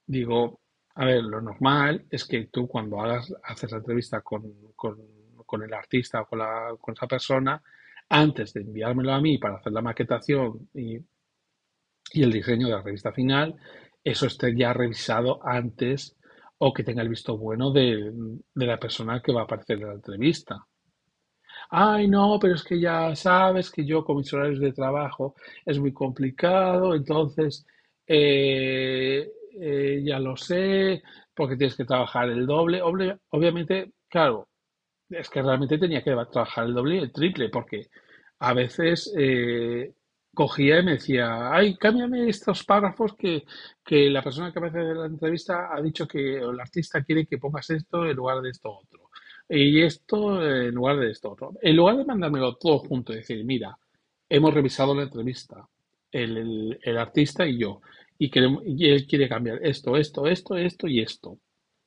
digo, 0.05 0.61
a 0.93 1.05
ver, 1.05 1.23
lo 1.23 1.41
normal 1.41 2.05
es 2.11 2.23
que 2.25 2.45
tú 2.51 2.67
cuando 2.67 3.01
hagas, 3.01 3.33
haces 3.43 3.71
la 3.71 3.79
entrevista 3.79 4.21
con, 4.21 4.43
con, 4.75 5.63
el 5.63 5.73
artista 5.73 6.21
o 6.21 6.27
con, 6.27 6.39
la, 6.39 6.75
con 6.79 6.93
esa 6.93 7.07
persona, 7.07 7.63
antes 8.09 8.53
de 8.53 8.61
enviármelo 8.61 9.11
a 9.11 9.21
mí 9.21 9.39
para 9.39 9.55
hacer 9.55 9.73
la 9.73 9.81
maquetación 9.81 10.69
y, 10.71 10.97
y 12.11 12.23
el 12.23 12.31
diseño 12.31 12.67
de 12.67 12.73
la 12.73 12.81
revista 12.83 13.11
final, 13.11 13.55
eso 14.03 14.27
esté 14.27 14.55
ya 14.55 14.71
revisado 14.71 15.39
antes 15.47 16.15
o 16.59 16.73
que 16.73 16.83
tenga 16.83 17.01
el 17.01 17.09
visto 17.09 17.39
bueno 17.39 17.71
de, 17.71 18.11
de 18.53 18.65
la 18.67 18.77
persona 18.77 19.19
que 19.19 19.33
va 19.33 19.41
a 19.41 19.43
aparecer 19.45 19.79
en 19.79 19.87
la 19.87 19.93
entrevista. 19.93 20.67
Ay, 21.69 22.07
no, 22.07 22.37
pero 22.39 22.55
es 22.55 22.63
que 22.63 22.79
ya 22.79 23.15
sabes 23.15 23.71
que 23.71 23.85
yo 23.85 24.03
con 24.03 24.17
mis 24.17 24.31
horarios 24.33 24.59
de 24.59 24.71
trabajo 24.73 25.35
es 25.65 25.79
muy 25.79 25.93
complicado, 25.93 26.95
entonces 26.95 27.65
eh, 28.07 29.29
eh, 29.59 30.01
ya 30.03 30.19
lo 30.19 30.37
sé, 30.37 31.01
porque 31.35 31.55
tienes 31.57 31.75
que 31.75 31.85
trabajar 31.85 32.29
el 32.29 32.45
doble. 32.45 32.81
Obviamente, 33.31 33.91
claro, 34.09 34.47
es 35.09 35.29
que 35.29 35.41
realmente 35.43 35.77
tenía 35.79 36.03
que 36.03 36.11
trabajar 36.31 36.65
el 36.67 36.73
doble 36.75 36.95
y 36.97 36.99
el 36.99 37.13
triple, 37.13 37.49
porque 37.49 37.87
a 38.39 38.53
veces 38.53 39.13
eh, 39.17 39.93
cogía 40.33 40.79
y 40.79 40.85
me 40.85 40.93
decía, 40.93 41.51
ay, 41.53 41.77
cámbiame 41.77 42.29
estos 42.29 42.63
párrafos 42.65 43.15
que, 43.17 43.45
que 43.85 44.09
la 44.09 44.23
persona 44.23 44.53
que 44.53 44.59
me 44.61 44.67
hace 44.69 44.79
la 44.83 45.05
entrevista 45.07 45.69
ha 45.73 45.81
dicho 45.81 46.07
que 46.07 46.37
el 46.39 46.59
artista 46.59 47.03
quiere 47.03 47.25
que 47.27 47.37
pongas 47.39 47.69
esto 47.71 48.05
en 48.05 48.15
lugar 48.15 48.41
de 48.41 48.51
esto 48.51 48.71
otro. 48.79 49.04
Y 49.49 49.81
esto 49.83 50.43
en 50.43 50.73
lugar 50.73 50.99
de 50.99 51.11
esto 51.11 51.31
otro. 51.31 51.53
En 51.61 51.75
lugar 51.75 51.97
de 51.97 52.05
mandármelo 52.05 52.55
todo 52.55 52.79
junto 52.79 53.13
y 53.13 53.17
decir, 53.17 53.43
mira, 53.45 53.77
hemos 54.29 54.53
revisado 54.53 54.95
la 54.95 55.03
entrevista, 55.03 55.67
el, 56.11 56.79
el- 56.81 56.97
artista 56.97 57.45
y 57.45 57.57
yo, 57.59 57.81
y, 58.17 58.29
queremos, 58.29 58.63
y 58.65 58.89
él 58.89 59.05
quiere 59.05 59.29
cambiar 59.29 59.59
esto, 59.65 59.97
esto, 59.97 60.25
esto, 60.27 60.55
esto 60.57 60.87
y 60.87 61.01
esto. 61.01 61.37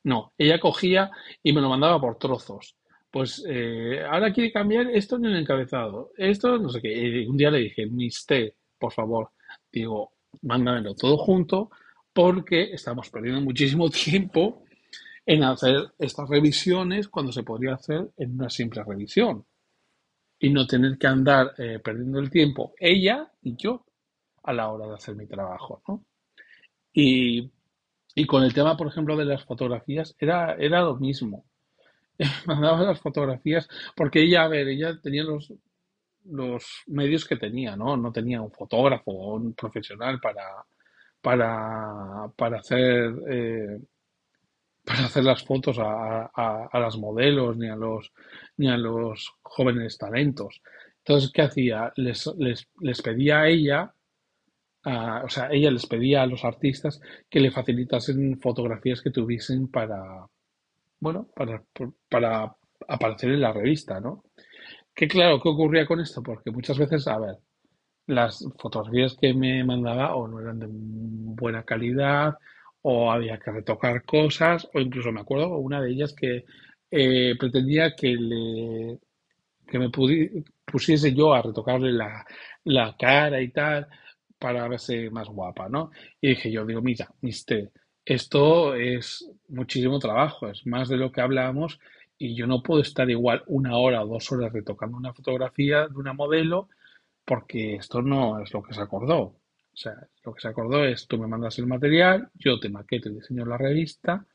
No, 0.05 0.33
ella 0.39 0.61
cogía 0.61 1.11
y 1.43 1.53
me 1.53 1.61
lo 1.61 1.69
mandaba 1.69 2.01
por 2.01 2.17
trozos. 2.19 2.77
Pues 3.11 3.45
eh, 3.49 4.03
ahora 4.09 4.33
quiere 4.33 4.53
cambiar 4.53 4.89
esto 4.91 5.17
en 5.17 5.25
el 5.27 5.37
encabezado, 5.37 6.11
esto 6.17 6.59
no 6.59 6.69
sé 6.69 6.81
qué. 6.83 7.27
Un 7.29 7.37
día 7.37 7.51
le 7.51 7.59
dije, 7.59 7.87
Mister, 7.87 8.55
por 8.79 8.93
favor, 8.93 9.31
digo, 9.73 10.13
mándamelo 10.43 10.95
todo 10.95 11.17
junto 11.17 11.71
porque 12.13 12.73
estamos 12.73 13.11
perdiendo 13.11 13.41
muchísimo 13.41 13.89
tiempo 13.91 14.63
en 15.29 15.45
hacer 15.45 15.93
estas 15.99 16.27
revisiones 16.27 17.07
cuando 17.09 17.33
se 17.33 17.43
podría 17.43 17.75
hacer 17.75 18.09
en 18.17 18.33
una 18.37 18.49
simple 18.49 18.83
revisión 18.83 19.45
y 20.39 20.49
no 20.51 20.67
tener 20.67 20.97
que 20.97 21.07
andar 21.07 21.53
eh, 21.59 21.81
perdiendo 21.85 22.19
el 22.19 22.31
tiempo 22.31 22.73
ella 22.79 23.31
y 23.43 23.55
yo 23.57 23.85
a 24.45 24.55
la 24.55 24.71
hora 24.71 24.87
de 24.87 24.95
hacer 24.95 25.17
mi 25.17 25.27
trabajo, 25.27 25.83
¿no? 25.87 26.07
Y, 26.95 27.53
y 28.15 28.27
con 28.27 28.43
el 28.43 28.55
tema, 28.55 28.77
por 28.77 28.87
ejemplo, 28.89 29.17
de 29.17 29.27
las 29.27 29.45
fotografías, 29.45 30.17
era, 30.19 30.55
era 30.55 30.81
lo 30.81 30.97
mismo. 30.97 31.45
Mandaba 32.47 32.83
las 32.83 33.01
fotografías 33.01 33.69
porque 33.97 34.23
ella, 34.23 34.45
a 34.45 34.49
ver, 34.49 34.69
ella 34.69 34.99
tenía 35.03 35.25
los, 35.25 35.53
los 36.25 36.65
medios 36.87 37.27
que 37.27 37.37
tenía, 37.37 37.77
¿no? 37.77 37.97
No 37.99 38.13
tenía 38.13 38.41
un 38.43 38.53
fotógrafo 38.53 39.11
o 39.11 39.35
un 39.37 39.55
profesional 39.55 40.21
para, 40.21 40.45
para, 41.21 42.33
para 42.37 42.59
hacer 42.61 43.15
eh, 43.31 43.79
para 44.89 45.05
hacer 45.05 45.23
las 45.23 45.45
fotos 45.45 45.77
a, 45.79 46.71
las 46.73 46.97
modelos 46.97 47.59
ni 47.59 47.69
a 47.69 47.77
los 47.77 48.11
ni 48.57 48.71
a 48.71 48.77
los 48.79 49.35
jóvenes 49.43 49.99
talentos. 49.99 50.63
Entonces, 51.05 51.31
¿qué 51.31 51.43
hacía? 51.43 51.93
Les, 51.97 52.27
les, 52.39 52.67
les 52.81 53.03
pedía 53.03 53.41
a 53.41 53.49
ella, 53.49 53.93
o 54.85 55.29
sea, 55.29 55.49
ella 55.53 55.71
les 55.71 55.85
pedía 55.87 56.23
a 56.23 56.27
los 56.27 56.43
artistas 56.43 57.01
que 57.29 57.41
le 57.41 57.51
facilitasen 57.51 58.41
fotografías 58.41 59.03
que 59.03 59.11
tuviesen 59.11 59.69
para, 59.69 60.27
bueno, 61.01 61.29
para, 61.35 61.63
para 62.09 62.57
aparecer 62.89 63.31
en 63.31 63.43
la 63.43 63.53
revista, 63.53 64.01
¿no? 64.01 64.25
Que 64.95 65.07
claro, 65.07 65.41
¿qué 65.43 65.51
ocurría 65.51 65.87
con 65.87 66.01
esto? 66.01 66.23
Porque 66.23 66.51
muchas 66.51 66.79
veces, 66.79 67.07
a 67.09 67.19
ver, 67.19 67.37
las 68.07 68.43
fotografías 68.59 69.17
que 69.21 69.35
me 69.35 69.63
mandaba 69.65 70.17
o 70.17 70.27
no 70.27 70.41
eran 70.41 70.59
de 70.59 70.67
buena 70.71 71.63
calidad 71.65 72.39
o 72.83 73.11
había 73.11 73.39
que 73.39 73.51
retocar 73.51 74.05
cosas 74.05 74.69
o 74.75 74.81
incluso 74.81 75.13
me 75.13 75.21
acuerdo 75.21 75.57
una 75.59 75.81
de 75.81 75.91
ellas 75.91 76.15
que 76.15 76.45
eh, 76.91 77.35
pretendía 77.39 77.95
que 77.95 78.09
le 78.17 78.99
que 79.67 79.79
me 79.79 79.91
pusiese 80.65 81.15
yo 81.15 81.33
a 81.35 81.43
retocarle 81.43 81.93
la, 81.93 82.25
la 82.65 82.97
cara 82.99 83.41
y 83.41 83.51
tal 83.51 83.87
para 84.39 84.69
verse 84.69 85.11
más 85.11 85.29
guapa, 85.29 85.69
¿no? 85.69 85.91
Y 86.21 86.29
dije 86.31 86.51
yo, 86.51 86.65
digo, 86.65 86.81
mira, 86.81 87.13
mister, 87.23 87.71
esto 88.05 88.75
es 88.75 89.29
muchísimo 89.49 89.99
trabajo, 89.99 90.49
es 90.49 90.67
más 90.67 90.89
de 90.89 90.97
lo 90.97 91.11
que 91.13 91.21
hablábamos 91.21 91.79
y 92.17 92.35
yo 92.35 92.47
no 92.47 92.63
puedo 92.63 92.81
estar 92.83 93.09
igual 93.11 93.43
una 93.47 93.77
hora 93.77 94.03
o 94.03 94.09
dos 94.09 94.31
horas 94.33 94.53
retocando 94.53 94.97
una 94.97 95.13
fotografía 95.15 95.87
de 95.89 95.97
una 95.97 96.13
modelo 96.13 96.69
porque 97.25 97.77
esto 97.77 98.03
no 98.03 98.41
es 98.43 98.53
lo 98.53 98.63
que 98.63 98.75
se 98.75 98.81
acordó. 98.83 99.37
O 99.79 99.81
sea, 99.81 99.95
lo 100.25 100.35
que 100.35 100.41
se 100.41 100.49
acordó 100.49 100.85
es 100.85 101.07
tú 101.07 101.19
me 101.19 101.29
mandas 101.29 101.57
el 101.61 101.69
material, 101.69 102.31
yo 102.35 102.59
te 102.59 102.69
maqueto 102.69 103.09
y 103.09 103.15
diseño 103.15 103.47
la 103.47 103.57
revista 103.57 104.27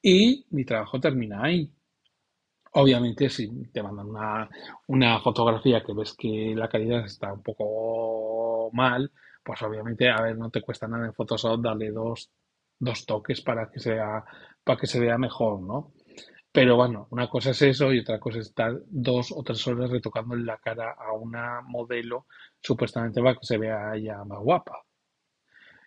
y 0.00 0.46
mi 0.50 0.64
trabajo 0.64 1.00
termina 1.00 1.42
ahí. 1.42 1.68
Obviamente, 2.74 3.28
si 3.28 3.48
te 3.72 3.82
mandan 3.82 4.06
una, 4.08 4.48
una 4.86 5.20
fotografía 5.20 5.82
que 5.82 5.92
ves 5.94 6.14
que 6.16 6.54
la 6.54 6.68
calidad 6.68 7.04
está 7.04 7.32
un 7.32 7.42
poco 7.42 8.70
mal, 8.72 9.10
pues 9.42 9.60
obviamente, 9.62 10.08
a 10.10 10.22
ver, 10.22 10.38
no 10.38 10.48
te 10.48 10.62
cuesta 10.62 10.86
nada 10.86 11.06
en 11.06 11.12
Photoshop 11.14 11.60
darle 11.60 11.90
dos, 11.90 12.30
dos 12.78 13.04
toques 13.04 13.40
para 13.40 13.68
que 13.68 13.80
sea, 13.80 14.24
para 14.62 14.78
que 14.78 14.86
se 14.86 15.00
vea 15.00 15.18
mejor, 15.18 15.60
¿no? 15.60 15.92
Pero 16.52 16.76
bueno, 16.76 17.08
una 17.10 17.26
cosa 17.28 17.50
es 17.52 17.62
eso 17.62 17.90
y 17.92 18.00
otra 18.00 18.20
cosa 18.20 18.40
es 18.40 18.46
estar 18.48 18.78
dos 18.86 19.32
o 19.32 19.42
tres 19.42 19.66
horas 19.66 19.90
retocando 19.90 20.36
la 20.36 20.58
cara 20.58 20.92
a 20.92 21.12
una 21.12 21.62
modelo 21.62 22.26
supuestamente 22.60 23.22
para 23.22 23.34
que 23.38 23.46
se 23.46 23.56
vea 23.58 23.94
ella 23.96 24.22
más 24.24 24.40
guapa. 24.40 24.84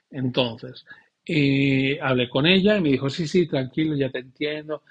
Entonces, 0.10 0.86
y 1.26 1.98
hablé 2.00 2.30
con 2.30 2.46
ella 2.46 2.78
y 2.78 2.82
me 2.82 2.90
dijo, 2.90 3.10
sí, 3.10 3.28
sí, 3.28 3.48
tranquilo, 3.48 3.96
ya 3.96 4.10
te 4.10 4.20
entiendo. 4.20 4.84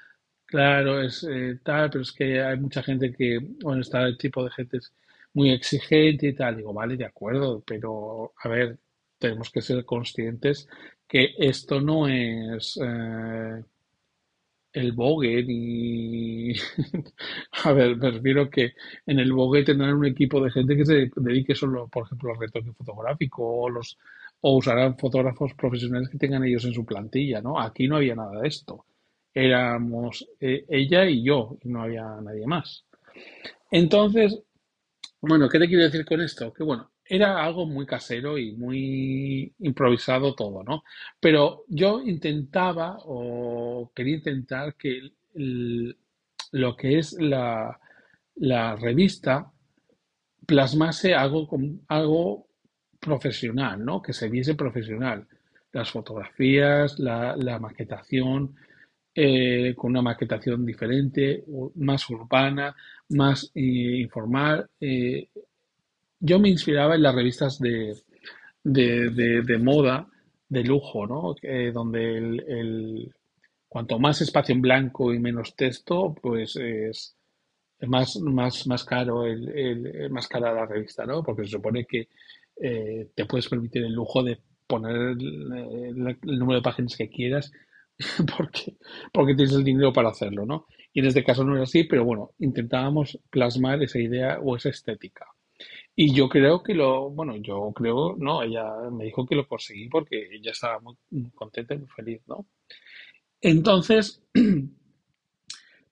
Claro, 0.47 1.03
es 1.03 1.25
eh, 1.31 1.61
tal, 1.65 1.91
pero 1.91 2.03
es 2.03 2.13
que 2.13 2.43
hay 2.43 2.59
mucha 2.59 2.83
gente 2.83 3.13
que, 3.13 3.39
bueno, 3.63 3.83
está 3.83 4.05
el 4.07 4.19
tipo 4.19 4.45
de 4.45 4.51
gente 4.51 4.79
es 4.79 4.93
muy 5.35 5.51
exigente 5.53 6.29
y 6.29 6.35
tal. 6.35 6.57
Digo, 6.57 6.73
vale, 6.75 6.97
de 6.97 7.05
acuerdo, 7.07 7.63
pero 7.67 8.35
a 8.43 8.49
ver, 8.49 8.79
tenemos 9.19 9.51
que 9.51 9.63
ser 9.63 9.85
conscientes 9.85 10.69
que 11.09 11.35
esto 11.39 11.81
no 11.81 12.09
es 12.09 12.79
eh, 12.83 13.65
el 14.73 14.93
Vogue 14.93 15.43
ni... 15.45 16.53
A 17.65 17.73
ver, 17.73 17.97
me 17.97 18.11
refiero 18.11 18.49
que 18.51 18.73
en 19.07 19.19
el 19.19 19.33
Vogue 19.33 19.65
tendrán 19.65 19.95
un 19.95 20.07
equipo 20.07 20.43
de 20.43 20.51
gente 20.51 20.77
que 20.77 20.85
se 20.85 21.11
dedique 21.17 21.55
solo, 21.55 21.89
por 21.89 22.07
ejemplo, 22.07 22.33
al 22.33 22.41
retoque 22.41 22.73
fotográfico 22.73 23.45
o 23.45 23.69
los 23.71 23.99
o 24.43 24.57
usarán 24.57 24.97
fotógrafos 24.97 25.55
profesionales 25.55 26.09
que 26.09 26.19
tengan 26.19 26.45
ellos 26.45 26.65
en 26.65 26.73
su 26.73 26.85
plantilla, 26.85 27.41
¿no? 27.43 27.61
Aquí 27.61 27.87
no 27.87 27.97
había 27.97 28.15
nada 28.15 28.41
de 28.41 28.49
esto. 28.49 28.87
Éramos 29.35 30.27
eh, 30.41 30.65
ella 30.69 31.05
y 31.05 31.23
yo, 31.23 31.59
y 31.63 31.69
no 31.69 31.83
había 31.83 32.05
nadie 32.23 32.47
más. 32.47 32.85
Entonces, 33.71 34.43
bueno, 35.21 35.49
¿qué 35.49 35.59
te 35.59 35.69
quiero 35.69 35.85
decir 35.85 36.05
con 36.05 36.21
esto? 36.23 36.53
Que 36.53 36.65
bueno, 36.65 36.90
era 37.11 37.45
algo 37.45 37.67
muy 37.67 37.87
casero 37.87 38.39
y 38.39 38.53
muy 38.53 39.53
improvisado 39.61 40.35
todo, 40.35 40.63
¿no? 40.65 40.85
Pero 41.21 41.65
yo 41.69 42.01
intentaba 42.03 42.99
o 43.05 43.93
quería 43.95 44.17
intentar 44.17 44.77
que 44.77 45.11
lo 46.53 46.77
que 46.77 46.99
es 46.99 47.13
la, 47.21 47.79
la 48.37 48.77
revista 48.77 49.51
plasmase 50.47 51.15
algo, 51.15 51.47
con- 51.47 51.83
algo 51.89 52.47
profesional, 53.01 53.85
¿no? 53.85 54.03
Que 54.03 54.13
se 54.13 54.29
viese 54.29 54.55
profesional. 54.55 55.27
Las 55.73 55.91
fotografías, 55.91 56.99
la, 56.99 57.37
la 57.37 57.59
maquetación, 57.59 58.55
eh, 59.15 59.75
con 59.77 59.93
una 59.93 60.03
maquetación 60.03 60.65
diferente, 60.67 61.45
más 61.77 62.09
urbana, 62.11 62.75
más 63.11 63.51
eh, 63.55 63.61
informal. 64.07 64.69
eh, 64.81 65.29
yo 66.21 66.39
me 66.39 66.49
inspiraba 66.51 66.95
en 66.95 67.03
las 67.03 67.15
revistas 67.15 67.59
de, 67.59 67.97
de, 68.65 69.59
moda, 69.59 70.09
de 70.49 70.65
lujo, 70.65 71.07
¿no? 71.07 71.35
Donde 71.73 72.19
el, 72.19 72.41
el- 72.49 73.15
cuanto 73.69 73.99
más 74.01 74.21
espacio 74.21 74.55
en 74.55 74.63
blanco 74.63 75.15
y 75.15 75.21
menos 75.21 75.55
texto, 75.57 76.15
pues 76.23 76.57
es, 76.57 77.17
más, 77.89 78.17
más, 78.21 78.67
más 78.67 78.85
caro 78.85 79.27
el, 79.27 80.11
más 80.11 80.29
cara 80.29 80.53
la 80.53 80.67
revista, 80.67 81.07
¿no? 81.07 81.23
Porque 81.23 81.45
se 81.45 81.51
supone 81.51 81.85
que 81.87 82.09
eh, 82.61 83.11
te 83.15 83.27
puedes 83.27 83.49
permitir 83.49 83.85
el 83.85 83.93
lujo 83.95 84.23
de 84.23 84.39
poner 84.67 84.97
el 84.97 85.19
número 86.25 86.59
de 86.61 86.63
páginas 86.63 86.97
que 86.97 87.09
quieras 87.09 87.53
porque, 88.37 88.77
porque 89.13 89.35
tienes 89.35 89.55
el 89.55 89.65
dinero 89.65 89.93
para 89.93 90.11
hacerlo, 90.11 90.47
¿no? 90.47 90.67
Y 90.93 91.01
en 91.01 91.07
este 91.07 91.25
caso 91.25 91.45
no 91.45 91.55
era 91.55 91.65
así, 91.65 91.85
pero 91.85 92.05
bueno, 92.05 92.33
intentábamos 92.39 93.19
plasmar 93.31 93.83
esa 93.83 93.99
idea 94.01 94.39
o 94.43 94.57
esa 94.57 94.71
estética. 94.71 95.27
Y 95.97 96.15
yo 96.15 96.29
creo 96.29 96.63
que 96.63 96.75
lo, 96.75 97.11
bueno, 97.11 97.37
yo 97.37 97.73
creo, 97.75 98.17
no, 98.19 98.43
ella 98.43 98.65
me 98.93 99.05
dijo 99.05 99.27
que 99.27 99.35
lo 99.37 99.47
conseguí 99.49 99.89
porque 99.89 100.29
ella 100.35 100.53
estaba 100.53 100.81
muy, 100.81 100.97
contenta 101.35 101.75
y 101.75 101.79
muy 101.79 101.89
feliz, 101.89 102.23
¿no? 102.27 102.47
Entonces, 103.43 104.23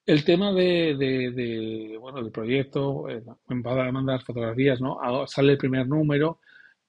el 0.07 0.25
tema 0.25 0.53
de, 0.53 0.97
de- 0.97 1.31
de, 1.33 1.97
bueno, 1.99 2.23
del 2.23 2.33
proyecto, 2.33 3.09
eh, 3.09 3.23
me 3.49 3.63
va 3.63 3.87
a 3.89 3.93
mandar 3.93 4.23
fotografías, 4.23 4.81
¿no? 4.81 4.99
Ah, 5.03 5.27
Sale 5.27 5.53
el 5.53 5.59
primer 5.59 5.87
número, 5.87 6.41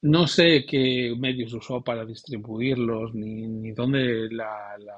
no 0.01 0.27
sé 0.27 0.65
qué 0.67 1.13
medios 1.17 1.53
usó 1.53 1.83
para 1.83 2.05
distribuirlos, 2.05 3.13
ni, 3.13 3.47
ni 3.47 3.71
dónde 3.73 4.29
la, 4.31 4.77
la, 4.79 4.95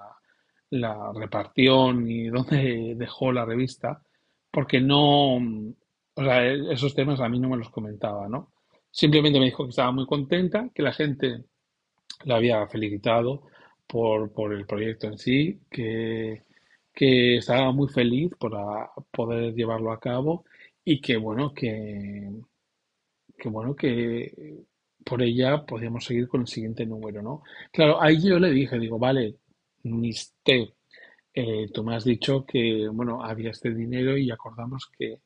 la 0.71 1.11
repartió, 1.13 1.93
ni 1.93 2.27
dónde 2.29 2.93
dejó 2.97 3.31
la 3.31 3.45
revista, 3.45 4.01
porque 4.51 4.79
no, 4.81 5.39
o 6.21 6.25
sea, 6.25 6.45
e- 6.47 6.73
esos 6.73 6.93
temas 6.95 7.19
a 7.21 7.29
mí 7.29 7.39
no 7.39 7.49
me 7.49 7.57
los 7.57 7.69
comentaba, 7.69 8.27
¿no? 8.29 8.51
Simplemente 8.91 9.39
me 9.39 9.45
dijo 9.45 9.63
que 9.65 9.69
estaba 9.71 9.91
muy 9.91 10.05
contenta, 10.05 10.69
que 10.73 10.83
la 10.83 10.93
gente 10.93 11.45
la 12.25 12.35
había 12.37 12.67
felicitado 12.67 13.43
por, 13.87 14.31
por 14.33 14.53
el 14.53 14.65
proyecto 14.65 15.07
en 15.07 15.17
sí, 15.17 15.61
que, 15.69 16.43
que 16.93 17.37
estaba 17.37 17.71
muy 17.71 17.89
feliz 17.89 18.31
por 18.39 18.53
poder 19.11 19.53
llevarlo 19.55 19.91
a 19.91 19.99
cabo 19.99 20.45
y 20.85 21.01
que 21.01 21.17
bueno, 21.17 21.53
que, 21.53 22.29
que 23.37 23.49
bueno, 23.49 23.75
que 23.75 24.33
por 25.05 25.21
ella 25.21 25.65
podíamos 25.65 26.05
seguir 26.05 26.27
con 26.27 26.41
el 26.41 26.47
siguiente 26.47 26.85
número, 26.85 27.21
¿no? 27.21 27.43
Claro, 27.71 28.01
ahí 28.01 28.21
yo 28.21 28.39
le 28.39 28.51
dije, 28.51 28.77
digo, 28.79 28.99
vale, 28.99 29.35
Mister, 29.83 30.73
eh, 31.33 31.67
tú 31.73 31.83
me 31.83 31.95
has 31.95 32.05
dicho 32.05 32.45
que, 32.45 32.87
bueno, 32.89 33.23
había 33.23 33.51
este 33.51 33.73
dinero 33.73 34.17
y 34.17 34.31
acordamos 34.31 34.89
que 34.97 35.19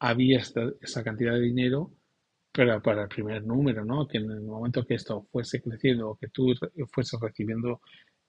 había 0.00 0.38
esta, 0.40 0.62
esa 0.80 1.04
cantidad 1.04 1.34
de 1.34 1.40
dinero 1.40 1.92
pero 2.52 2.82
para 2.82 3.02
el 3.02 3.08
primer 3.08 3.44
número, 3.44 3.84
¿no? 3.84 4.06
Que 4.08 4.18
en 4.18 4.30
el 4.30 4.40
momento 4.42 4.84
que 4.84 4.94
esto 4.94 5.26
fuese 5.30 5.62
creciendo 5.62 6.10
o 6.10 6.16
que 6.18 6.28
tú 6.28 6.52
fueses 6.92 7.20
recibiendo 7.20 7.80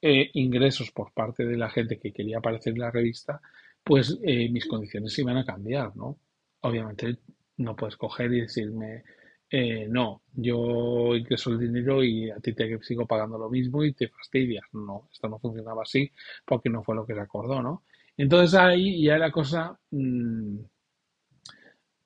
eh, 0.02 0.30
ingresos 0.34 0.92
por 0.92 1.12
parte 1.14 1.46
de 1.46 1.58
la 1.58 1.70
gente 1.70 2.00
que 2.00 2.14
quería 2.14 2.38
aparecer 2.40 2.74
en 2.74 2.80
la 2.80 2.92
revista, 2.92 3.42
pues 3.84 4.20
eh, 4.24 4.50
mis 4.50 4.68
condiciones 4.68 5.18
iban 5.20 5.38
a 5.38 5.46
cambiar, 5.46 5.96
¿no? 5.96 6.20
Obviamente 6.62 7.18
no 7.58 7.76
puedes 7.76 7.98
coger 7.98 8.32
y 8.34 8.42
decirme, 8.42 9.04
eh, 9.50 9.88
no, 9.90 10.24
yo 10.34 11.16
ingreso 11.16 11.52
el 11.52 11.60
dinero 11.60 12.04
y 12.04 12.30
a 12.30 12.38
ti 12.40 12.54
te 12.54 12.78
sigo 12.84 13.06
pagando 13.08 13.38
lo 13.38 13.50
mismo 13.50 13.84
y 13.84 13.94
te 13.94 14.08
fastidias. 14.08 14.64
No, 14.74 15.08
esto 15.12 15.28
no 15.30 15.40
funcionaba 15.40 15.82
así 15.84 16.12
porque 16.46 16.70
no 16.70 16.84
fue 16.84 16.96
lo 16.96 17.06
que 17.06 17.14
se 17.16 17.22
acordó, 17.22 17.62
¿no? 17.62 17.84
Entonces 18.18 18.54
ahí 18.60 19.04
ya 19.04 19.18
la 19.18 19.32
cosa... 19.32 19.80
mm, 19.92 20.58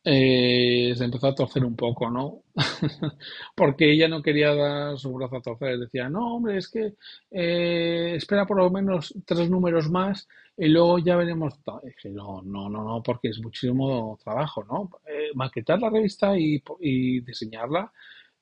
eh, 0.06 0.94
se 0.96 1.04
empezó 1.06 1.28
a 1.28 1.36
torcer 1.36 1.65
un 1.65 1.76
poco, 1.76 2.10
¿no? 2.12 2.44
Porque 3.56 3.91
ella 3.91 4.08
no 4.08 4.22
quería 4.22 4.54
dar 4.56 4.98
su 5.00 5.12
brazo 5.13 5.38
a 5.38 5.41
torcer. 5.41 5.80
Decía, 5.80 6.10
no, 6.10 6.36
hombre, 6.36 6.58
es 6.58 6.70
que 6.70 6.94
eh, 7.32 8.13
espera 8.15 8.46
por 8.46 8.58
lo 8.58 8.70
menos 8.70 9.13
tres 9.26 9.50
números 9.50 9.89
más 9.89 10.28
y 10.58 10.68
luego 10.70 11.00
ya 11.00 11.15
veremos. 11.18 11.62
to-". 11.63 11.82
Y 11.84 11.88
dije, 11.88 12.10
no, 12.12 12.41
no, 12.44 12.70
no, 12.70 12.84
no, 12.84 13.04
porque 13.04 13.30
es 13.30 13.39
muchísimo 13.41 14.18
trabajo, 14.24 14.63
¿no? 14.65 14.89
Eh, 15.08 15.32
maquetar 15.36 15.80
la 15.80 15.89
revista 15.89 16.38
y, 16.38 16.62
y 16.80 17.22
diseñarla 17.22 17.91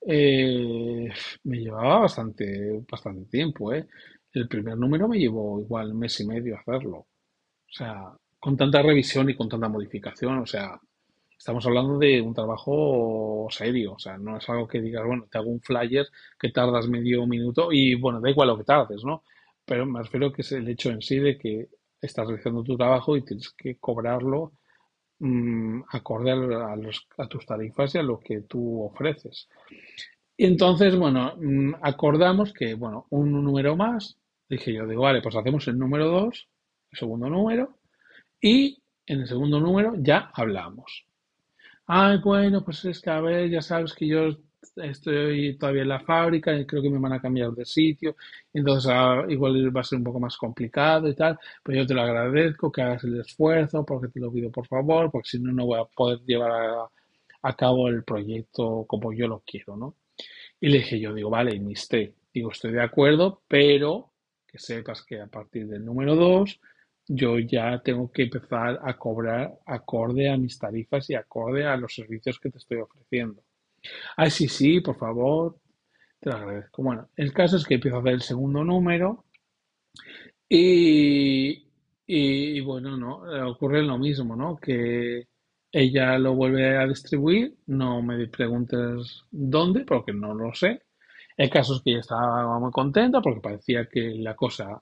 eh, 0.06 1.08
me 1.44 1.58
llevaba 1.58 2.00
bastante, 2.00 2.82
bastante 2.90 3.24
tiempo, 3.30 3.72
¿eh? 3.72 3.86
El 4.32 4.48
primer 4.48 4.76
número 4.76 5.08
me 5.08 5.18
llevó 5.18 5.60
igual 5.60 5.94
mes 5.94 6.20
y 6.20 6.26
medio 6.26 6.58
hacerlo. 6.58 6.98
O 6.98 7.72
sea, 7.72 8.12
con 8.40 8.56
tanta 8.56 8.82
revisión 8.82 9.28
y 9.30 9.36
con 9.36 9.48
tanta 9.48 9.68
modificación, 9.68 10.38
o 10.38 10.46
sea, 10.46 10.80
estamos 11.44 11.66
hablando 11.66 11.98
de 11.98 12.22
un 12.22 12.32
trabajo 12.32 13.48
serio, 13.50 13.92
o 13.92 13.98
sea, 13.98 14.16
no 14.16 14.38
es 14.38 14.48
algo 14.48 14.66
que 14.66 14.80
digas, 14.80 15.04
bueno, 15.04 15.26
te 15.30 15.36
hago 15.36 15.50
un 15.50 15.60
flyer 15.60 16.06
que 16.38 16.48
tardas 16.48 16.88
medio 16.88 17.26
minuto 17.26 17.70
y 17.70 17.96
bueno, 17.96 18.18
da 18.18 18.30
igual 18.30 18.48
lo 18.48 18.56
que 18.56 18.64
tardes, 18.64 19.04
¿no? 19.04 19.24
Pero 19.66 19.84
me 19.84 20.02
refiero 20.02 20.32
que 20.32 20.40
es 20.40 20.52
el 20.52 20.66
hecho 20.70 20.88
en 20.88 21.02
sí 21.02 21.18
de 21.18 21.36
que 21.36 21.68
estás 22.00 22.26
realizando 22.28 22.62
tu 22.62 22.78
trabajo 22.78 23.14
y 23.14 23.26
tienes 23.26 23.50
que 23.50 23.76
cobrarlo 23.76 24.52
mm, 25.18 25.82
acorde 25.92 26.32
a, 26.32 27.28
tus 27.28 27.44
tarifas 27.44 27.94
y 27.94 27.98
a 27.98 28.02
lo 28.02 28.20
que 28.20 28.40
tú 28.40 28.82
ofreces. 28.82 29.46
Y 30.38 30.46
entonces, 30.46 30.96
bueno, 30.96 31.34
mm, 31.36 31.74
acordamos 31.82 32.54
que, 32.54 32.72
bueno, 32.72 33.06
un 33.10 33.44
número 33.44 33.76
más, 33.76 34.16
dije 34.48 34.72
yo, 34.72 34.86
digo, 34.86 35.02
vale, 35.02 35.20
pues 35.20 35.36
hacemos 35.36 35.68
el 35.68 35.78
número 35.78 36.08
dos, 36.08 36.48
el 36.90 36.98
segundo 36.98 37.28
número, 37.28 37.76
y 38.40 38.82
en 39.04 39.20
el 39.20 39.28
segundo 39.28 39.60
número 39.60 39.92
ya 39.98 40.30
hablamos. 40.32 41.04
Ay, 41.86 42.18
bueno, 42.18 42.64
pues 42.64 42.84
es 42.86 43.00
que 43.00 43.10
a 43.10 43.20
ver, 43.20 43.50
ya 43.50 43.60
sabes 43.60 43.92
que 43.94 44.06
yo 44.06 44.28
estoy 44.76 45.56
todavía 45.58 45.82
en 45.82 45.88
la 45.88 46.00
fábrica 46.00 46.54
y 46.58 46.64
creo 46.66 46.82
que 46.82 46.88
me 46.90 46.98
van 46.98 47.12
a 47.12 47.20
cambiar 47.20 47.52
de 47.52 47.66
sitio, 47.66 48.16
entonces 48.52 48.90
ah, 48.92 49.24
igual 49.28 49.74
va 49.76 49.80
a 49.82 49.84
ser 49.84 49.98
un 49.98 50.04
poco 50.04 50.18
más 50.18 50.36
complicado 50.38 51.08
y 51.08 51.14
tal, 51.14 51.38
pero 51.62 51.78
yo 51.78 51.86
te 51.86 51.92
lo 51.94 52.02
agradezco 52.02 52.72
que 52.72 52.80
hagas 52.82 53.04
el 53.04 53.20
esfuerzo 53.20 53.84
porque 53.84 54.08
te 54.08 54.18
lo 54.20 54.32
pido 54.32 54.50
por 54.50 54.66
favor, 54.66 55.10
porque 55.10 55.28
si 55.28 55.38
no, 55.40 55.52
no 55.52 55.66
voy 55.66 55.78
a 55.80 55.84
poder 55.84 56.20
llevar 56.20 56.52
a, 57.42 57.56
cabo 57.56 57.88
el 57.88 58.02
proyecto 58.04 58.84
como 58.88 59.12
yo 59.12 59.28
lo 59.28 59.42
quiero, 59.46 59.76
¿no? 59.76 59.96
Y 60.60 60.68
le 60.68 60.78
dije 60.78 60.98
yo, 60.98 61.12
digo, 61.12 61.30
vale, 61.30 61.58
mister, 61.60 62.14
digo, 62.32 62.50
estoy 62.52 62.72
de 62.72 62.82
acuerdo, 62.82 63.42
pero 63.48 64.12
que 64.46 64.58
sepas 64.58 65.02
que 65.04 65.20
a 65.20 65.26
partir 65.26 65.66
del 65.68 65.84
número 65.84 66.16
2 66.16 66.60
yo 67.06 67.38
ya 67.38 67.80
tengo 67.82 68.10
que 68.10 68.24
empezar 68.24 68.80
a 68.82 68.96
cobrar 68.96 69.52
acorde 69.66 70.30
a 70.30 70.36
mis 70.36 70.58
tarifas 70.58 71.08
y 71.10 71.14
acorde 71.14 71.66
a 71.66 71.76
los 71.76 71.94
servicios 71.94 72.38
que 72.40 72.50
te 72.50 72.58
estoy 72.58 72.78
ofreciendo. 72.78 73.42
Ay, 74.16 74.30
sí, 74.30 74.48
sí, 74.48 74.80
por 74.80 74.96
favor, 74.96 75.58
te 76.20 76.30
lo 76.30 76.36
agradezco. 76.36 76.82
Bueno, 76.82 77.08
el 77.16 77.32
caso 77.32 77.56
es 77.56 77.66
que 77.66 77.74
empiezo 77.74 77.96
a 77.98 78.00
hacer 78.00 78.12
el 78.14 78.22
segundo 78.22 78.64
número 78.64 79.24
y, 80.48 81.66
y, 82.06 82.60
bueno, 82.60 82.96
no, 82.96 83.50
ocurre 83.50 83.82
lo 83.82 83.98
mismo, 83.98 84.36
¿no? 84.36 84.56
Que 84.56 85.28
ella 85.72 86.18
lo 86.18 86.34
vuelve 86.34 86.78
a 86.78 86.86
distribuir, 86.86 87.56
no 87.66 88.02
me 88.02 88.28
preguntes 88.28 89.24
dónde, 89.30 89.84
porque 89.84 90.12
no 90.12 90.34
lo 90.34 90.54
sé. 90.54 90.82
El 91.36 91.50
caso 91.50 91.74
es 91.74 91.82
que 91.82 91.90
ella 91.90 92.00
estaba 92.00 92.58
muy 92.60 92.70
contenta 92.70 93.20
porque 93.20 93.40
parecía 93.40 93.86
que 93.86 94.14
la 94.16 94.36
cosa 94.36 94.80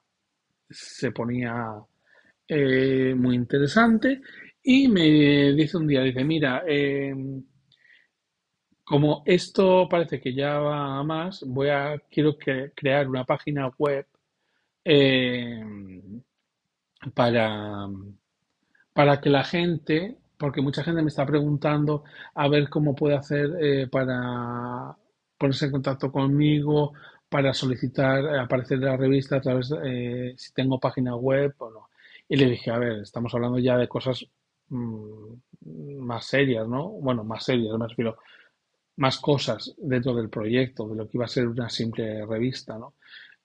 se 0.71 1.11
ponía 1.13 1.83
eh, 2.49 3.15
muy 3.17 3.37
interesante 3.37 4.21
y 4.63 4.89
me 4.89 5.53
dice 5.55 5.77
un 5.77 5.87
día, 5.87 6.03
dice, 6.03 6.25
mira, 6.25 6.63
eh, 6.67 7.15
como 8.85 9.23
esto 9.27 9.89
parece 9.89 10.21
que 10.21 10.35
ya 10.35 10.59
va 10.59 10.99
a 10.99 11.03
más, 11.05 11.43
voy 11.47 11.69
a, 11.71 11.99
quiero 12.11 12.37
que- 12.39 12.73
crear 12.77 13.09
una 13.09 13.25
página 13.25 13.69
web 13.79 14.07
eh, 14.85 15.63
para, 17.15 17.89
para 18.93 19.21
que 19.21 19.31
la 19.31 19.45
gente, 19.45 20.17
porque 20.39 20.61
mucha 20.63 20.83
gente 20.85 21.03
me 21.03 21.09
está 21.09 21.25
preguntando 21.27 22.05
a 22.35 22.49
ver 22.49 22.69
cómo 22.69 22.95
puede 22.95 23.17
hacer 23.17 23.51
eh, 23.61 23.87
para 23.91 24.97
ponerse 25.39 25.67
en 25.67 25.73
contacto 25.73 26.13
conmigo, 26.13 26.93
para 27.29 27.55
solicitar 27.55 28.39
aparecer 28.39 28.79
en 28.79 28.85
la 28.85 28.97
revista 28.97 29.37
a 29.37 29.41
través 29.41 29.73
eh, 29.85 30.35
si 30.37 30.53
tengo 30.53 30.79
página 30.79 31.17
web 31.17 31.55
o 31.59 31.71
no. 31.71 31.89
Y 32.33 32.37
le 32.37 32.49
dije, 32.49 32.71
a 32.71 32.79
ver, 32.79 33.03
estamos 33.03 33.35
hablando 33.35 33.59
ya 33.59 33.77
de 33.77 33.89
cosas 33.89 34.25
mm, 34.71 35.35
más 35.99 36.25
serias, 36.25 36.67
¿no? 36.67 36.89
Bueno, 36.89 37.25
más 37.25 37.45
serias, 37.45 37.77
me 37.79 37.87
refiero, 37.87 38.17
más 38.97 39.19
cosas 39.19 39.75
dentro 39.77 40.15
del 40.15 40.31
proyecto, 40.31 40.89
de 40.89 40.97
lo 40.97 41.07
que 41.07 41.19
iba 41.19 41.27
a 41.27 41.29
ser 41.29 41.47
una 41.47 41.69
simple 41.69 42.25
revista, 42.25 42.79
¿no? 42.79 42.95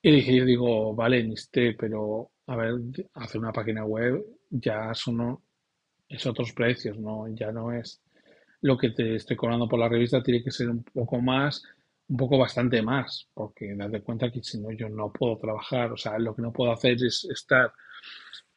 Y 0.00 0.10
dije, 0.10 0.34
yo 0.34 0.46
digo, 0.46 0.94
vale, 0.94 1.22
Mister, 1.22 1.76
pero 1.76 2.30
a 2.46 2.56
ver, 2.56 2.76
hacer 3.12 3.38
una 3.38 3.52
página 3.52 3.84
web 3.84 4.24
ya 4.48 4.94
son, 4.94 5.38
es 6.08 6.24
otros 6.24 6.54
precios, 6.54 6.98
¿no? 6.98 7.28
Ya 7.34 7.52
no 7.52 7.70
es 7.70 8.00
lo 8.62 8.78
que 8.78 8.92
te 8.92 9.16
estoy 9.16 9.36
cobrando 9.36 9.68
por 9.68 9.80
la 9.80 9.90
revista, 9.90 10.22
tiene 10.22 10.42
que 10.42 10.50
ser 10.50 10.70
un 10.70 10.82
poco 10.82 11.20
más, 11.20 11.62
un 12.08 12.16
poco 12.16 12.38
bastante 12.38 12.80
más, 12.80 13.28
porque 13.34 13.74
date 13.76 14.00
cuenta 14.00 14.30
que 14.30 14.42
si 14.42 14.58
no 14.58 14.72
yo 14.72 14.88
no 14.88 15.12
puedo 15.12 15.36
trabajar, 15.36 15.92
o 15.92 15.96
sea, 15.98 16.18
lo 16.18 16.34
que 16.34 16.40
no 16.40 16.54
puedo 16.54 16.72
hacer 16.72 16.96
es 17.04 17.26
estar 17.30 17.70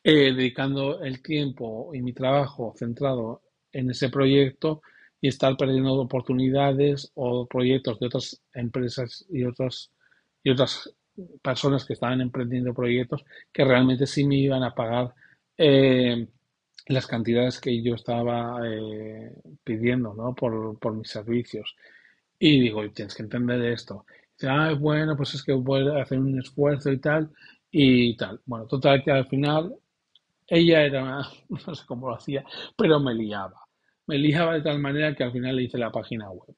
eh, 0.04 0.34
dedicando 0.34 1.02
el 1.02 1.22
tiempo 1.22 1.94
y 1.94 2.02
mi 2.02 2.14
trabajo 2.14 2.74
centrado 2.78 3.42
en 3.72 3.90
ese 3.92 4.10
proyecto 4.10 4.82
y 5.22 5.28
estar 5.28 5.56
perdiendo 5.58 5.94
oportunidades 5.94 7.12
o 7.16 7.46
proyectos 7.48 8.00
de 8.00 8.08
otras 8.08 8.42
empresas 8.54 9.26
y 9.30 9.44
otras 9.46 9.92
y 10.44 10.50
otras 10.50 10.92
personas 11.42 11.86
que 11.86 11.94
estaban 11.94 12.22
emprendiendo 12.22 12.74
proyectos 12.74 13.24
que 13.52 13.64
realmente 13.66 14.08
sí 14.08 14.26
me 14.26 14.38
iban 14.38 14.64
a 14.64 14.74
pagar 14.74 15.14
eh, 15.58 16.28
las 16.88 17.08
cantidades 17.08 17.60
que 17.60 17.82
yo 17.82 17.96
estaba 17.96 18.60
eh, 18.68 19.32
pidiendo, 19.64 20.14
¿no? 20.14 20.34
por, 20.34 20.78
por 20.80 20.94
mis 20.94 21.10
servicios. 21.10 21.76
Y 22.40 22.60
digo, 22.62 22.90
tienes 22.92 23.16
que 23.16 23.24
entender 23.24 23.62
esto. 23.64 24.06
Dice, 24.38 24.50
ah, 24.50 24.74
bueno, 24.74 25.16
pues 25.16 25.36
es 25.36 25.44
que 25.44 25.54
voy 25.54 25.88
a 25.88 26.02
hacer 26.02 26.20
un 26.20 26.40
esfuerzo 26.40 26.92
y 26.92 27.00
tal, 27.00 27.30
y 27.72 28.16
tal. 28.18 28.42
Bueno, 28.46 28.66
total 28.68 29.04
que 29.04 29.12
al 29.12 29.28
final 29.28 29.76
ella 30.52 30.84
era, 30.84 31.22
no 31.50 31.76
sé 31.76 31.86
cómo 31.88 32.10
lo 32.10 32.16
hacía, 32.16 32.44
pero 32.78 33.00
me 33.00 33.14
liaba. 33.14 33.62
Me 34.08 34.18
liaba 34.18 34.56
de 34.56 34.62
tal 34.62 34.80
manera 34.80 35.16
que 35.16 35.24
al 35.24 35.32
final 35.32 35.56
le 35.56 35.64
hice 35.64 35.78
la 35.78 35.92
página 35.92 36.30
web. 36.30 36.54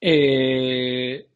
Eh, 0.00 1.26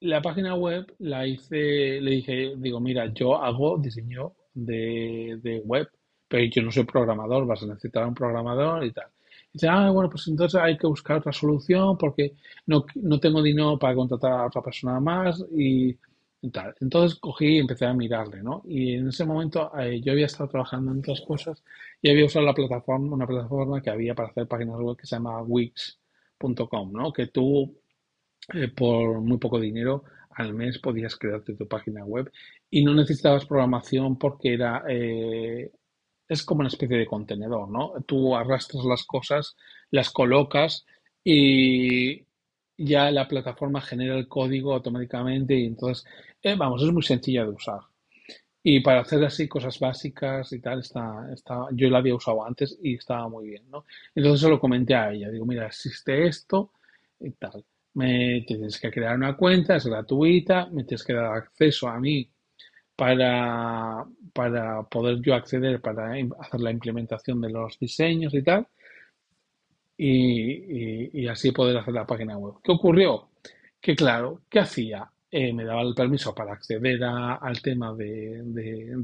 la 0.00 0.20
página 0.20 0.54
web 0.56 0.92
la 0.98 1.26
hice, 1.26 2.00
le 2.00 2.10
dije, 2.10 2.54
digo, 2.56 2.80
mira, 2.80 3.12
yo 3.14 3.36
hago 3.36 3.78
diseño 3.78 4.34
de, 4.54 5.38
de 5.40 5.60
web, 5.60 5.88
pero 6.26 6.44
yo 6.50 6.62
no 6.62 6.72
soy 6.72 6.84
programador, 6.84 7.46
vas 7.46 7.62
a 7.62 7.66
necesitar 7.66 8.04
un 8.06 8.14
programador 8.14 8.84
y 8.84 8.92
tal. 8.92 9.06
Dice, 9.52 9.68
ah, 9.68 9.90
bueno, 9.90 10.10
pues 10.10 10.26
entonces 10.26 10.60
hay 10.60 10.76
que 10.76 10.86
buscar 10.88 11.18
otra 11.18 11.32
solución 11.32 11.96
porque 11.96 12.34
no, 12.66 12.84
no 12.96 13.20
tengo 13.20 13.40
dinero 13.40 13.78
para 13.78 13.94
contratar 13.94 14.32
a 14.32 14.46
otra 14.46 14.62
persona 14.62 14.98
más 14.98 15.44
y, 15.56 15.96
Entonces 16.40 17.18
cogí 17.18 17.56
y 17.56 17.58
empecé 17.58 17.86
a 17.86 17.94
mirarle, 17.94 18.42
¿no? 18.42 18.62
Y 18.64 18.94
en 18.94 19.08
ese 19.08 19.24
momento 19.24 19.72
eh, 19.78 20.00
yo 20.00 20.12
había 20.12 20.26
estado 20.26 20.48
trabajando 20.48 20.92
en 20.92 21.00
otras 21.00 21.20
cosas 21.22 21.62
y 22.00 22.10
había 22.10 22.26
usado 22.26 22.46
la 22.46 22.54
plataforma, 22.54 23.14
una 23.14 23.26
plataforma 23.26 23.82
que 23.82 23.90
había 23.90 24.14
para 24.14 24.28
hacer 24.28 24.46
páginas 24.46 24.78
web 24.78 24.96
que 24.96 25.06
se 25.06 25.16
llama 25.16 25.42
Wix.com, 25.42 26.92
¿no? 26.92 27.12
Que 27.12 27.26
tú 27.26 27.74
eh, 28.54 28.68
por 28.68 29.20
muy 29.20 29.38
poco 29.38 29.58
dinero 29.60 30.04
al 30.30 30.54
mes 30.54 30.78
podías 30.78 31.16
crearte 31.16 31.54
tu 31.54 31.66
página 31.66 32.04
web 32.04 32.30
y 32.70 32.84
no 32.84 32.94
necesitabas 32.94 33.44
programación 33.46 34.16
porque 34.18 34.54
era 34.54 34.84
eh, 34.88 35.72
es 36.28 36.44
como 36.44 36.60
una 36.60 36.68
especie 36.68 36.98
de 36.98 37.06
contenedor, 37.06 37.68
¿no? 37.70 37.94
Tú 38.06 38.36
arrastras 38.36 38.84
las 38.84 39.04
cosas, 39.04 39.56
las 39.90 40.10
colocas 40.10 40.86
y 41.24 42.27
ya 42.78 43.10
la 43.10 43.28
plataforma 43.28 43.80
genera 43.82 44.16
el 44.16 44.28
código 44.28 44.74
automáticamente 44.74 45.54
y 45.56 45.66
entonces, 45.66 46.06
eh, 46.42 46.54
vamos, 46.56 46.82
es 46.82 46.92
muy 46.92 47.02
sencilla 47.02 47.44
de 47.44 47.50
usar. 47.50 47.80
Y 48.62 48.80
para 48.80 49.00
hacer 49.00 49.24
así 49.24 49.48
cosas 49.48 49.78
básicas 49.78 50.52
y 50.52 50.60
tal, 50.60 50.80
está, 50.80 51.28
está, 51.32 51.68
yo 51.72 51.88
la 51.90 51.98
había 51.98 52.14
usado 52.14 52.44
antes 52.44 52.78
y 52.82 52.94
estaba 52.96 53.28
muy 53.28 53.48
bien, 53.50 53.64
¿no? 53.70 53.84
Entonces 54.14 54.40
se 54.42 54.48
lo 54.50 54.60
comenté 54.60 54.94
a 54.94 55.12
ella, 55.12 55.30
digo, 55.30 55.46
mira, 55.46 55.66
existe 55.66 56.26
esto 56.26 56.72
y 57.20 57.30
tal. 57.32 57.64
Me 57.94 58.42
tienes 58.46 58.78
que 58.80 58.90
crear 58.90 59.16
una 59.16 59.36
cuenta, 59.36 59.76
es 59.76 59.86
gratuita, 59.86 60.66
me 60.66 60.84
tienes 60.84 61.04
que 61.04 61.14
dar 61.14 61.26
acceso 61.36 61.88
a 61.88 61.98
mí 61.98 62.30
para, 62.96 64.04
para 64.32 64.82
poder 64.84 65.20
yo 65.22 65.34
acceder, 65.34 65.80
para 65.80 66.12
hacer 66.40 66.60
la 66.60 66.70
implementación 66.72 67.40
de 67.40 67.50
los 67.50 67.78
diseños 67.78 68.34
y 68.34 68.42
tal, 68.42 68.66
y, 69.98 71.26
así 71.28 71.52
poder 71.52 71.76
hacer 71.78 71.94
la 71.94 72.06
página 72.06 72.38
web. 72.38 72.54
¿Qué 72.62 72.72
ocurrió? 72.72 73.28
Que 73.80 73.94
claro, 73.96 74.42
¿qué 74.50 74.60
hacía? 74.60 75.10
Eh, 75.30 75.52
me 75.52 75.64
daba 75.64 75.82
el 75.82 75.94
permiso 75.94 76.34
para 76.34 76.52
acceder 76.54 77.02
a- 77.04 77.34
al 77.36 77.60
tema 77.60 77.94
de, 77.94 78.42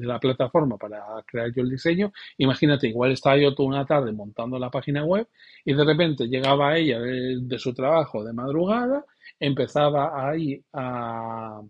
la 0.01 0.19
plataforma 0.19 0.79
para 0.79 1.03
crear 1.27 1.53
yo 1.55 1.63
el 1.63 1.71
diseño. 1.71 2.13
Imagínate, 2.39 2.89
igual 2.89 3.13
estaba 3.13 3.37
yo 3.37 3.55
toda 3.55 3.69
una 3.69 3.85
tarde 3.87 4.13
montando 4.13 4.59
la 4.59 4.71
página 4.71 5.05
web 5.05 5.29
y 5.65 5.75
de 5.75 5.85
repente 5.85 6.27
llegaba 6.29 6.77
ella 6.79 7.01
de, 7.01 7.59
su 7.59 7.75
trabajo 7.75 8.25
de 8.25 8.33
madrugada, 8.33 9.05
empezaba 9.39 10.29
ahí 10.31 10.63
a, 10.73 11.61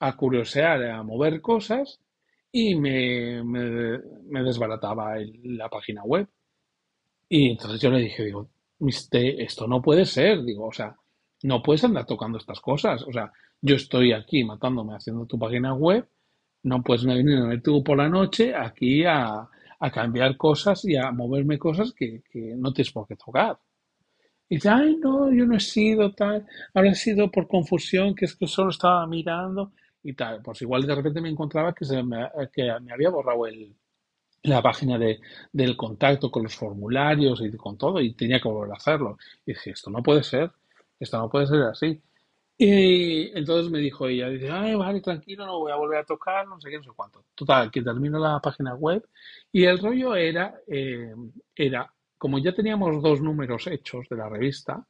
a 0.00 0.16
curiosear, 0.16 0.84
a 0.84 1.02
mover 1.02 1.40
cosas 1.40 2.00
y 2.52 2.74
me, 2.76 3.42
me- 3.44 3.98
me 4.28 4.42
desbarataba 4.42 5.16
la 5.44 5.68
página 5.68 6.02
web. 6.04 6.28
Y 7.28 7.50
entonces 7.50 7.80
yo 7.80 7.90
le 7.90 8.00
dije, 8.00 8.24
digo, 8.24 8.48
"Miste, 8.80 9.42
esto 9.42 9.66
no 9.66 9.80
puede 9.82 10.04
ser, 10.04 10.42
digo, 10.44 10.66
o 10.66 10.72
sea, 10.72 10.96
no 11.42 11.62
puedes 11.62 11.84
andar 11.84 12.06
tocando 12.06 12.38
estas 12.38 12.60
cosas, 12.60 13.02
o 13.02 13.12
sea, 13.12 13.32
yo 13.60 13.76
estoy 13.76 14.12
aquí 14.12 14.44
matándome 14.44 14.94
haciendo 14.94 15.26
tu 15.26 15.38
página 15.38 15.74
web, 15.74 16.08
no 16.64 16.82
puedes 16.82 17.04
venir 17.04 17.62
tú 17.62 17.82
por 17.84 17.96
la 17.98 18.08
noche 18.08 18.54
aquí 18.54 19.04
a, 19.04 19.48
a 19.80 19.90
cambiar 19.90 20.36
cosas 20.36 20.84
y 20.84 20.96
a 20.96 21.10
moverme 21.12 21.58
cosas 21.58 21.92
que, 21.92 22.22
que 22.30 22.54
no 22.56 22.72
tienes 22.72 22.92
por 22.92 23.06
qué 23.06 23.16
tocar. 23.16 23.58
Y 24.48 24.56
dice, 24.56 24.68
ay, 24.70 24.96
no, 24.96 25.32
yo 25.32 25.44
no 25.46 25.56
he 25.56 25.60
sido 25.60 26.12
tal, 26.12 26.46
habrá 26.74 26.94
sido 26.94 27.30
por 27.30 27.48
confusión, 27.48 28.14
que 28.14 28.26
es 28.26 28.36
que 28.36 28.46
solo 28.46 28.70
estaba 28.70 29.06
mirando 29.06 29.72
y 30.02 30.14
tal. 30.14 30.42
Pues 30.42 30.62
igual 30.62 30.86
de 30.86 30.94
repente 30.94 31.20
me 31.20 31.28
encontraba 31.30 31.74
que, 31.74 31.84
se 31.84 32.02
me, 32.02 32.28
que 32.52 32.70
me 32.80 32.92
había 32.92 33.10
borrado 33.10 33.46
el, 33.46 33.74
la 34.48 34.62
página 34.62 34.98
de, 34.98 35.20
del 35.52 35.76
contacto 35.76 36.30
con 36.30 36.44
los 36.44 36.54
formularios 36.54 37.40
y 37.42 37.56
con 37.56 37.76
todo 37.76 38.00
y 38.00 38.14
tenía 38.14 38.40
que 38.40 38.48
volver 38.48 38.72
a 38.72 38.76
hacerlo. 38.76 39.18
Y 39.44 39.52
dije, 39.52 39.70
esto 39.70 39.90
no 39.90 40.02
puede 40.02 40.22
ser, 40.22 40.50
esto 40.98 41.18
no 41.18 41.28
puede 41.28 41.46
ser 41.46 41.62
así. 41.62 42.00
Y 42.58 43.36
entonces 43.36 43.70
me 43.70 43.78
dijo 43.80 44.08
ella, 44.08 44.28
dice, 44.28 44.50
ay, 44.50 44.74
vale, 44.74 45.00
tranquilo, 45.02 45.44
no 45.44 45.58
voy 45.58 45.72
a 45.72 45.76
volver 45.76 45.98
a 45.98 46.04
tocar, 46.04 46.48
no 46.48 46.58
sé 46.58 46.70
qué, 46.70 46.78
no 46.78 46.84
sé 46.84 46.90
cuánto. 46.96 47.24
Total, 47.34 47.70
que 47.70 47.82
termino 47.82 48.18
la 48.18 48.40
página 48.40 48.74
web 48.74 49.06
y 49.52 49.64
el 49.64 49.78
rollo 49.78 50.14
era, 50.16 50.54
eh, 50.66 51.14
era, 51.54 51.92
como 52.16 52.38
ya 52.38 52.54
teníamos 52.54 53.02
dos 53.02 53.20
números 53.20 53.66
hechos 53.66 54.08
de 54.08 54.16
la 54.16 54.30
revista, 54.30 54.86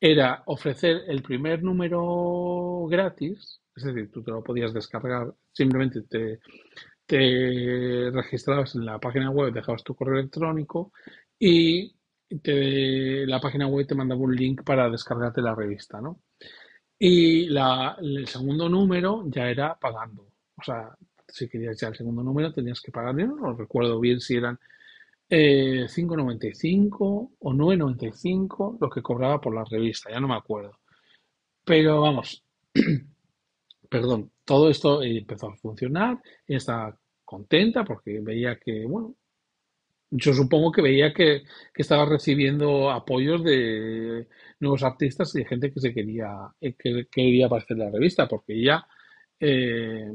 era 0.00 0.42
ofrecer 0.46 1.02
el 1.08 1.22
primer 1.22 1.62
número 1.62 2.86
gratis, 2.88 3.60
es 3.74 3.82
decir, 3.82 4.10
tú 4.12 4.22
te 4.22 4.30
lo 4.30 4.42
podías 4.44 4.72
descargar, 4.72 5.34
simplemente 5.52 6.02
te, 6.02 6.38
te 7.06 8.10
registrabas 8.12 8.74
en 8.74 8.84
la 8.86 8.98
página 8.98 9.30
web, 9.30 9.52
dejabas 9.52 9.84
tu 9.84 9.94
correo 9.94 10.18
electrónico 10.18 10.92
y 11.38 11.94
te- 12.42 13.26
la 13.26 13.40
página 13.40 13.66
web 13.68 13.86
te 13.86 13.94
mandaba 13.94 14.20
un 14.20 14.34
link 14.36 14.62
para 14.64 14.90
descargarte 14.90 15.42
la 15.42 15.54
revista, 15.54 16.00
¿no? 16.00 16.20
Y 16.98 17.48
el 17.48 18.26
segundo 18.28 18.68
número 18.68 19.24
ya 19.28 19.48
era 19.50 19.74
pagando. 19.78 20.26
O 20.56 20.62
sea, 20.62 20.96
si 21.28 21.48
querías 21.48 21.78
ya 21.78 21.88
el 21.88 21.96
segundo 21.96 22.22
número 22.22 22.52
tenías 22.52 22.80
que 22.80 22.92
pagar. 22.92 23.16
Yo 23.18 23.26
no 23.26 23.52
recuerdo 23.54 24.00
bien 24.00 24.20
si 24.20 24.36
eran 24.36 24.58
eh, 25.30 25.86
cinco 25.88 26.16
noventa 26.16 26.46
y 26.48 26.54
cinco 26.54 27.32
o 27.40 27.52
nueve 27.54 27.78
noventa 27.78 28.06
y 28.06 28.12
cinco 28.12 28.78
lo 28.80 28.90
que 28.90 29.02
cobraba 29.02 29.40
por 29.40 29.54
la 29.54 29.64
revista, 29.64 30.10
ya 30.10 30.20
no 30.20 30.28
me 30.28 30.36
acuerdo. 30.36 30.72
Pero 31.64 32.00
vamos, 32.02 32.44
perdón, 33.88 34.32
todo 34.44 34.70
esto 34.70 35.02
eh, 35.02 35.18
empezó 35.18 35.48
a 35.48 35.56
funcionar 35.56 36.18
y 36.46 36.56
estaba 36.56 36.98
contenta 37.24 37.84
porque 37.84 38.20
veía 38.20 38.58
que, 38.58 38.84
bueno, 38.86 39.16
yo 40.10 40.32
supongo 40.32 40.72
que 40.72 40.82
veía 40.82 41.12
que, 41.12 41.42
estaba 41.74 42.06
recibiendo 42.06 42.90
apoyos 42.90 43.42
de 43.44 44.28
nuevos 44.60 44.82
artistas 44.82 45.34
y 45.34 45.40
de 45.40 45.46
gente 45.46 45.72
que 45.72 45.80
se 45.80 45.92
quería, 45.92 46.28
eh, 46.60 46.74
que 46.78 47.06
quería 47.10 47.46
aparecer 47.46 47.76
en 47.76 47.84
la 47.84 47.90
revista, 47.90 48.28
porque 48.28 48.54
ella 48.54 48.86
eh, 49.40 50.12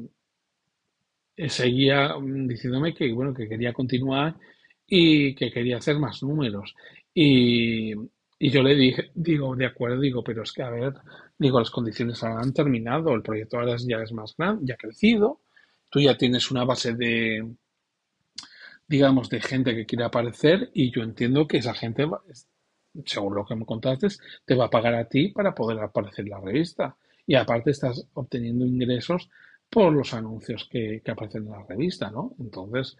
seguía 1.49 2.15
mm, 2.17 2.47
diciéndome 2.47 2.93
que, 2.93 3.11
bueno, 3.13 3.33
que 3.33 3.47
quería 3.47 3.73
continuar 3.73 4.35
y 4.87 5.35
que 5.35 5.51
quería 5.51 5.77
hacer 5.77 5.97
más 5.99 6.23
números. 6.23 6.75
Y, 7.13 7.93
y 8.43 8.49
yo 8.49 8.63
le 8.63 8.73
dije, 8.73 9.11
digo, 9.13 9.55
de 9.55 9.67
acuerdo, 9.67 9.99
digo, 9.99 10.23
pero 10.23 10.41
es 10.41 10.51
que, 10.51 10.63
a 10.63 10.71
ver, 10.71 10.95
digo, 11.37 11.59
las 11.59 11.69
condiciones 11.69 12.23
han 12.23 12.51
terminado, 12.53 13.13
el 13.13 13.21
proyecto 13.21 13.59
ahora 13.59 13.75
ya 13.77 14.01
es 14.01 14.11
más 14.13 14.35
grande, 14.35 14.65
ya 14.65 14.73
ha 14.73 14.77
crecido, 14.77 15.41
tú 15.91 15.99
ya 15.99 16.17
tienes 16.17 16.49
una 16.49 16.65
base 16.65 16.95
de, 16.95 17.47
digamos, 18.87 19.29
de 19.29 19.41
gente 19.41 19.75
que 19.75 19.85
quiere 19.85 20.05
aparecer 20.05 20.71
y 20.73 20.89
yo 20.89 21.03
entiendo 21.03 21.47
que 21.47 21.57
esa 21.57 21.75
gente, 21.75 22.07
según 23.05 23.35
lo 23.35 23.45
que 23.45 23.55
me 23.55 23.63
contaste, 23.63 24.07
te 24.43 24.55
va 24.55 24.65
a 24.65 24.69
pagar 24.71 24.95
a 24.95 25.07
ti 25.07 25.27
para 25.27 25.53
poder 25.53 25.79
aparecer 25.79 26.25
en 26.25 26.31
la 26.31 26.39
revista. 26.39 26.97
Y 27.27 27.35
aparte 27.35 27.69
estás 27.69 28.07
obteniendo 28.15 28.65
ingresos 28.65 29.29
por 29.69 29.93
los 29.93 30.15
anuncios 30.15 30.67
que, 30.67 31.03
que 31.05 31.11
aparecen 31.11 31.43
en 31.43 31.51
la 31.51 31.63
revista, 31.63 32.09
¿no? 32.09 32.33
Entonces, 32.39 32.97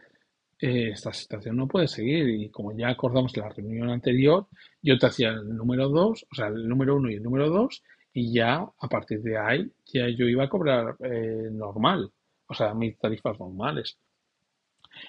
eh, 0.61 0.89
esta 0.91 1.11
situación 1.11 1.57
no 1.57 1.67
puede 1.67 1.87
seguir 1.87 2.29
y 2.29 2.49
como 2.51 2.71
ya 2.77 2.89
acordamos 2.89 3.35
en 3.35 3.43
la 3.43 3.49
reunión 3.49 3.89
anterior, 3.89 4.47
yo 4.81 4.97
te 4.99 5.07
hacía 5.07 5.29
el 5.29 5.55
número 5.55 5.89
dos, 5.89 6.25
o 6.31 6.35
sea, 6.35 6.47
el 6.47 6.67
número 6.67 6.97
uno 6.97 7.09
y 7.09 7.15
el 7.15 7.23
número 7.23 7.49
dos, 7.49 7.83
y 8.13 8.31
ya 8.31 8.57
a 8.57 8.87
partir 8.87 9.21
de 9.23 9.37
ahí 9.39 9.71
ya 9.85 10.07
yo 10.09 10.27
iba 10.27 10.43
a 10.43 10.49
cobrar 10.49 10.95
eh, 10.99 11.49
normal, 11.51 12.11
o 12.47 12.53
sea, 12.53 12.73
mis 12.75 12.97
tarifas 12.99 13.39
normales. 13.39 13.97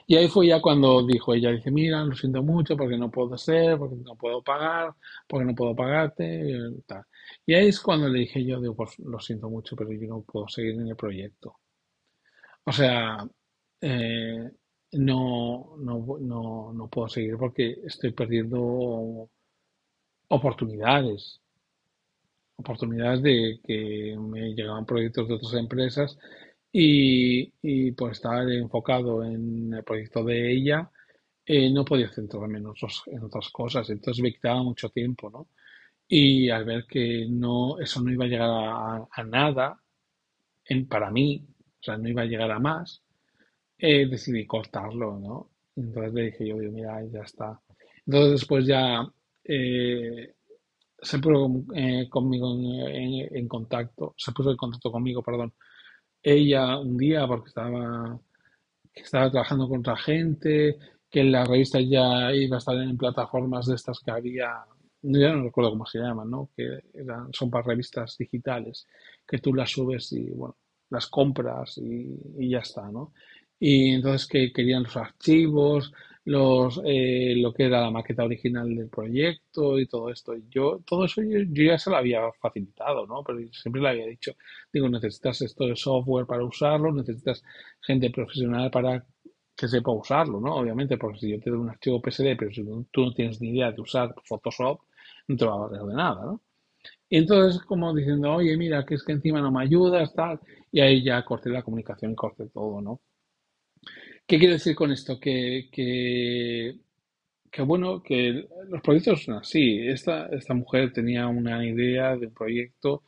Y 0.07 0.17
ahí 0.17 0.29
fue 0.29 0.47
ya 0.47 0.61
cuando 0.62 1.05
dijo 1.07 1.35
ella, 1.35 1.51
dice, 1.51 1.71
mira, 1.71 2.03
lo 2.05 2.15
siento 2.15 2.43
mucho 2.43 2.77
porque 2.77 2.97
no 2.97 3.11
puedo 3.11 3.37
ser, 3.37 3.77
porque 3.79 3.97
no 3.97 4.17
puedo 4.17 4.43
pagar, 4.43 4.95
porque 5.29 5.45
no 5.45 5.55
puedo 5.55 5.75
pagarte, 5.77 6.25
y 6.50 6.81
tal. 6.83 7.05
Y 7.46 7.55
ahí 7.55 7.69
es 7.69 7.81
cuando 7.81 8.09
le 8.09 8.21
dije 8.21 8.44
yo, 8.44 8.61
digo, 8.61 8.75
pues 8.75 8.98
lo 9.00 9.19
siento 9.21 9.50
mucho, 9.50 9.77
pero 9.77 9.92
yo 9.92 10.09
no 10.09 10.23
puedo 10.23 10.48
seguir 10.48 10.75
en 10.75 10.88
el 10.88 10.96
proyecto. 10.96 11.59
O 12.65 12.73
sea, 12.73 13.27
eh, 13.81 14.50
no, 14.93 15.77
no, 15.79 16.19
no, 16.21 16.73
no 16.73 16.88
puedo 16.88 17.09
seguir 17.09 17.37
porque 17.38 17.79
estoy 17.85 18.13
perdiendo 18.13 19.29
oportunidades, 20.29 21.40
oportunidades 22.57 23.23
de 23.23 23.61
que 23.67 24.17
me 24.19 24.55
llegaban 24.55 24.87
proyectos 24.87 25.29
de 25.29 25.35
otras 25.35 25.55
empresas 25.55 26.19
y, 26.73 27.53
y 27.63 27.93
por 27.93 28.13
estar 28.13 28.49
enfocado 28.51 29.25
en 29.25 29.75
el 29.75 29.85
proyecto 29.85 30.25
de 30.25 30.53
ella, 30.53 30.90
eh, 31.47 31.71
no 31.73 31.85
podía 31.85 32.11
centrarme 32.11 32.59
en 32.59 32.67
otros, 32.67 33.03
en 33.07 33.23
otras 33.25 33.51
cosas, 33.51 33.90
entonces 33.90 34.23
me 34.23 34.33
quitaba 34.33 34.63
mucho 34.63 34.90
tiempo, 34.90 35.31
¿no? 35.31 35.49
Y 36.09 36.51
al 36.51 36.65
ver 36.65 36.87
que 36.87 37.27
no, 37.31 37.79
eso 37.81 38.03
no 38.03 38.13
iba 38.13 38.25
a 38.27 38.29
llegar 38.29 38.51
a, 38.51 39.09
a 39.11 39.25
nada 39.25 39.81
en, 40.67 40.88
para 40.88 41.11
mí, 41.11 41.47
o 41.81 41.85
sea, 41.85 41.97
no 41.99 42.09
iba 42.09 42.23
a 42.23 42.27
llegar 42.27 42.51
a 42.51 42.59
más, 42.59 43.03
eh, 43.83 44.07
decidí 44.07 44.47
cortarlo, 44.47 45.19
¿no? 45.19 45.51
Entonces 45.75 46.15
le 46.15 46.23
dije 46.27 46.47
yo, 46.47 46.57
mira, 46.57 47.05
ya 47.13 47.23
está. 47.23 47.61
Entonces 48.07 48.33
después 48.33 48.65
ya 48.65 49.05
eh, 49.43 50.35
se 51.01 51.19
puso 51.19 51.65
eh, 51.75 52.09
conmigo 52.09 52.57
en, 52.61 53.49
contacto, 53.49 54.15
se 54.17 54.31
puso 54.31 54.53
en 54.53 54.57
contacto 54.57 54.93
conmigo, 54.93 55.21
perdón, 55.21 55.53
ella 56.23 56.79
un 56.79 56.97
día 56.97 57.27
porque 57.27 57.49
estaba, 57.49 58.21
trabajando 59.11 59.69
con 59.69 59.81
otra 59.81 59.97
gente, 59.97 60.79
que 61.11 61.25
la 61.25 61.45
revista 61.45 61.81
ya 61.81 62.33
iba 62.33 62.57
a 62.57 62.59
estar 62.59 62.77
en 62.77 62.97
plataformas 62.97 63.67
de 63.67 63.75
estas 63.75 63.99
que 63.99 64.13
había, 64.13 64.65
ya 65.03 65.33
no 65.35 65.43
recuerdo 65.43 65.71
cómo 65.71 65.87
se 65.87 65.99
llaman, 65.99 66.31
¿no? 66.31 66.51
Que 66.57 66.83
eran, 66.95 67.33
son 67.33 67.51
para 67.51 67.67
revistas 67.67 68.17
digitales, 68.17 68.87
que 69.27 69.39
tú 69.39 69.53
las 69.55 69.73
subes 69.73 70.13
y, 70.13 70.31
bueno, 70.31 70.57
las 70.91 71.09
compras 71.09 71.79
y 71.79 72.49
ya 72.49 72.59
está, 72.61 72.89
¿no? 72.93 73.13
Y 73.65 73.90
entonces 73.94 74.27
que 74.29 74.52
querían 74.52 74.83
los 74.85 74.96
archivos, 74.96 75.92
los, 76.25 76.81
eh, 76.85 77.35
lo 77.37 77.52
que 77.52 77.65
era 77.67 77.81
la 77.81 77.90
maqueta 77.90 78.25
original 78.25 78.75
del 78.75 78.88
proyecto 78.88 79.79
y 79.79 79.87
todo 79.87 80.10
esto. 80.10 80.35
Yo, 80.50 80.81
todo 80.87 81.04
eso 81.04 81.23
yo, 81.23 81.38
ya 81.54 81.79
se 81.79 81.90
lo 81.90 81.96
había 81.96 82.23
facilitado, 82.40 83.06
¿no? 83.06 83.23
Pero 83.25 83.38
siempre 83.52 83.81
le 83.83 83.88
había 83.90 84.06
dicho, 84.06 84.33
digo, 84.73 84.88
necesitas 84.88 85.42
esto 85.42 85.67
de 85.67 85.77
software 85.77 86.27
para 86.27 86.44
usarlo, 86.44 86.92
necesitas 86.92 87.42
gente 87.81 88.10
profesional 88.10 88.71
para 88.71 89.04
que 89.56 89.69
sepa 89.69 89.92
usarlo, 89.92 90.40
¿no? 90.40 90.56
Obviamente, 90.56 90.96
porque 90.98 91.19
si 91.21 91.31
yo 91.31 91.40
te 91.40 91.50
doy 91.50 91.60
un 91.60 91.71
archivo 91.71 92.00
PSD, 92.02 92.37
pero 92.37 92.50
si 92.52 92.65
tú 92.90 93.02
no 93.04 93.13
tienes 93.15 93.40
ni 93.40 93.50
idea 93.50 93.71
de 93.73 93.81
usar 93.81 94.15
Photoshop, 94.25 94.81
no 95.29 95.37
te 95.37 95.44
va 95.44 95.54
a 95.54 95.56
valer 95.69 95.83
de 95.83 95.94
nada, 95.94 96.25
¿no? 96.25 96.42
Y 97.08 97.19
entonces, 97.19 97.63
como 97.65 97.94
diciendo, 97.94 98.33
oye, 98.35 98.56
mira, 98.56 98.85
que 98.87 98.94
es 98.96 99.04
que 99.04 99.13
encima 99.13 99.40
no 99.40 99.52
me 99.52 99.63
ayudas, 99.63 100.15
tal, 100.15 100.40
y 100.73 100.81
ahí 100.81 101.02
ya 101.04 101.25
corté 101.25 101.50
la 101.50 101.63
comunicación, 101.63 102.15
corté 102.17 102.48
todo, 102.48 102.81
¿no? 102.83 103.00
¿Qué 104.27 104.38
quiero 104.38 104.54
decir 104.54 104.75
con 104.75 104.92
esto? 104.92 105.18
Que, 105.20 105.68
que, 105.70 106.77
que, 107.50 107.62
bueno, 107.62 108.02
que 108.02 108.48
los 108.68 108.81
proyectos 108.83 109.25
son 109.25 109.35
así. 109.37 109.79
Esta, 109.87 110.27
esta 110.29 110.54
mujer 110.54 110.92
tenía 110.92 111.29
una 111.29 111.64
idea 111.66 112.16
de 112.16 112.27
un 112.29 112.35
proyecto 112.35 113.02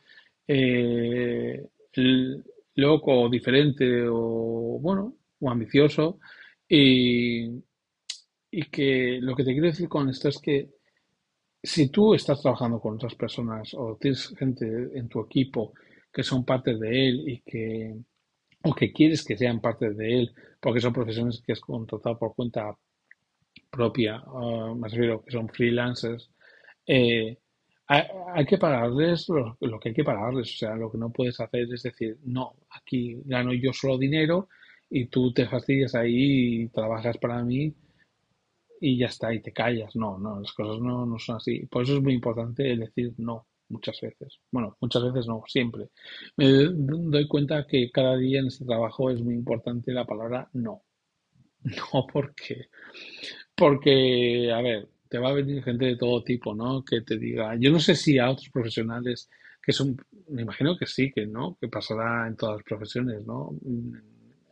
eh, 0.47 1.65
loco, 2.75 3.29
diferente 3.29 4.07
o, 4.07 4.79
bueno, 4.81 5.15
o 5.39 5.49
ambicioso. 5.49 6.19
Y, 6.67 7.49
y 8.51 8.63
que 8.71 9.19
lo 9.21 9.35
que 9.35 9.43
te 9.43 9.51
quiero 9.51 9.67
decir 9.67 9.87
con 9.89 10.09
esto 10.09 10.29
es 10.29 10.39
que 10.39 10.69
si 11.63 11.89
tú 11.89 12.13
estás 12.13 12.41
trabajando 12.41 12.79
con 12.79 12.95
otras 12.95 13.15
personas 13.15 13.73
o 13.73 13.97
tienes 13.99 14.29
gente 14.37 14.65
en 14.93 15.09
tu 15.09 15.21
equipo 15.21 15.73
que 16.13 16.23
son 16.23 16.45
parte 16.45 16.75
de 16.77 17.07
él 17.09 17.23
y 17.27 17.41
que 17.41 17.95
o 18.65 18.73
que 18.73 18.91
quieres 18.91 19.23
que 19.23 19.37
sean 19.37 19.61
parte 19.61 19.91
de 19.91 20.19
él, 20.19 20.33
porque 20.59 20.81
son 20.81 20.93
profesiones 20.93 21.41
que 21.45 21.53
has 21.53 21.61
contratado 21.61 22.17
por 22.17 22.35
cuenta 22.35 22.75
propia, 23.69 24.23
más 24.75 24.93
bien 24.93 25.19
que 25.23 25.31
son 25.31 25.49
freelancers, 25.49 26.29
eh, 26.87 27.37
hay, 27.87 28.45
que 28.45 28.57
pagarles 28.57 29.27
lo, 29.29 29.79
que 29.79 29.89
hay 29.89 29.95
que 29.95 30.03
pagarles. 30.03 30.55
O 30.55 30.57
sea, 30.57 30.75
lo 30.75 30.91
que 30.91 30.97
no 30.97 31.11
puedes 31.11 31.39
hacer 31.39 31.67
es 31.71 31.83
decir, 31.83 32.17
no, 32.23 32.55
aquí 32.71 33.21
gano 33.25 33.53
yo 33.53 33.73
solo 33.73 33.97
dinero 33.97 34.49
y 34.89 35.05
tú 35.07 35.33
te 35.33 35.47
fastidias 35.47 35.95
ahí 35.95 36.63
y 36.63 36.67
trabajas 36.69 37.17
para 37.17 37.43
mí 37.43 37.73
y 38.81 38.97
ya 38.97 39.07
está, 39.07 39.33
y 39.33 39.41
te 39.41 39.51
callas. 39.51 39.95
No, 39.95 40.17
no, 40.17 40.39
las 40.39 40.51
cosas 40.53 40.81
no, 40.81 41.05
no 41.05 41.19
son 41.19 41.37
así. 41.37 41.65
Por 41.67 41.83
eso 41.83 41.97
es 41.97 42.01
muy 42.01 42.13
importante 42.13 42.63
decir 42.75 43.13
no 43.17 43.45
muchas 43.69 43.99
veces. 44.01 44.39
Bueno, 44.51 44.77
muchas 44.79 45.03
veces 45.03 45.27
no, 45.27 45.43
siempre. 45.47 45.89
Me 46.37 46.47
doy 46.47 47.27
cuenta 47.27 47.65
que 47.67 47.91
cada 47.91 48.17
día 48.17 48.39
en 48.39 48.47
este 48.47 48.65
trabajo 48.65 49.09
es 49.09 49.21
muy 49.21 49.35
importante 49.35 49.91
la 49.91 50.05
palabra 50.05 50.49
no. 50.53 50.83
No 51.63 52.05
porque, 52.11 52.69
porque, 53.55 54.51
a 54.53 54.61
ver, 54.61 54.87
te 55.09 55.17
va 55.17 55.29
a 55.29 55.33
venir 55.33 55.63
gente 55.63 55.85
de 55.85 55.95
todo 55.95 56.23
tipo, 56.23 56.53
¿no? 56.53 56.83
Que 56.83 57.01
te 57.01 57.17
diga, 57.17 57.55
yo 57.59 57.71
no 57.71 57.79
sé 57.79 57.95
si 57.95 58.19
a 58.19 58.29
otros 58.29 58.49
profesionales 58.49 59.29
que 59.61 59.71
son, 59.71 59.97
me 60.29 60.43
imagino 60.43 60.77
que 60.77 60.85
sí, 60.85 61.11
que 61.11 61.25
no, 61.25 61.57
que 61.59 61.67
pasará 61.67 62.27
en 62.27 62.35
todas 62.35 62.57
las 62.57 62.63
profesiones, 62.63 63.25
¿no? 63.25 63.49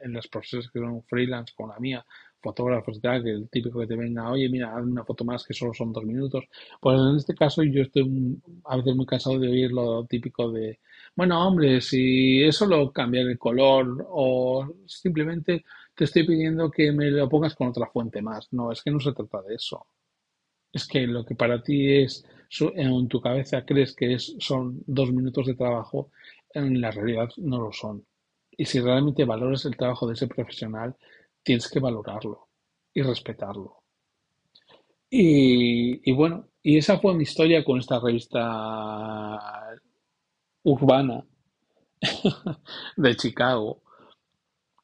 En 0.01 0.11
las 0.11 0.27
profesiones 0.27 0.71
que 0.71 0.79
son 0.79 1.03
freelance, 1.03 1.53
como 1.55 1.71
la 1.71 1.79
mía, 1.79 2.05
fotógrafos 2.43 2.97
y 2.97 3.01
que 3.01 3.07
el 3.07 3.49
típico 3.49 3.79
que 3.79 3.87
te 3.87 3.95
venga, 3.95 4.29
oye, 4.31 4.49
mira, 4.49 4.75
haz 4.75 4.83
una 4.83 5.05
foto 5.05 5.23
más 5.25 5.43
que 5.45 5.53
solo 5.53 5.73
son 5.73 5.93
dos 5.93 6.03
minutos. 6.03 6.43
Pues 6.81 6.99
en 6.99 7.15
este 7.17 7.33
caso 7.35 7.63
yo 7.63 7.81
estoy 7.83 8.39
a 8.65 8.77
veces 8.77 8.95
muy 8.95 9.05
cansado 9.05 9.39
de 9.39 9.47
oír 9.49 9.71
lo 9.71 10.05
típico 10.05 10.51
de, 10.51 10.79
bueno, 11.15 11.47
hombre, 11.47 11.81
si 11.81 12.43
es 12.43 12.55
solo 12.57 12.91
cambiar 12.91 13.27
el 13.27 13.39
color 13.39 14.05
o 14.09 14.67
simplemente 14.85 15.63
te 15.95 16.03
estoy 16.05 16.25
pidiendo 16.27 16.69
que 16.71 16.91
me 16.91 17.09
lo 17.11 17.29
pongas 17.29 17.55
con 17.55 17.67
otra 17.69 17.87
fuente 17.87 18.21
más. 18.21 18.51
No, 18.51 18.71
es 18.71 18.81
que 18.83 18.91
no 18.91 18.99
se 18.99 19.13
trata 19.13 19.41
de 19.43 19.55
eso. 19.55 19.85
Es 20.73 20.87
que 20.87 21.07
lo 21.07 21.25
que 21.25 21.35
para 21.35 21.61
ti 21.63 21.89
es, 21.89 22.25
en 22.75 23.07
tu 23.07 23.21
cabeza 23.21 23.65
crees 23.65 23.95
que 23.95 24.13
es, 24.13 24.35
son 24.39 24.83
dos 24.87 25.11
minutos 25.11 25.47
de 25.47 25.55
trabajo, 25.55 26.11
en 26.53 26.81
la 26.81 26.91
realidad 26.91 27.29
no 27.37 27.59
lo 27.61 27.71
son. 27.71 28.05
Y 28.51 28.65
si 28.65 28.79
realmente 28.79 29.25
valoras 29.25 29.65
el 29.65 29.77
trabajo 29.77 30.07
de 30.07 30.13
ese 30.13 30.27
profesional, 30.27 30.95
tienes 31.43 31.69
que 31.69 31.79
valorarlo 31.79 32.47
y 32.93 33.01
respetarlo. 33.01 33.83
Y, 35.09 36.11
bueno, 36.13 36.47
y 36.63 36.77
esa 36.77 36.99
fue 36.99 37.13
mi 37.13 37.23
historia 37.23 37.63
con 37.63 37.77
esta 37.77 37.99
revista 37.99 39.75
urbana 40.63 41.23
de 42.97 43.15
Chicago. 43.15 43.83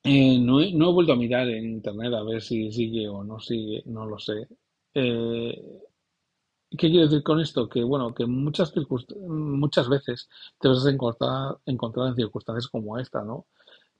Eh, 0.03 0.37
no, 0.39 0.61
he, 0.61 0.93
vuelto 0.93 1.13
a 1.13 1.15
mirar 1.15 1.49
en 1.49 1.65
internet 1.65 2.13
a 2.13 2.23
ver 2.23 2.41
si 2.41 2.71
sigue 2.71 3.07
o 3.09 3.23
no 3.23 3.39
sigue, 3.39 3.81
no 3.87 4.05
lo 4.05 4.19
sé. 4.19 4.47
Eh, 4.93 5.81
¿Qué 6.71 6.89
quiero 6.89 7.07
decir 7.07 7.23
con 7.23 7.39
esto? 7.39 7.67
Que 7.67 7.83
bueno, 7.83 8.13
que 8.13 8.27
muchas 8.27 8.71
muchas 9.17 9.89
veces 9.89 10.29
te 10.59 10.67
vas 10.67 10.85
a 10.85 10.91
encontrar, 10.91 11.57
encontrar 11.65 12.09
en 12.09 12.15
circunstancias 12.15 12.67
como 12.67 12.99
esta, 12.99 13.23
¿no? 13.23 13.47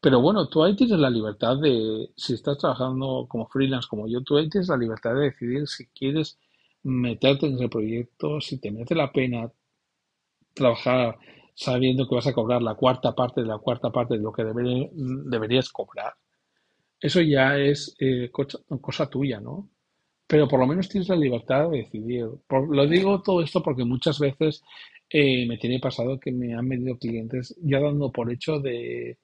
Pero 0.02 0.22
bueno, 0.22 0.48
tú 0.48 0.64
ahí 0.64 0.76
tienes 0.76 1.00
la 1.00 1.10
libertad 1.10 1.58
de, 1.58 2.10
si 2.16 2.34
estás 2.34 2.58
trabajando 2.58 3.26
como 3.28 3.48
freelance 3.48 3.88
como 3.90 4.08
yo, 4.08 4.22
tú 4.24 4.38
ahí 4.38 4.50
tienes 4.50 4.70
la 4.70 4.78
libertad 4.78 5.14
de 5.14 5.26
decidir 5.26 5.68
si 5.68 5.88
quieres 5.88 6.38
meterte 6.84 7.48
en 7.48 7.56
ese 7.56 7.68
proyecto, 7.68 8.40
si 8.40 8.60
te 8.60 8.72
merece 8.72 8.96
la 8.96 9.12
pena 9.12 9.52
trabajar 10.54 11.18
sabiendo 11.54 12.08
que 12.08 12.16
vas 12.16 12.28
a 12.28 12.34
cobrar 12.34 12.62
la 12.62 12.76
cuarta 12.76 13.14
parte 13.14 13.42
de 13.42 13.48
la 13.48 13.58
cuarta 13.58 13.92
parte 13.92 14.16
de 14.16 14.22
lo 14.22 14.32
que 14.32 14.44
deberías 14.46 15.70
cobrar. 15.70 16.14
Eso 17.02 17.22
ya 17.22 17.58
es 17.58 17.96
eh, 18.00 18.30
cosa, 18.32 19.10
tuya, 19.10 19.42
¿no? 19.42 19.70
Pero 20.28 20.48
por 20.48 20.60
lo 20.60 20.68
menos 20.68 20.90
tienes 20.90 21.10
la 21.10 21.16
libertad 21.16 21.70
de 21.70 21.80
decidir. 21.80 22.28
lo 22.50 22.88
digo 22.88 23.22
todo 23.22 23.42
esto 23.42 23.62
porque 23.64 23.84
muchas 23.84 24.20
veces 24.20 24.64
eh, 25.10 25.46
me 25.48 25.58
tiene 25.58 25.80
pasado 25.80 26.20
que 26.20 26.32
me 26.32 26.54
han 26.54 26.70
venido 26.70 26.98
clientes 26.98 27.56
ya 27.62 27.80
dando 27.80 28.12
por 28.12 28.32
hecho 28.32 28.60
de 28.60 29.18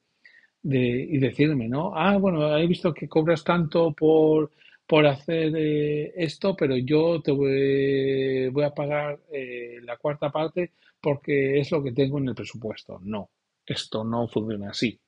de, 0.65 0.79
y 0.79 1.19
decirme, 1.19 1.67
¿no? 1.69 1.91
Ah, 1.95 2.17
bueno, 2.17 2.57
he 2.57 2.65
visto 2.65 2.91
que 2.93 3.07
cobras 3.07 3.43
tanto 3.43 3.93
por, 3.93 4.51
por 4.87 5.05
hacer 5.05 5.53
eh, 5.55 6.11
esto, 6.15 6.55
pero 6.55 6.75
yo 6.77 7.21
te 7.21 7.31
voy, 7.31 8.63
a 8.63 8.71
pagar 8.73 9.19
eh, 9.31 9.79
la 9.83 9.97
cuarta 9.97 10.31
parte 10.31 10.71
porque 10.99 11.59
es 11.59 11.71
lo 11.71 11.83
que 11.83 11.91
tengo 11.91 12.17
en 12.17 12.29
el 12.29 12.35
presupuesto. 12.35 12.99
No, 13.03 13.29
esto 13.65 14.03
no 14.03 14.27
funciona 14.27 14.71
así. 14.71 14.99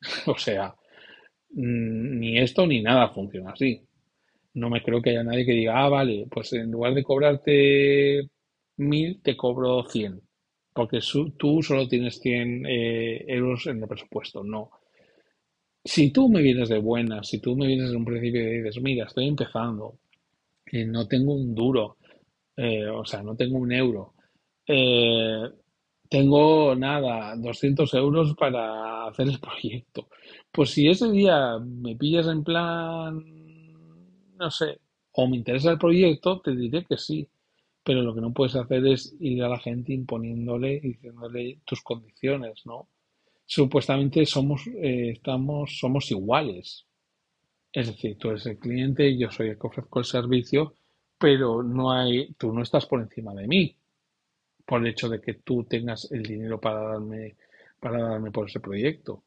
o 0.26 0.38
sea, 0.38 0.74
mm, 1.50 2.18
ni 2.20 2.38
esto 2.38 2.66
ni 2.66 2.80
nada 2.82 3.08
funciona 3.10 3.50
así. 3.52 3.82
No 4.54 4.70
me 4.70 4.82
creo 4.82 5.02
que 5.02 5.10
haya 5.10 5.24
nadie 5.24 5.46
que 5.46 5.52
diga, 5.52 5.84
ah, 5.84 5.88
vale, 5.88 6.26
pues 6.30 6.52
en 6.52 6.70
lugar 6.70 6.94
de 6.94 7.04
cobrarte 7.04 8.30
mil, 8.76 9.20
te 9.22 9.36
cobro 9.36 9.84
cien 9.88 10.25
porque 10.76 11.00
tú 11.38 11.62
solo 11.62 11.88
tienes 11.88 12.20
100 12.20 12.66
eh, 12.66 13.24
euros 13.28 13.66
en 13.66 13.82
el 13.82 13.88
presupuesto. 13.88 14.44
No. 14.44 14.70
Si 15.82 16.12
tú 16.12 16.28
me 16.28 16.42
vienes 16.42 16.68
de 16.68 16.78
buena, 16.78 17.22
si 17.24 17.40
tú 17.40 17.56
me 17.56 17.66
vienes 17.66 17.90
de 17.90 17.96
un 17.96 18.04
principio 18.04 18.42
y 18.42 18.58
dices, 18.58 18.82
mira, 18.82 19.06
estoy 19.06 19.26
empezando 19.26 19.98
y 20.70 20.84
no 20.84 21.08
tengo 21.08 21.32
un 21.34 21.54
duro, 21.54 21.96
eh, 22.56 22.86
o 22.88 23.06
sea, 23.06 23.22
no 23.22 23.34
tengo 23.36 23.56
un 23.56 23.72
euro, 23.72 24.12
eh, 24.66 25.48
tengo 26.10 26.74
nada, 26.74 27.34
200 27.36 27.94
euros 27.94 28.34
para 28.34 29.06
hacer 29.06 29.28
el 29.28 29.40
proyecto. 29.40 30.08
Pues 30.52 30.70
si 30.70 30.88
ese 30.88 31.10
día 31.10 31.58
me 31.58 31.96
pillas 31.96 32.26
en 32.26 32.44
plan, 32.44 33.24
no 34.38 34.50
sé, 34.50 34.78
o 35.12 35.26
me 35.26 35.38
interesa 35.38 35.70
el 35.70 35.78
proyecto, 35.78 36.40
te 36.40 36.54
diré 36.54 36.84
que 36.84 36.98
sí 36.98 37.26
pero 37.86 38.02
lo 38.02 38.12
que 38.12 38.20
no 38.20 38.32
puedes 38.32 38.56
hacer 38.56 38.84
es 38.84 39.14
ir 39.20 39.44
a 39.44 39.48
la 39.48 39.60
gente 39.60 39.92
imponiéndole 39.92 40.74
y 40.74 40.88
diciéndole 40.88 41.60
tus 41.64 41.82
condiciones, 41.82 42.66
¿no? 42.66 42.88
Supuestamente 43.44 44.26
somos, 44.26 44.66
eh, 44.66 45.10
estamos, 45.10 45.78
somos 45.78 46.10
iguales. 46.10 46.84
Es 47.72 47.86
decir, 47.86 48.18
tú 48.18 48.30
eres 48.30 48.44
el 48.46 48.58
cliente, 48.58 49.16
yo 49.16 49.30
soy 49.30 49.50
el 49.50 49.58
que 49.58 49.68
ofrezco 49.68 50.00
el 50.00 50.04
servicio, 50.04 50.74
pero 51.16 51.62
no 51.62 51.92
hay, 51.92 52.32
tú 52.32 52.52
no 52.52 52.62
estás 52.62 52.86
por 52.86 53.00
encima 53.00 53.32
de 53.34 53.46
mí 53.46 53.76
por 54.66 54.80
el 54.80 54.88
hecho 54.88 55.08
de 55.08 55.20
que 55.20 55.34
tú 55.34 55.62
tengas 55.62 56.10
el 56.10 56.24
dinero 56.24 56.60
para 56.60 56.80
darme, 56.80 57.36
para 57.78 58.02
darme 58.02 58.32
por 58.32 58.48
ese 58.48 58.58
proyecto. 58.58 59.22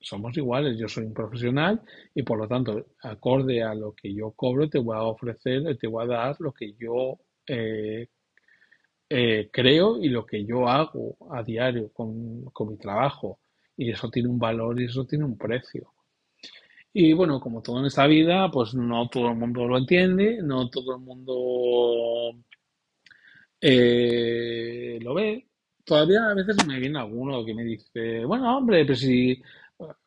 Somos 0.00 0.34
iguales, 0.38 0.78
yo 0.78 0.88
soy 0.88 1.04
un 1.04 1.12
profesional 1.12 1.82
y 2.14 2.22
por 2.22 2.38
lo 2.38 2.48
tanto, 2.48 2.86
acorde 3.02 3.62
a 3.62 3.74
lo 3.74 3.92
que 3.92 4.14
yo 4.14 4.30
cobro, 4.30 4.70
te 4.70 4.78
voy 4.78 4.96
a 4.96 5.02
ofrecer, 5.02 5.76
te 5.76 5.86
voy 5.86 6.04
a 6.04 6.06
dar 6.06 6.36
lo 6.40 6.52
que 6.52 6.72
yo 6.72 7.18
eh, 7.46 8.08
eh, 9.08 9.48
creo 9.52 9.98
y 10.02 10.08
lo 10.08 10.24
que 10.26 10.44
yo 10.44 10.68
hago 10.68 11.16
a 11.30 11.42
diario 11.42 11.92
con, 11.92 12.44
con 12.46 12.70
mi 12.70 12.76
trabajo. 12.76 13.40
Y 13.76 13.90
eso 13.90 14.10
tiene 14.10 14.28
un 14.28 14.38
valor 14.38 14.80
y 14.80 14.86
eso 14.86 15.04
tiene 15.06 15.24
un 15.24 15.36
precio. 15.36 15.92
Y 16.92 17.12
bueno, 17.12 17.40
como 17.40 17.60
todo 17.62 17.80
en 17.80 17.86
esta 17.86 18.06
vida, 18.06 18.50
pues 18.50 18.74
no 18.74 19.08
todo 19.08 19.28
el 19.30 19.36
mundo 19.36 19.66
lo 19.66 19.78
entiende, 19.78 20.40
no 20.42 20.70
todo 20.70 20.94
el 20.94 21.00
mundo 21.02 22.36
eh, 23.60 24.98
lo 25.02 25.14
ve. 25.14 25.48
Todavía 25.84 26.30
a 26.30 26.34
veces 26.34 26.56
me 26.66 26.78
viene 26.78 26.98
alguno 26.98 27.44
que 27.44 27.54
me 27.54 27.64
dice, 27.64 28.24
bueno, 28.24 28.56
hombre, 28.56 28.84
pero 28.84 28.96
si 28.96 29.42